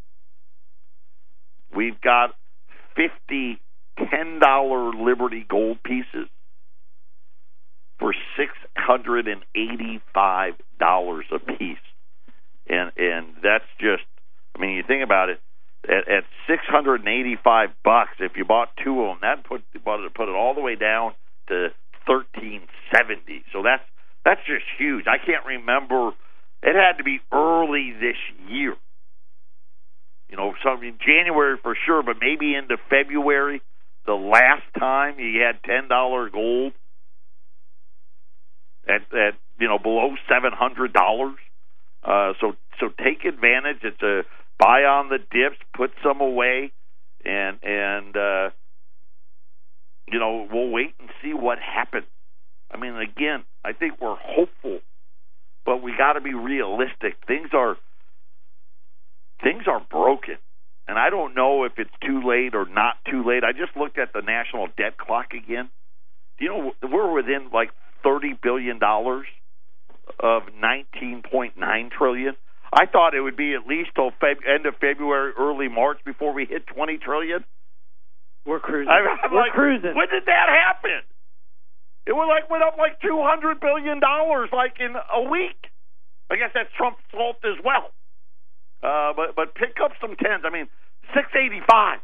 We've 1.75 1.99
got 2.01 2.35
fifty 2.95 3.59
ten 3.97 4.39
dollar 4.39 4.91
Liberty 4.93 5.45
gold 5.47 5.81
pieces 5.83 6.29
for 7.99 8.13
six 8.37 8.51
hundred 8.75 9.27
and 9.27 9.43
eighty 9.55 10.01
five 10.13 10.53
dollars 10.79 11.25
a 11.33 11.39
piece, 11.39 11.77
and 12.67 12.91
and 12.97 13.27
that's 13.41 13.65
just 13.79 14.03
I 14.55 14.59
mean 14.59 14.71
you 14.71 14.83
think 14.85 15.03
about 15.03 15.29
it 15.29 15.39
at, 15.85 16.07
at 16.07 16.23
six 16.47 16.63
hundred 16.65 17.01
and 17.01 17.09
eighty 17.09 17.37
five 17.41 17.69
bucks 17.83 18.17
if 18.19 18.33
you 18.35 18.45
bought 18.45 18.69
two 18.83 19.01
of 19.01 19.07
them 19.07 19.17
that 19.21 19.43
put 19.45 19.63
put 19.83 20.05
it, 20.05 20.13
put 20.13 20.29
it 20.29 20.35
all 20.35 20.53
the 20.53 20.61
way 20.61 20.75
down 20.75 21.13
to 21.47 21.69
thirteen 22.05 22.61
seventy. 22.93 23.43
So 23.53 23.63
that's 23.63 23.83
that's 24.25 24.41
just 24.45 24.65
huge. 24.77 25.05
I 25.07 25.17
can't 25.23 25.45
remember. 25.45 26.11
It 26.63 26.75
had 26.75 26.97
to 26.97 27.03
be 27.03 27.19
early 27.31 27.93
this 27.93 28.17
year. 28.49 28.75
You 30.29 30.35
know, 30.35 30.53
some 30.63 30.83
in 30.83 30.97
January 30.99 31.57
for 31.61 31.77
sure, 31.85 32.03
but 32.03 32.17
maybe 32.19 32.53
into 32.53 32.75
February, 32.89 33.61
the 34.05 34.13
last 34.13 34.63
time 34.77 35.19
you 35.19 35.41
had 35.41 35.63
ten 35.63 35.87
dollar 35.87 36.29
gold 36.29 36.73
at 38.87 39.01
at 39.13 39.35
you 39.59 39.67
know 39.67 39.77
below 39.79 40.15
seven 40.27 40.51
hundred 40.53 40.93
dollars. 40.93 41.35
Uh, 42.03 42.33
so 42.41 42.53
so 42.79 42.89
take 43.03 43.25
advantage. 43.25 43.83
It's 43.83 44.01
a 44.01 44.23
buy 44.59 44.83
on 44.83 45.09
the 45.09 45.19
dips, 45.19 45.57
put 45.75 45.91
some 46.03 46.21
away, 46.21 46.71
and 47.23 47.57
and 47.63 48.15
uh, 48.15 48.49
you 50.11 50.19
know 50.19 50.47
we'll 50.51 50.69
wait 50.69 50.93
and 50.99 51.09
see 51.23 51.33
what 51.33 51.57
happens. 51.59 52.05
I 52.71 52.77
mean, 52.77 52.95
again, 52.97 53.43
I 53.63 53.73
think 53.73 54.01
we're 54.01 54.17
hopeful, 54.19 54.79
but 55.65 55.81
we 55.81 55.93
got 55.97 56.13
to 56.13 56.21
be 56.21 56.33
realistic. 56.33 57.15
Things 57.27 57.49
are 57.53 57.77
things 59.43 59.63
are 59.67 59.81
broken. 59.89 60.37
And 60.87 60.97
I 60.97 61.09
don't 61.09 61.35
know 61.35 61.65
if 61.65 61.73
it's 61.77 61.91
too 62.05 62.21
late 62.25 62.55
or 62.55 62.65
not 62.65 62.95
too 63.11 63.23
late. 63.27 63.43
I 63.43 63.51
just 63.51 63.75
looked 63.75 63.97
at 63.97 64.13
the 64.13 64.21
national 64.21 64.67
debt 64.77 64.97
clock 64.97 65.33
again. 65.33 65.69
You 66.39 66.49
know 66.49 66.71
we're 66.81 67.11
within 67.11 67.49
like 67.53 67.71
thirty 68.03 68.33
billion 68.41 68.79
dollars 68.79 69.27
of 70.19 70.43
nineteen 70.59 71.23
point 71.29 71.57
nine 71.57 71.89
trillion? 71.95 72.35
I 72.73 72.85
thought 72.85 73.13
it 73.15 73.21
would 73.21 73.37
be 73.37 73.53
at 73.53 73.65
least 73.65 73.91
till 73.95 74.11
Feb- 74.21 74.45
end 74.47 74.65
of 74.65 74.75
February, 74.77 75.31
early 75.37 75.67
March 75.69 75.99
before 76.05 76.33
we 76.33 76.45
hit 76.45 76.67
twenty 76.67 76.97
trillion. 76.97 77.43
We're 78.45 78.59
cruising. 78.59 78.89
I- 78.91 79.17
I'm 79.23 79.31
We're 79.31 79.41
like, 79.41 79.51
cruising. 79.53 79.95
When 79.95 80.09
did 80.09 80.25
that 80.25 80.47
happen? 80.49 81.01
It 82.05 82.13
was 82.13 82.27
like 82.29 82.49
went 82.49 82.63
up 82.63 82.77
like 82.77 82.99
two 83.01 83.19
hundred 83.21 83.59
billion 83.59 83.99
dollars 83.99 84.49
like 84.53 84.79
in 84.79 84.95
a 84.95 85.29
week. 85.29 85.57
I 86.29 86.35
guess 86.35 86.51
that's 86.53 86.69
Trump's 86.77 87.03
fault 87.11 87.37
as 87.43 87.59
well. 87.63 87.91
Uh, 88.83 89.13
but 89.15 89.35
but 89.35 89.55
pick 89.55 89.75
up 89.83 89.91
some 89.99 90.15
tens. 90.15 90.43
I 90.45 90.49
mean, 90.49 90.67
six 91.13 91.27
eighty 91.35 91.61
five. 91.69 91.99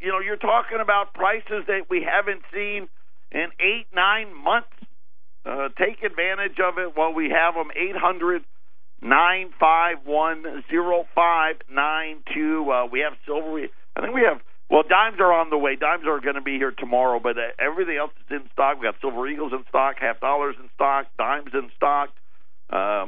You 0.00 0.08
know, 0.08 0.20
you're 0.20 0.36
talking 0.40 0.78
about 0.80 1.12
prices 1.12 1.64
that 1.68 1.88
we 1.90 2.02
haven't 2.02 2.40
seen 2.52 2.88
in 3.32 3.46
eight 3.60 3.86
nine 3.94 4.32
months. 4.34 4.72
Uh, 5.44 5.68
take 5.78 6.02
advantage 6.02 6.58
of 6.60 6.78
it 6.78 6.96
while 6.96 7.12
we 7.14 7.30
have 7.30 7.54
them. 7.54 7.68
Eight 7.76 7.96
hundred 7.96 8.42
nine 9.02 9.50
five 9.58 9.98
one 10.04 10.64
zero 10.70 11.06
five 11.14 11.56
nine 11.70 12.18
two. 12.34 12.70
Uh, 12.70 12.86
we 12.86 13.00
have 13.00 13.14
silver. 13.26 13.66
I 13.96 14.00
think 14.00 14.14
we 14.14 14.22
have. 14.22 14.40
Well, 14.70 14.84
dimes 14.88 15.18
are 15.18 15.32
on 15.32 15.50
the 15.50 15.58
way. 15.58 15.74
Dimes 15.74 16.04
are 16.06 16.20
going 16.20 16.36
to 16.36 16.40
be 16.42 16.54
here 16.56 16.70
tomorrow, 16.70 17.18
but 17.18 17.36
uh, 17.36 17.50
everything 17.58 17.96
else 17.96 18.12
is 18.20 18.36
in 18.40 18.48
stock. 18.52 18.78
We 18.78 18.86
got 18.86 18.94
silver 19.00 19.26
eagles 19.26 19.52
in 19.52 19.64
stock, 19.68 19.96
half 19.98 20.20
dollars 20.20 20.54
in 20.62 20.68
stock, 20.76 21.06
dimes 21.18 21.50
in 21.54 21.70
stock, 21.76 22.10
uh, 22.70 23.06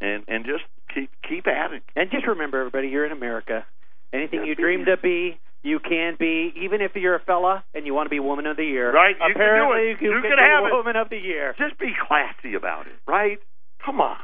and 0.00 0.24
and 0.28 0.46
just 0.46 0.64
keep 0.94 1.10
keep 1.28 1.46
adding. 1.46 1.82
And 1.94 2.10
just 2.10 2.26
remember, 2.26 2.58
everybody, 2.60 2.88
you're 2.88 3.04
in 3.04 3.12
America. 3.12 3.66
Anything 4.14 4.44
you 4.46 4.54
dream 4.54 4.86
to 4.86 4.96
be, 4.96 5.38
you 5.62 5.78
can 5.78 6.16
be. 6.18 6.52
Even 6.62 6.80
if 6.80 6.92
you're 6.94 7.16
a 7.16 7.20
fella 7.20 7.64
and 7.74 7.84
you 7.84 7.92
want 7.92 8.06
to 8.06 8.10
be 8.10 8.20
Woman 8.20 8.46
of 8.46 8.56
the 8.56 8.64
Year, 8.64 8.90
Right, 8.92 9.16
you 9.16 9.34
can 9.34 9.34
do 9.34 9.40
Apparently, 9.42 9.90
it. 9.90 10.00
you, 10.00 10.08
You 10.14 10.22
can, 10.22 10.30
can 10.30 10.38
be 10.38 10.42
have 10.42 10.64
it. 10.64 10.72
Woman 10.72 10.96
of 10.96 11.10
the 11.10 11.18
Year. 11.18 11.54
Just 11.58 11.78
be 11.78 11.92
classy 12.08 12.54
about 12.54 12.86
it, 12.86 12.94
right? 13.06 13.38
Come 13.84 14.00
on, 14.00 14.16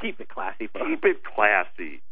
Keep 0.00 0.20
it 0.20 0.28
classy, 0.28 0.68
keep 0.68 1.04
it 1.04 1.24
classy. 1.24 2.02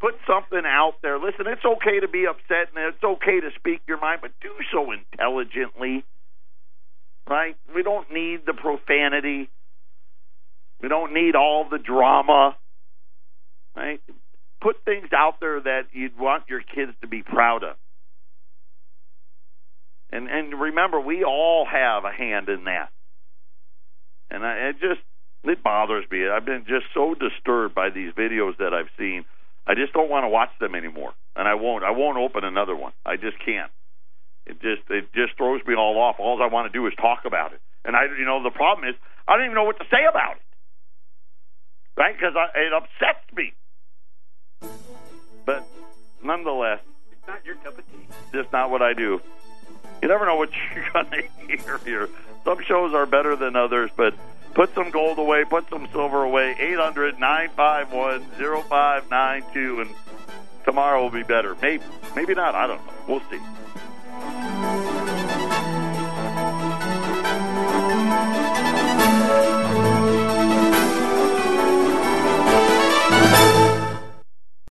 Put 0.00 0.14
something 0.26 0.62
out 0.66 0.94
there. 1.02 1.18
Listen, 1.18 1.46
it's 1.46 1.64
okay 1.64 2.00
to 2.00 2.08
be 2.08 2.26
upset 2.28 2.68
and 2.74 2.92
it's 2.92 3.02
okay 3.02 3.40
to 3.40 3.48
speak 3.56 3.80
your 3.88 3.98
mind, 3.98 4.20
but 4.20 4.32
do 4.42 4.50
so 4.70 4.92
intelligently, 4.92 6.04
right? 7.28 7.56
We 7.74 7.82
don't 7.82 8.12
need 8.12 8.40
the 8.44 8.52
profanity. 8.52 9.48
We 10.82 10.88
don't 10.88 11.14
need 11.14 11.34
all 11.34 11.66
the 11.70 11.78
drama, 11.78 12.56
right? 13.74 14.00
Put 14.60 14.84
things 14.84 15.08
out 15.16 15.40
there 15.40 15.60
that 15.60 15.82
you'd 15.92 16.18
want 16.18 16.44
your 16.48 16.60
kids 16.60 16.92
to 17.00 17.08
be 17.08 17.22
proud 17.22 17.62
of. 17.64 17.76
And 20.10 20.28
and 20.28 20.60
remember, 20.60 21.00
we 21.00 21.24
all 21.24 21.66
have 21.70 22.04
a 22.04 22.12
hand 22.12 22.48
in 22.48 22.64
that. 22.64 22.90
And 24.30 24.44
I, 24.44 24.68
it 24.68 24.76
just 24.80 25.00
it 25.44 25.62
bothers 25.62 26.04
me. 26.10 26.28
I've 26.28 26.44
been 26.44 26.64
just 26.66 26.86
so 26.94 27.14
disturbed 27.14 27.74
by 27.74 27.90
these 27.90 28.12
videos 28.14 28.56
that 28.58 28.74
I've 28.74 28.88
seen. 28.98 29.24
I 29.66 29.74
just 29.74 29.92
don't 29.92 30.08
want 30.10 30.24
to 30.24 30.28
watch 30.28 30.50
them 30.60 30.74
anymore, 30.74 31.12
and 31.34 31.46
I 31.48 31.54
won't. 31.54 31.84
I 31.84 31.90
won't 31.90 32.18
open 32.18 32.44
another 32.44 32.74
one. 32.76 32.92
I 33.04 33.16
just 33.16 33.38
can't. 33.44 33.70
It 34.46 34.60
just 34.60 34.82
it 34.90 35.12
just 35.12 35.36
throws 35.36 35.60
me 35.66 35.74
all 35.74 35.98
off. 35.98 36.16
All 36.18 36.40
I 36.42 36.46
want 36.46 36.72
to 36.72 36.76
do 36.78 36.86
is 36.86 36.92
talk 37.00 37.24
about 37.24 37.52
it, 37.52 37.60
and 37.84 37.96
I 37.96 38.04
you 38.18 38.24
know 38.24 38.42
the 38.42 38.50
problem 38.50 38.88
is 38.88 38.94
I 39.26 39.36
don't 39.36 39.44
even 39.44 39.54
know 39.56 39.64
what 39.64 39.78
to 39.78 39.84
say 39.90 40.04
about 40.08 40.36
it, 40.36 40.42
right? 41.96 42.14
Because 42.16 42.34
it 42.54 42.72
upsets 42.72 43.26
me. 43.34 43.52
But 45.44 45.66
nonetheless, 46.22 46.80
It's 47.12 47.26
not 47.26 47.44
your 47.44 47.56
cup 47.56 47.78
of 47.78 47.84
tea. 47.90 48.06
just 48.32 48.52
not 48.52 48.70
what 48.70 48.82
I 48.82 48.92
do. 48.94 49.20
You 50.02 50.08
never 50.08 50.26
know 50.26 50.36
what 50.36 50.50
you're 50.74 51.04
to 51.04 51.22
hear 51.48 51.78
here. 51.84 52.08
Some 52.44 52.58
shows 52.64 52.94
are 52.94 53.06
better 53.06 53.34
than 53.36 53.56
others, 53.56 53.90
but 53.96 54.14
put 54.56 54.74
some 54.74 54.90
gold 54.90 55.18
away, 55.18 55.44
put 55.44 55.68
some 55.68 55.86
silver 55.92 56.22
away. 56.24 56.56
800 56.58 57.20
951 57.20 58.22
0592, 58.40 59.80
and 59.82 59.90
tomorrow 60.64 61.02
will 61.02 61.10
be 61.10 61.22
better. 61.22 61.54
Maybe, 61.60 61.84
maybe 62.16 62.34
not. 62.34 62.54
I 62.54 62.66
don't 62.66 62.84
know. 62.84 62.92
We'll 63.06 63.20
see. 63.30 64.55